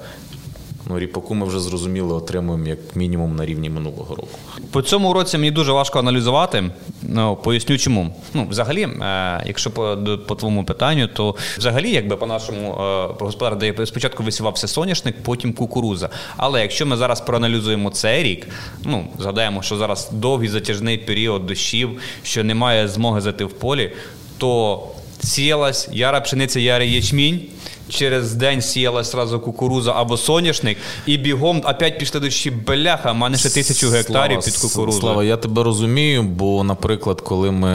[0.88, 4.40] Ну, ріпаку ми вже зрозуміло отримуємо як мінімум на рівні минулого року.
[4.72, 6.72] По цьому році мені дуже важко аналізувати.
[7.02, 8.16] Ну, Поясню чому.
[8.34, 9.98] Ну, Взагалі, е, якщо по
[10.28, 15.54] по твоєму питанню, то взагалі, якби по нашому е, господар, де спочатку висівався соняшник, потім
[15.54, 16.10] кукуруза.
[16.38, 18.48] Але якщо ми зараз проаналізуємо цей рік,
[18.84, 21.90] ну згадаємо, що зараз довгий затяжний період дощів,
[22.24, 23.92] що немає змоги зайти в полі,
[24.38, 24.82] то
[25.24, 27.42] сіялась яра пшениця, ярий ячмінь
[27.90, 33.50] через день сіяла сразу кукуруза або соняшник, і бігом опять пішли дощі бляха, мене ще
[33.50, 35.00] тисячу гектарів під кукурузу.
[35.00, 37.70] Слава, я тебе розумію, бо, наприклад, коли ми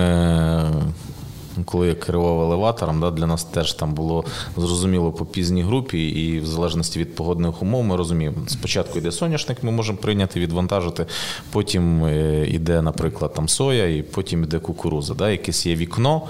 [1.65, 4.25] коли я керував елеватором, да, для нас теж там було
[4.57, 9.63] зрозуміло по пізній групі, і в залежності від погодних умов ми розуміємо, спочатку йде соняшник,
[9.63, 11.07] ми можемо прийняти, відвантажити,
[11.51, 12.09] потім
[12.47, 15.15] йде, е, наприклад, там соя, і потім йде кукуруза.
[15.15, 16.23] Да, Якесь є вікно.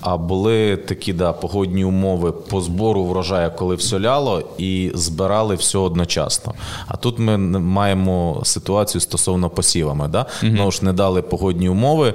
[0.00, 5.78] А були такі да, погодні умови по збору врожаю, коли все ляло, і збирали все
[5.78, 6.54] одночасно.
[6.88, 10.08] А тут ми маємо ситуацію стосовно посівами.
[10.08, 10.26] Да?
[10.42, 10.52] Угу.
[10.56, 12.14] Ну ж не дали погодні умови,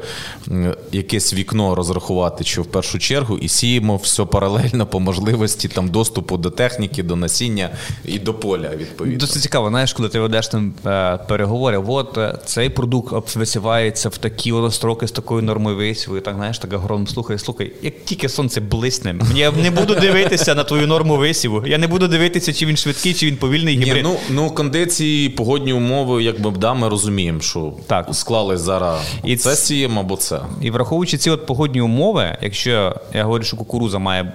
[0.92, 6.38] якесь вікно розрахувати що в першу чергу і сіємо все паралельно по можливості там доступу
[6.38, 7.69] до техніки, до насіння
[8.06, 8.69] і до поля.
[8.77, 9.69] Відповідно, досить цікаво.
[9.69, 15.07] Знаєш, коли ти ведеш там е, переговори, от е, цей продукт висівається в такі строки
[15.07, 19.15] з такою нормою висіву, і так знаєш, так агроном слухай, слухай, як тільки сонце блисне,
[19.36, 21.64] я не буду дивитися на твою норму висіву.
[21.68, 23.95] Я не буду дивитися, чи він швидкий, чи він повільний гібрид.
[23.95, 29.38] Ні, Ну ну кондиції, погодні умови, якби да, ми розуміємо, що так склались зараз і
[29.38, 30.40] це сіємо або це.
[30.61, 34.34] І враховуючи ці от погодні умови, якщо я говорю, що кукуруза має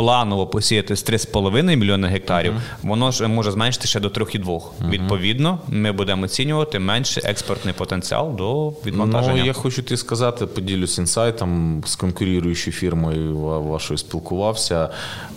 [0.00, 2.88] планово посіяти з 3,5 мільйони гектарів, uh-huh.
[2.88, 4.44] воно ж може зменшити ще до 3,2.
[4.44, 4.90] Uh-huh.
[4.90, 9.40] Відповідно, ми будемо оцінювати менший експортний потенціал до відвантаження.
[9.40, 14.88] Ну, Я хочу ті сказати, поділюсь інсайтом з конкуруючою фірмою вашою спілкувався.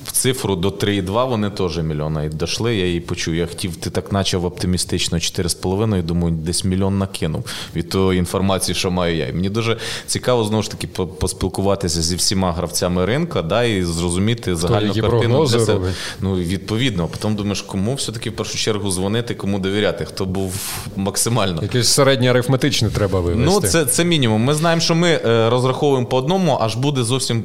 [0.05, 2.75] В цифру до 3,2 вони теж мільйона і дійшли.
[2.75, 3.35] Я її почув.
[3.35, 7.45] Я хотів, ти так почав оптимістично 4,5, думаю, десь мільйон накинув
[7.75, 9.27] від тої інформації, що маю я.
[9.27, 14.52] І мені дуже цікаво знову ж таки поспілкуватися зі всіма гравцями ринку да, і зрозуміти
[14.55, 15.93] загальну картину для себе.
[16.21, 20.53] Ну, відповідно, а потім думаєш, кому все-таки в першу чергу дзвонити, кому довіряти, хто був
[20.95, 21.61] максимально.
[21.61, 23.45] Якесь середнє арифметичне треба вивести.
[23.45, 24.41] Ну, це це мінімум.
[24.41, 27.43] Ми знаємо, що ми е, розраховуємо по одному, аж буде зовсім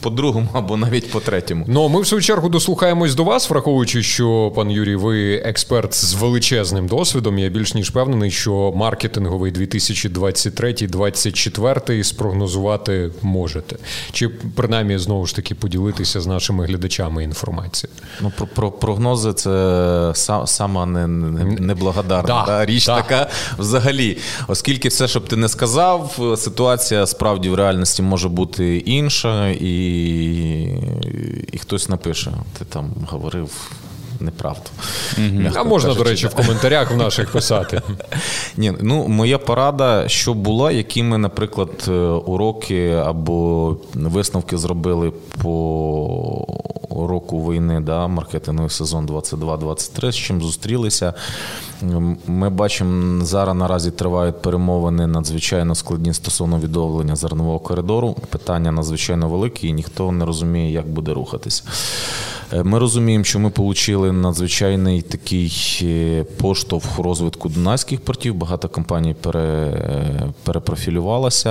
[0.00, 1.64] по другому або навіть по третьому.
[1.68, 6.14] Ну ми в свою чергу дослухаємось до вас, враховуючи, що пан Юрій, ви експерт з
[6.14, 7.38] величезним досвідом.
[7.38, 13.76] Я більш ніж впевнений, що маркетинговий 2023-2024 спрогнозувати можете,
[14.12, 17.96] чи принаймні знову ж таки поділитися з нашими глядачами інформацією.
[18.22, 20.12] Ну про, про прогнози це
[20.46, 22.96] сама не, не, неблагодарна да, да, річ да.
[22.96, 24.18] така взагалі,
[24.48, 29.87] оскільки все, щоб ти не сказав, ситуація справді в реальності може бути інша і
[31.52, 33.70] і хтось напише: ти там говорив.
[34.20, 34.70] Неправду.
[35.18, 35.52] Mm-hmm.
[35.54, 37.82] А можна, кажучи, до речі, в коментарях в наших писати.
[38.56, 45.12] Ні, ну Моя порада, що була, які ми, наприклад, е, уроки або висновки зробили
[45.42, 46.46] по
[47.06, 51.14] року війни, да, маркетинговий сезон 22-23, з чим зустрілися.
[52.26, 58.16] Ми бачимо, зараз наразі тривають перемовини надзвичайно складні стосовно відновлення зернового коридору.
[58.30, 61.62] Питання надзвичайно великі, і ніхто не розуміє, як буде рухатися.
[62.52, 65.52] Е, ми розуміємо, що ми отримали надзвичайний такий
[65.82, 68.34] е, поштовх розвитку дунайських портів.
[68.34, 71.50] Багато компаній пере, е, перепрофілювалося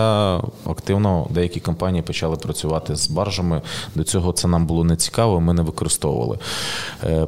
[0.65, 1.27] активно.
[1.29, 3.61] Деякі компанії почали працювати з баржами.
[3.95, 6.38] До цього це нам було не цікаво, ми не використовували.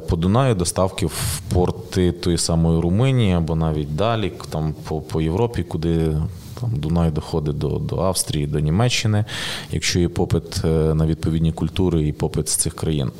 [0.08, 5.62] По Дунаю доставки в порти тої самої Румунії або навіть далі, там по, по Європі,
[5.62, 6.16] куди.
[6.60, 9.24] Там Дунай доходить до до Австрії, до Німеччини,
[9.72, 13.12] якщо є попит на відповідні культури і попит з цих країн.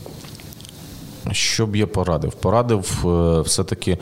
[1.33, 2.33] Що б я порадив?
[2.33, 3.99] Порадив е, все-таки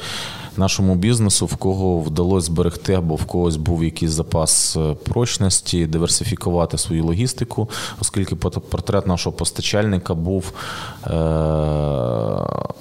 [0.57, 6.79] нашому бізнесу, в кого вдалося зберегти або в когось був якийсь запас е, прочності, диверсифікувати
[6.79, 7.69] свою логістику,
[8.01, 10.53] оскільки портрет нашого постачальника був.
[11.07, 12.79] Е-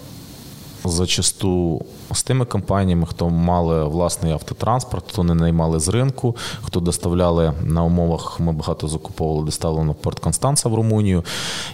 [0.86, 7.54] зачасту з тими компаніями, хто мали власний автотранспорт, хто не наймали з ринку, хто доставляли
[7.64, 11.24] на умовах, ми багато закуповували доставлено в Порт Констанца в Румунію.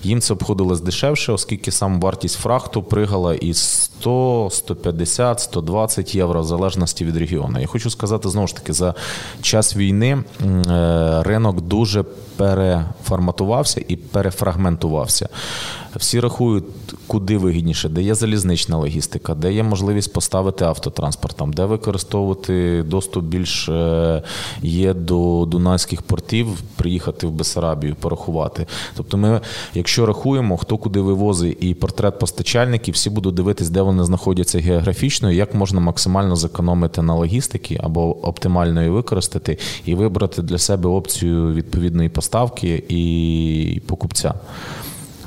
[0.03, 6.45] Їм це обходилось дешевше, оскільки сам вартість фрахту пригала із 100, 150, 120 євро в
[6.45, 7.59] залежності від регіону.
[7.59, 8.93] Я хочу сказати знову ж таки, за
[9.41, 10.23] час війни
[10.67, 12.03] е, ринок дуже
[12.37, 15.29] переформатувався і перефрагментувався.
[15.95, 16.65] Всі рахують,
[17.07, 23.25] куди вигідніше, де є залізнична логістика, де є можливість поставити автотранспорт, там, де використовувати доступ
[23.25, 24.23] більш е,
[24.61, 28.67] є до дунайських портів, приїхати в Бесарабію, порахувати.
[28.95, 29.41] Тобто, ми,
[29.73, 35.31] якщо рахуємо, хто куди вивозить і портрет постачальників, всі будуть дивитись, де вони знаходяться географічно,
[35.31, 40.89] і як можна максимально зекономити на логістики або оптимально її використати і вибрати для себе
[40.89, 44.33] опцію відповідної поставки і покупця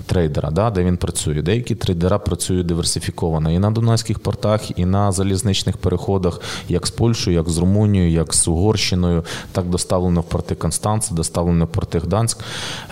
[0.06, 1.42] трейдера, да, де він працює.
[1.42, 7.36] Деякі трейдера працюють диверсифіковано і на Дунайських портах, і на залізничних переходах, як з Польщею,
[7.36, 12.38] як з Румунією, як з Угорщиною, так доставлено в порти Констанц, доставлено в порти Гданськ.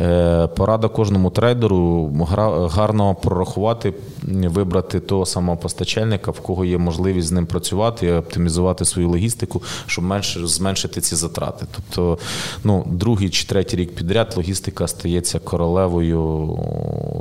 [0.01, 2.11] Е, порада кожному трейдеру
[2.73, 8.85] гарно прорахувати, вибрати того самого постачальника, в кого є можливість з ним працювати і оптимізувати
[8.85, 11.67] свою логістику, щоб менше зменшити ці затрати.
[11.77, 12.19] Тобто,
[12.65, 16.49] ну, другий чи третій рік підряд логістика стається королевою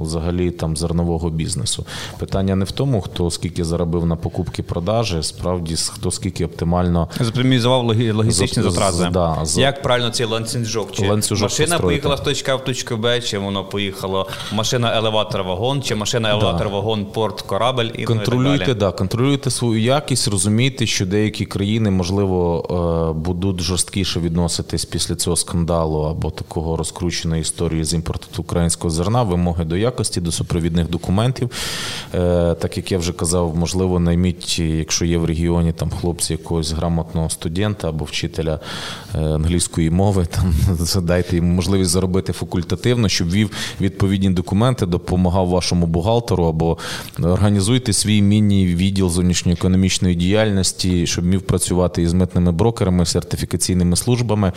[0.01, 1.85] взагалі там зернового бізнесу.
[2.19, 7.85] Питання не в тому, хто скільки заробив на покупки продажі, справді хто скільки оптимально Заоптимізував
[8.13, 9.09] логістичні затрати.
[9.11, 10.91] Да, Як правильно цей ланцюжок?
[10.91, 12.01] Чи ланцюжок машина построїти.
[12.01, 16.29] поїхала з точки А в точку Б, чи воно поїхало машина елеватор вагон, чи машина
[16.29, 21.45] елеватор вагон, порт, корабель і контролюйте, ну, і да, контролюйте свою якість, розумійте, що деякі
[21.45, 22.65] країни можливо
[23.09, 29.23] е, будуть жорсткіше відноситись після цього скандалу або такого розкрученої історії з імпорту українського зерна,
[29.23, 31.49] вимоги до якості, до супровідних документів.
[32.15, 36.71] Е, так як я вже казав, можливо, найміть, якщо є в регіоні там хлопці якогось
[36.71, 38.59] грамотного студента або вчителя
[39.15, 40.53] е, англійської мови, там
[41.01, 43.51] дайте йому можливість заробити факультативно, щоб вів
[43.81, 46.77] відповідні документи, допомагав вашому бухгалтеру або
[47.19, 54.51] організуйте свій міні-відділ зовнішньоекономічної діяльності, щоб міг працювати із митними брокерами, сертифікаційними службами.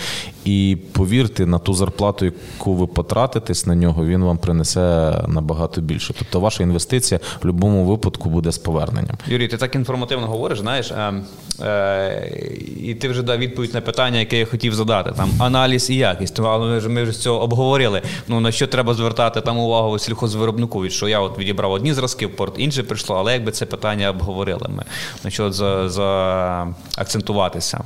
[0.44, 6.14] І повірте, на ту зарплату, яку ви потратитесь на нього, він вам принесе набагато більше.
[6.18, 9.16] Тобто ваша інвестиція в будь-якому випадку буде з поверненням.
[9.26, 11.14] Юрій, ти так інформативно говориш, знаєш, е,
[11.62, 12.32] е,
[12.76, 15.12] і ти вже дав відповідь на питання, яке я хотів задати.
[15.16, 16.40] Там аналіз і якість.
[16.40, 18.02] Але ми ж ми ж цього обговорили.
[18.28, 20.82] Ну на що треба звертати там увагу сільхозвиробнику?
[20.82, 24.10] Від що я от відібрав одні зразки в порт, інше прийшло, але якби це питання
[24.10, 24.84] обговорили ми
[25.24, 27.80] на що за, за акцентуватися.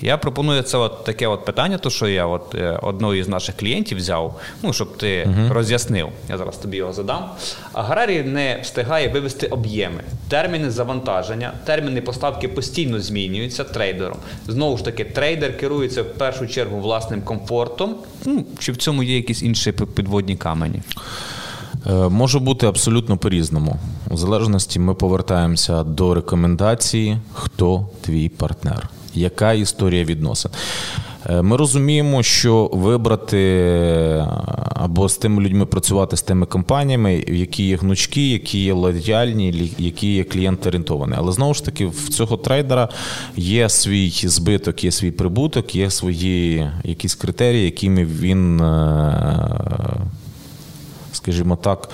[0.00, 3.56] Я пропоную це от таке от питання, то що я от е, одного із наших
[3.56, 5.54] клієнтів взяв, ну щоб ти угу.
[5.54, 6.08] роз'яснив.
[6.28, 7.24] Я зараз тобі його задам.
[7.72, 14.16] Аграрій не встигає вивести об'єми, терміни завантаження, терміни поставки постійно змінюються трейдером.
[14.48, 17.94] Знову ж таки, трейдер керується в першу чергу власним комфортом.
[18.24, 20.82] Ну, Чи в цьому є якісь інші підводні камені?
[21.86, 23.76] Е, може бути абсолютно по-різному.
[24.10, 30.50] У залежності ми повертаємося до рекомендації, хто твій партнер яка історія відносин.
[31.28, 34.26] Е, ми розуміємо, що вибрати
[34.74, 40.14] або з тими людьми працювати з тими компаніями, які є гнучкі, які є лояльні, які
[40.14, 41.14] є клієнт-орієнтовані.
[41.16, 42.88] Але знову ж таки, в цього трейдера
[43.36, 49.50] є свій збиток, є свій прибуток, є свої якісь критерії, якими він, е,
[51.12, 51.88] скажімо так,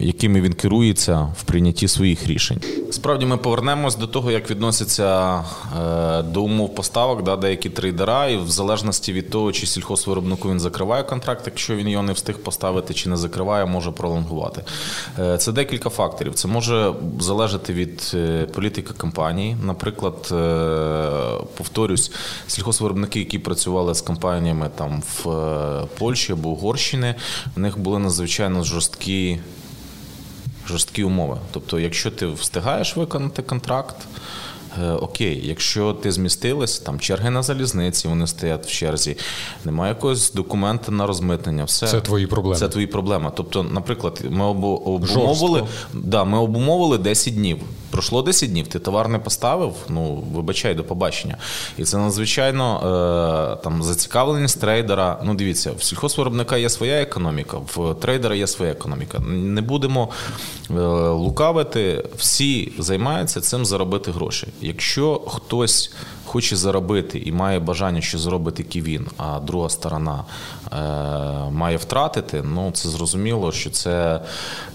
[0.00, 2.60] якими він керується в прийнятті своїх рішень.
[2.90, 8.36] Справді ми повернемось до того, як відносяться е, до умов поставок да, деякі трейдера, і
[8.36, 12.94] в залежності від того, чи сільхозвиробнику він закриває контракт, якщо він його не встиг поставити,
[12.94, 14.64] чи не закриває, може пролонгувати.
[15.18, 16.34] Е, це декілька факторів.
[16.34, 19.56] Це може залежати від е, політики компанії.
[19.62, 20.34] Наприклад,
[21.56, 22.12] повторюсь,
[22.46, 25.26] сільхозвиробники, які працювали з компаніями там в
[25.98, 27.14] Польщі або Угорщини,
[27.56, 29.40] в них були надзвичайно жорсткі
[30.68, 31.36] жорсткі умови.
[31.52, 33.96] Тобто, якщо ти встигаєш виконати контракт.
[34.82, 39.16] Е, окей, якщо ти змістилась, там черги на залізниці, вони стоять в черзі,
[39.64, 41.64] немає якогось документа на розмитнення.
[41.64, 42.56] Все це твої проблеми.
[42.56, 43.32] Це твої проблеми.
[43.34, 47.58] Тобто, наприклад, ми обумовили да, ми обумовили 10 днів.
[47.92, 51.36] Пройшло 10 днів, ти товар не поставив, ну вибачай до побачення.
[51.78, 52.80] І це надзвичайно
[53.58, 55.20] е, там зацікавленість трейдера.
[55.24, 59.18] Ну, дивіться, в сільхозвиробника є своя економіка, в трейдера є своя економіка.
[59.28, 60.08] Не будемо
[60.70, 60.74] е,
[61.08, 64.48] лукавити, всі займаються цим заробити гроші.
[64.60, 65.92] Якщо хтось
[66.24, 70.24] хоче заробити і має бажання, що зробити ківін, а друга сторона
[70.72, 70.76] е,
[71.50, 74.20] має втратити, ну це зрозуміло, що це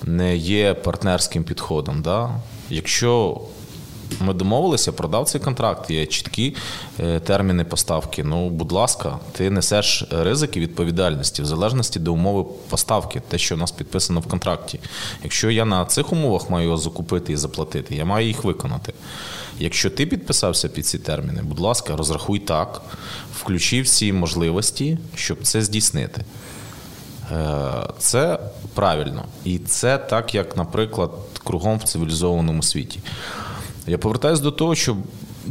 [0.04, 2.02] не є партнерським підходом.
[2.02, 2.30] Да?
[2.70, 3.42] Якщо
[4.20, 6.56] ми домовилися, продав цей контракт, є чіткі
[7.00, 8.24] е, терміни поставки.
[8.24, 13.58] Ну, будь ласка, ти несеш ризики відповідальності в залежності до умови поставки, те, що у
[13.58, 14.80] нас підписано в контракті.
[15.24, 18.94] Якщо я на цих умовах маю його закупити і заплатити, я маю їх виконати.
[19.60, 22.82] Якщо ти підписався під ці терміни, будь ласка, розрахуй так,
[23.36, 26.26] включи всі можливості, щоб це здійснити.
[27.32, 28.40] Е, це
[28.74, 29.26] правильно.
[29.44, 31.12] І це так, як, наприклад,
[31.48, 33.00] кругом в цивілізованому світі.
[33.88, 34.98] Я повертаюся до того, що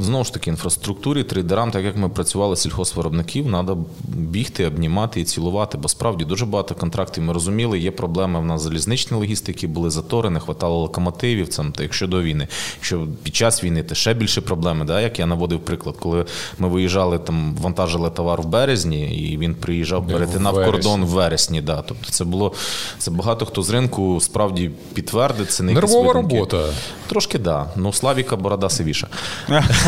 [0.01, 3.77] знову ж таки інфраструктурі, трейдерам, так як ми працювали сільхозвиробників, треба
[4.09, 5.79] бігти, обнімати і цілувати.
[5.79, 7.25] Бо справді дуже багато контрактів.
[7.25, 11.49] Ми розуміли, є проблеми в нас залізничні логістики, були затори, не вистачало локомотивів.
[11.49, 12.49] Це якщо до війни,
[12.81, 14.85] що під час війни то ще більше проблеми.
[14.85, 15.01] Да?
[15.01, 16.25] Як я наводив приклад, коли
[16.59, 21.61] ми виїжджали там, вантажили товар в березні, і він приїжджав перетинав кордон в вересні.
[21.61, 21.83] Да.
[21.83, 22.53] Тобто це було
[22.99, 25.51] це багато хто з ринку справді підтвердить.
[25.51, 26.65] Це не нервова робота.
[27.07, 27.67] Трошки да.
[27.77, 29.09] Ну Славіка борода сивіша.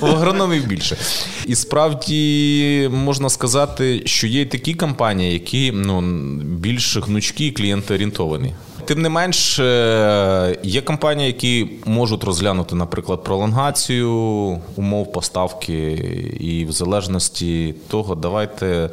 [0.00, 0.96] В агрономів більше.
[1.46, 6.00] І справді можна сказати, що є такі компанії, які ну,
[6.42, 8.54] більш гнучкі і клієнтоорієнтовані.
[8.84, 14.12] Тим не менш, е, є компанії, які можуть розглянути, наприклад, пролонгацію
[14.76, 15.92] умов поставки,
[16.40, 18.90] і в залежності того, давайте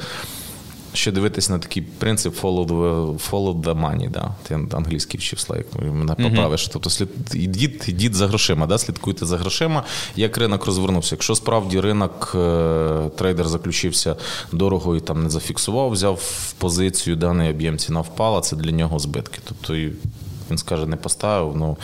[0.95, 4.31] ще дивитись на такий принцип follow the, follow the money, да.
[4.43, 6.67] Ти англійський вчив слайк, мене поправиш.
[6.67, 8.77] Тобто слід ідіть, ідіть за грошима, да?
[8.77, 9.83] слідкуйте за грошима,
[10.15, 11.15] як ринок розвернувся.
[11.15, 14.15] Якщо справді ринок е, трейдер заключився
[14.51, 18.99] дорого і там не зафіксував, взяв в позицію, даний об'єм ціна впала, це для нього
[18.99, 19.39] збитки.
[19.43, 19.75] Тобто
[20.51, 21.77] він скаже, не поставив, ну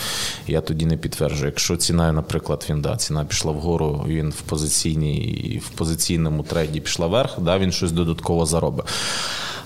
[0.47, 1.45] я тоді не підтверджую.
[1.45, 7.07] Якщо ціна, наприклад, він да, ціна пішла вгору, він в позиційній в позиційному трейді пішла
[7.07, 8.85] вверх, да, він щось додатково заробить.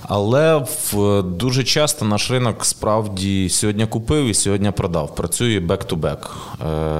[0.07, 0.56] Але
[0.91, 5.15] в дуже часто наш ринок справді сьогодні купив і сьогодні продав.
[5.15, 6.32] Працює бек-ту-бек,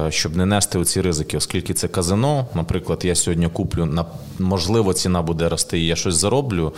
[0.08, 2.46] щоб не нести оці ризики, оскільки це казино.
[2.54, 3.86] Наприклад, я сьогодні куплю
[4.38, 6.72] можливо, ціна буде рости, і я щось зароблю.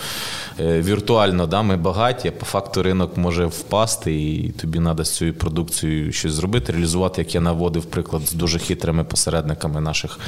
[0.61, 5.17] Е, віртуально да, ми багаті, а по факту ринок може впасти, і тобі треба з
[5.17, 10.19] цією продукцією щось зробити, реалізувати, як я наводив приклад з дуже хитрими посередниками наших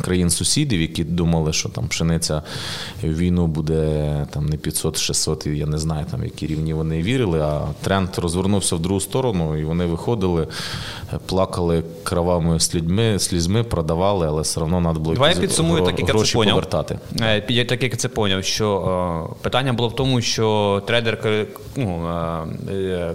[0.00, 2.42] країн-сусідів, які думали, що там пшениця
[3.02, 7.40] війну буде там не 500-600 я не знаю, там які рівні вони вірили.
[7.40, 10.46] А тренд розвернувся в другу сторону, і вони виходили,
[11.26, 16.08] плакали кровавими слідьми, слізьми, продавали, але все одно треба було Давай я підсумую, так як
[16.08, 16.54] я це поняв.
[16.54, 16.98] повертати.
[17.20, 21.46] Е, я так як це поняв, що е, питання було в тому, що трейдер
[21.76, 22.08] ну,
[22.70, 23.14] е,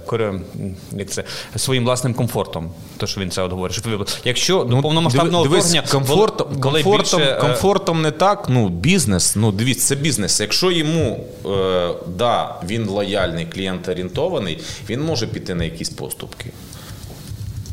[0.92, 1.24] як це,
[1.56, 2.72] своїм власним комфортом,
[3.02, 3.78] то що він це от говорить.
[3.78, 9.36] Що, якщо до ну, повномасштабного вторгнення комфорт, коли комфортом, більше, комфортом не так, ну бізнес,
[9.36, 10.40] ну дивіться, це бізнес.
[10.40, 14.60] Якщо йому е, да, він лояльний, клієнт орієнтований,
[14.90, 16.52] він може піти на якісь поступки,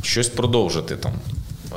[0.03, 1.13] щось продовжити там.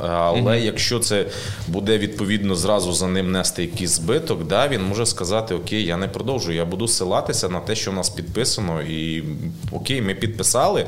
[0.02, 0.64] Але mm-hmm.
[0.64, 1.26] якщо це
[1.68, 6.08] буде відповідно зразу за ним нести якийсь збиток, да, він може сказати: Окей, я не
[6.08, 9.24] продовжую, я буду силатися на те, що в нас підписано, і
[9.72, 10.86] окей, ми підписали.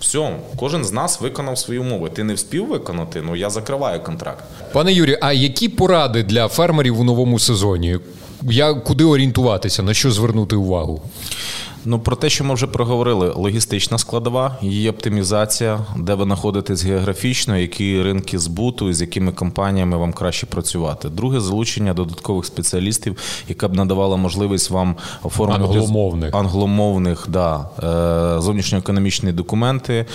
[0.00, 2.10] Все, кожен з нас виконав свої умови.
[2.10, 4.44] Ти не вспів виконати, ну я закриваю контракт.
[4.72, 7.98] Пане Юрі, а які поради для фермерів у новому сезоні?
[8.42, 11.02] Я куди орієнтуватися, на що звернути увагу?
[11.84, 17.56] Ну, про те, що ми вже проговорили, логістична складова, її оптимізація, де ви знаходитесь географічно,
[17.56, 21.08] які ринки збуту і з якими компаніями вам краще працювати.
[21.08, 23.16] Друге залучення додаткових спеціалістів,
[23.48, 30.06] яка б надавала можливість вам оформити англомовних, англомовних да, е, зовнішньоекономічні документи.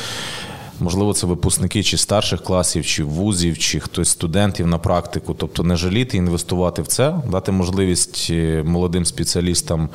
[0.79, 5.33] Можливо, це випускники чи старших класів, чи вузів, чи хтось студентів на практику.
[5.33, 9.89] Тобто не жаліти, інвестувати в це, дати можливість е, молодим спеціалістам,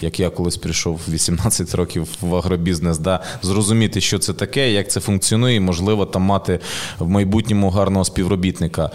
[0.00, 5.00] як я колись прийшов 18 років в агробізнес, да, зрозуміти, що це таке, як це
[5.00, 6.60] функціонує, і можливо там мати
[6.98, 8.90] в майбутньому гарного співробітника.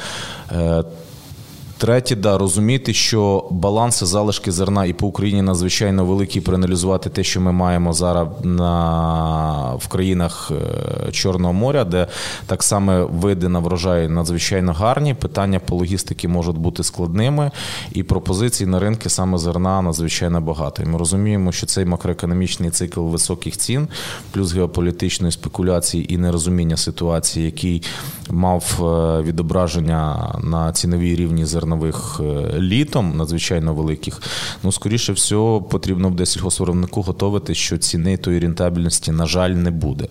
[1.79, 7.41] Третє, да, розуміти, що баланси залишки зерна і по Україні надзвичайно великі, проаналізувати те, що
[7.41, 12.07] ми маємо зараз на, в країнах е, Чорного моря, де
[12.45, 15.13] так само види на врожай надзвичайно гарні.
[15.13, 17.51] Питання по логістиці можуть бути складними,
[17.91, 20.83] і пропозицій на ринки саме зерна надзвичайно багато.
[20.83, 23.87] І ми розуміємо, що цей макроекономічний цикл високих цін,
[24.31, 27.83] плюс геополітичної спекуляції і нерозуміння ситуації, який
[28.29, 34.21] мав е, відображення на ціновій рівні зернових е, літом, надзвичайно великих.
[34.63, 40.07] Ну, скоріше всього, потрібно буде сільгоспвиробнику готувати, що ціни тої рентабельності, на жаль, не буде.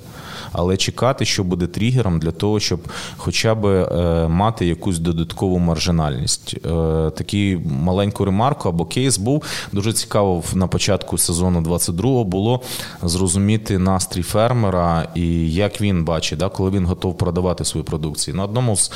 [0.53, 2.81] Але чекати, що буде тригером для того, щоб
[3.17, 6.55] хоча б е, мати якусь додаткову маржинальність.
[6.55, 12.61] Е, Такий маленьку ремарку або кейс був дуже цікаво на початку сезону 22-го було
[13.03, 18.37] зрозуміти настрій фермера і як він бачить, да, коли він готов продавати свою продукцію.
[18.37, 18.91] На одному з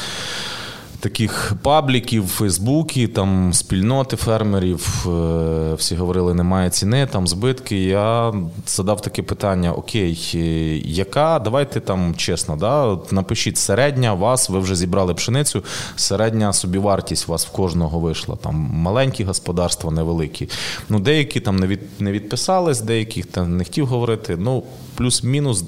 [1.02, 7.84] таких пабліків, Фейсбуці, там спільноти фермерів, е, всі говорили, немає ціни, там збитки.
[7.84, 8.34] Я
[8.66, 10.38] задав таке питання: Окей, е,
[10.78, 11.38] яка?
[11.38, 15.64] Давайте там чесно, да, напишіть середня вас, ви вже зібрали пшеницю,
[15.96, 18.36] середня собівартість вас в кожного вийшла.
[18.36, 20.48] Там маленькі господарства, невеликі.
[20.88, 24.36] Ну, деякі там не від не відписались, деяких там не хотів говорити.
[24.38, 24.62] Ну,
[24.94, 25.64] плюс-мінус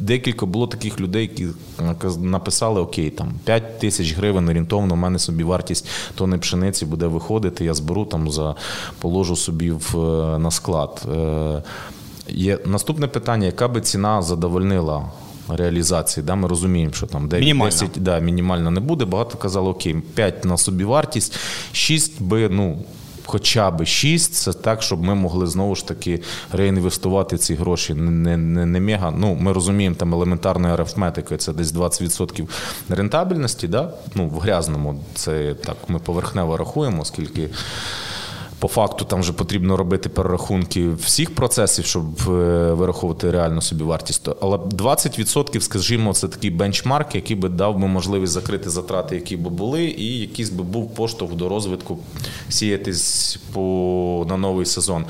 [0.00, 1.46] декілька було таких людей, які
[2.18, 7.64] написали: Окей, там 5 тисяч гривень орієнтовно, в мене собі вартість тони пшениці буде виходити.
[7.64, 8.54] Я зберу там за
[9.00, 9.94] положу собі в
[10.38, 11.02] на склад.
[11.14, 11.62] Е,
[12.28, 15.10] є наступне питання: яка би ціна задовольнила?
[15.50, 17.70] Реалізації, да, ми розуміємо, що там 9, мінімально.
[17.70, 19.04] 10 да, мінімально не буде.
[19.04, 21.38] Багато казали, окей, 5 на собівартість,
[21.72, 22.78] 6 би, ну,
[23.28, 26.20] хоча б 6, це так, щоб ми могли знову ж таки
[26.52, 27.94] реінвестувати ці гроші.
[27.94, 29.10] Не не, не мега.
[29.10, 32.48] Ну, ми розуміємо там елементарною арифметикою, це десь 20%
[32.88, 33.68] рентабельності.
[33.68, 33.90] Да?
[34.14, 37.48] Ну, в грязному це так, ми поверхнево рахуємо, оскільки.
[38.58, 42.30] По факту там вже потрібно робити перерахунки всіх процесів, щоб е,
[42.72, 44.28] вираховувати реальну собі вартість.
[44.40, 49.50] Але 20%, скажімо, це такий бенчмарк, який би дав би можливість закрити затрати, які би
[49.50, 51.98] були, і якийсь би був поштовх до розвитку
[52.48, 55.04] сіятись по на новий сезон.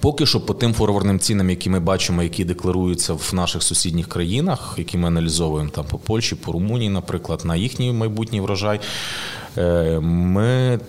[0.00, 4.74] Поки що по тим форвардним цінам, які ми бачимо, які декларуються в наших сусідніх країнах,
[4.78, 8.80] які ми аналізовуємо там по Польщі, по Румунії, наприклад, на їхній майбутній врожай,
[9.56, 10.80] е, ми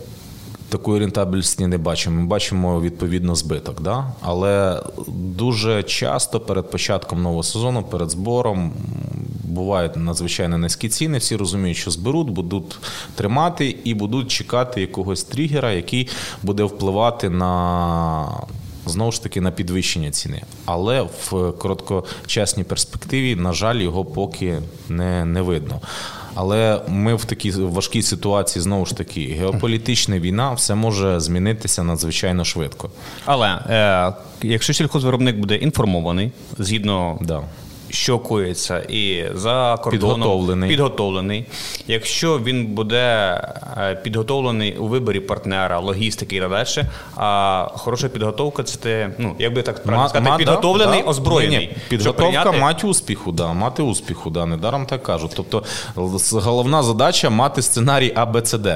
[0.70, 2.22] такої рентабельності не бачимо.
[2.22, 3.82] Ми бачимо відповідно збиток.
[3.82, 4.14] Да?
[4.22, 8.74] Але дуже часто перед початком нового сезону, перед збором.
[9.44, 12.78] Бувають надзвичайно низькі ціни, всі розуміють, що зберуть, будуть
[13.16, 16.10] тримати і будуть чекати якогось тригера, який
[16.44, 18.26] буде впливати на
[18.86, 20.42] знову ж таки на підвищення ціни.
[20.66, 25.82] Але в короткочасній перспективі, на жаль, його поки не, не видно.
[26.36, 32.46] Але ми в такій важкій ситуації знову ж таки геополітична війна, все може змінитися надзвичайно
[32.46, 32.90] швидко.
[33.26, 37.42] Але е, якщо сільхозвиробник буде інформований згідно да
[37.90, 40.70] що коїться, і за кордоном підготовлений.
[40.70, 41.46] підготовлений.
[41.88, 42.98] Якщо він буде
[43.78, 46.66] е, підготовлений у виборі партнера, логістики і далі,
[47.16, 51.58] а хороша підготовка це те, ну як би так правильно сказати, підготовлений, да, озброєний.
[51.58, 51.78] Ні, ні.
[51.90, 52.58] Підготовка прийняти...
[52.58, 55.32] мати успіху, да, мати успіху, да, недаром так кажуть.
[55.36, 55.64] Тобто
[56.32, 58.68] головна задача мати сценарій АБЦД.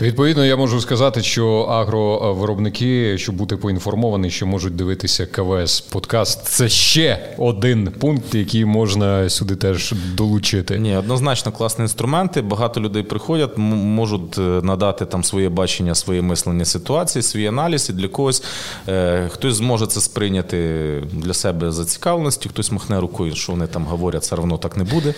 [0.00, 6.44] Відповідно, я можу сказати, що агровиробники, щоб бути поінформовані, що можуть дивитися КВС подкаст.
[6.44, 10.78] Це ще один пункт, який можна сюди теж долучити.
[10.78, 12.42] Ні, однозначно класні інструменти.
[12.42, 17.90] Багато людей приходять, можуть е, надати там своє бачення, своє мислення ситуації, свій аналіз.
[17.90, 18.42] І для когось
[18.88, 24.22] е, хтось зможе це сприйняти для себе зацікавленості, хтось махне рукою, що вони там говорять,
[24.22, 25.14] все одно так не буде.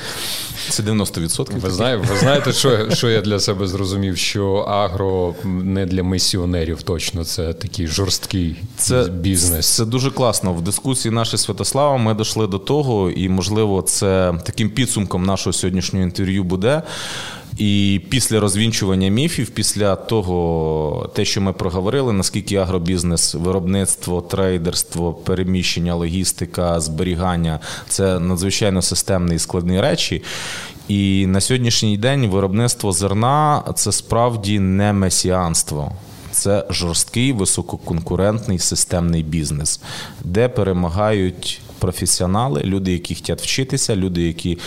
[0.69, 1.61] Це 90%.
[1.61, 4.17] Ви знаєте, ви знаєте, що, що я для себе зрозумів?
[4.17, 9.67] Що агро не для місіонерів точно, це такий жорсткий це, бізнес.
[9.67, 10.53] Це дуже класно.
[10.53, 16.05] В дискусії нашої Святослава ми дійшли до того, і, можливо, це таким підсумком нашого сьогоднішнього
[16.05, 16.83] інтерв'ю буде.
[17.59, 25.95] І після розвінчування міфів, після того, те, що ми проговорили, наскільки агробізнес, виробництво, трейдерство, переміщення,
[25.95, 30.23] логістика, зберігання це надзвичайно системні і складні речі.
[30.89, 35.93] І на сьогоднішній день виробництво зерна це справді не месіанство.
[36.31, 39.81] Це жорсткий висококонкурентний системний бізнес,
[40.25, 44.59] де перемагають професіонали, люди, які хочуть вчитися, люди, які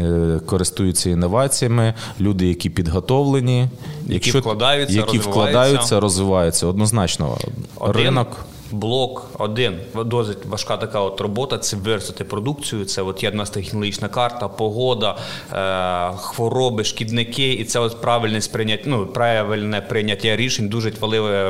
[0.00, 3.68] е, користуються інноваціями, люди, які підготовлені,
[4.06, 5.30] які вкладаються, які розвиваються.
[5.30, 6.66] вкладаються, розвиваються.
[6.66, 7.38] Однозначно,
[7.78, 8.46] Один, ринок.
[8.72, 11.58] Блок один досить важка така от робота.
[11.58, 12.84] Це виростити продукцію.
[12.84, 15.16] Це от є в нас технологічна карта, погода,
[15.52, 20.90] е, хвороби, шкідники, і це от правильне сприйняття, ну правильне прийняття рішень дуже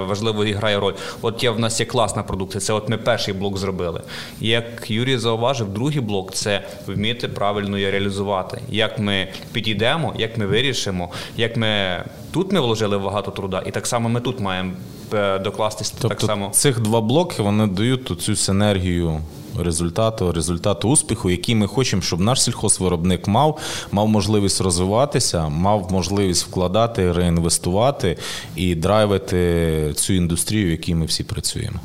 [0.08, 0.94] важливо, грає роль.
[1.22, 2.60] От є в нас є класна продукція.
[2.60, 4.00] Це от ми перший блок зробили.
[4.40, 8.60] Як Юрій зауважив, другий блок це вміти правильно її реалізувати.
[8.68, 12.02] Як ми підійдемо, як ми вирішимо, як ми
[12.32, 14.72] тут ми вложили багато труда, і так само ми тут маємо
[15.14, 16.50] е, докластись Тобто так само.
[16.50, 19.20] цих два блоки вони дають цю синергію
[19.59, 23.59] результату, результату успіху, який ми хочемо, щоб наш сільхозвиробник мав,
[23.92, 28.18] мав можливість розвиватися, мав можливість вкладати, реінвестувати
[28.56, 31.80] і драйвити цю індустрію, в якій ми всі працюємо.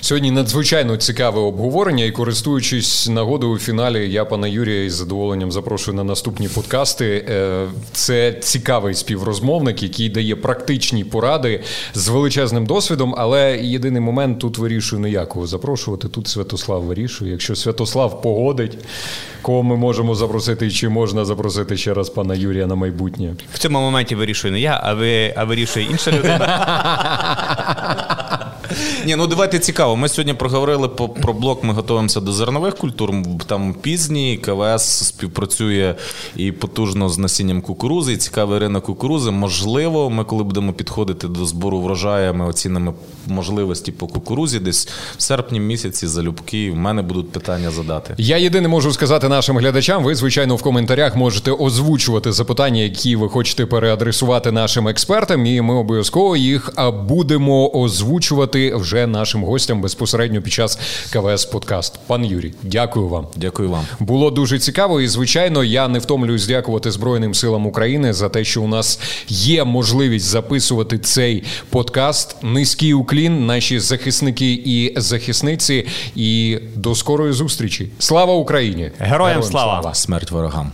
[0.00, 5.96] Сьогодні надзвичайно цікаве обговорення, і користуючись нагодою у фіналі, я пана Юрія із задоволенням запрошую
[5.96, 7.24] на наступні подкасти.
[7.28, 11.60] Е, Це цікавий співрозмовник, який дає практичні поради
[11.94, 13.14] з величезним досвідом.
[13.18, 16.08] Але єдиний момент тут вирішую ніякого запрошувати.
[16.08, 17.30] Тут Святослав вирішує.
[17.30, 18.78] Якщо Святослав погодить,
[19.42, 23.34] кого ми можемо запросити, чи можна запросити ще раз пана Юрія на майбутнє.
[23.54, 26.48] В цьому моменті вирішую не я, а ви а вирішує інша людина.
[29.06, 29.96] Ні, ну давайте цікаво.
[29.96, 31.64] Ми сьогодні проговорили по, про блок.
[31.64, 33.12] Ми готуємося до зернових культур.
[33.46, 35.94] Там пізні КВС співпрацює
[36.36, 38.12] і потужно з насінням кукурузи.
[38.12, 39.30] І цікавий ринок кукурузи.
[39.30, 42.94] Можливо, ми, коли будемо підходити до збору врожаю, ми оцінимо
[43.26, 44.58] можливості по кукурузі.
[44.58, 46.70] Десь в серпні місяці залюбки.
[46.70, 48.14] В мене будуть питання задати.
[48.18, 50.04] Я єдине можу сказати нашим глядачам.
[50.04, 55.74] Ви, звичайно, в коментарях можете озвучувати запитання, які ви хочете переадресувати нашим експертам, і ми
[55.74, 56.70] обов'язково їх
[57.08, 60.78] будемо озвучувати вже нашим гостям безпосередньо під час
[61.12, 61.98] КВС Подкаст.
[62.06, 63.26] Пан Юрій, дякую вам.
[63.36, 63.84] Дякую вам.
[64.00, 68.62] Було дуже цікаво, і звичайно, я не втомлююсь дякувати Збройним силам України за те, що
[68.62, 72.36] у нас є можливість записувати цей подкаст.
[72.42, 75.86] Низький уклін, наші захисники і захисниці.
[76.16, 77.88] І до скорої зустрічі.
[77.98, 78.90] Слава Україні!
[78.98, 79.94] Героям слава!
[79.94, 80.72] Смерть ворогам.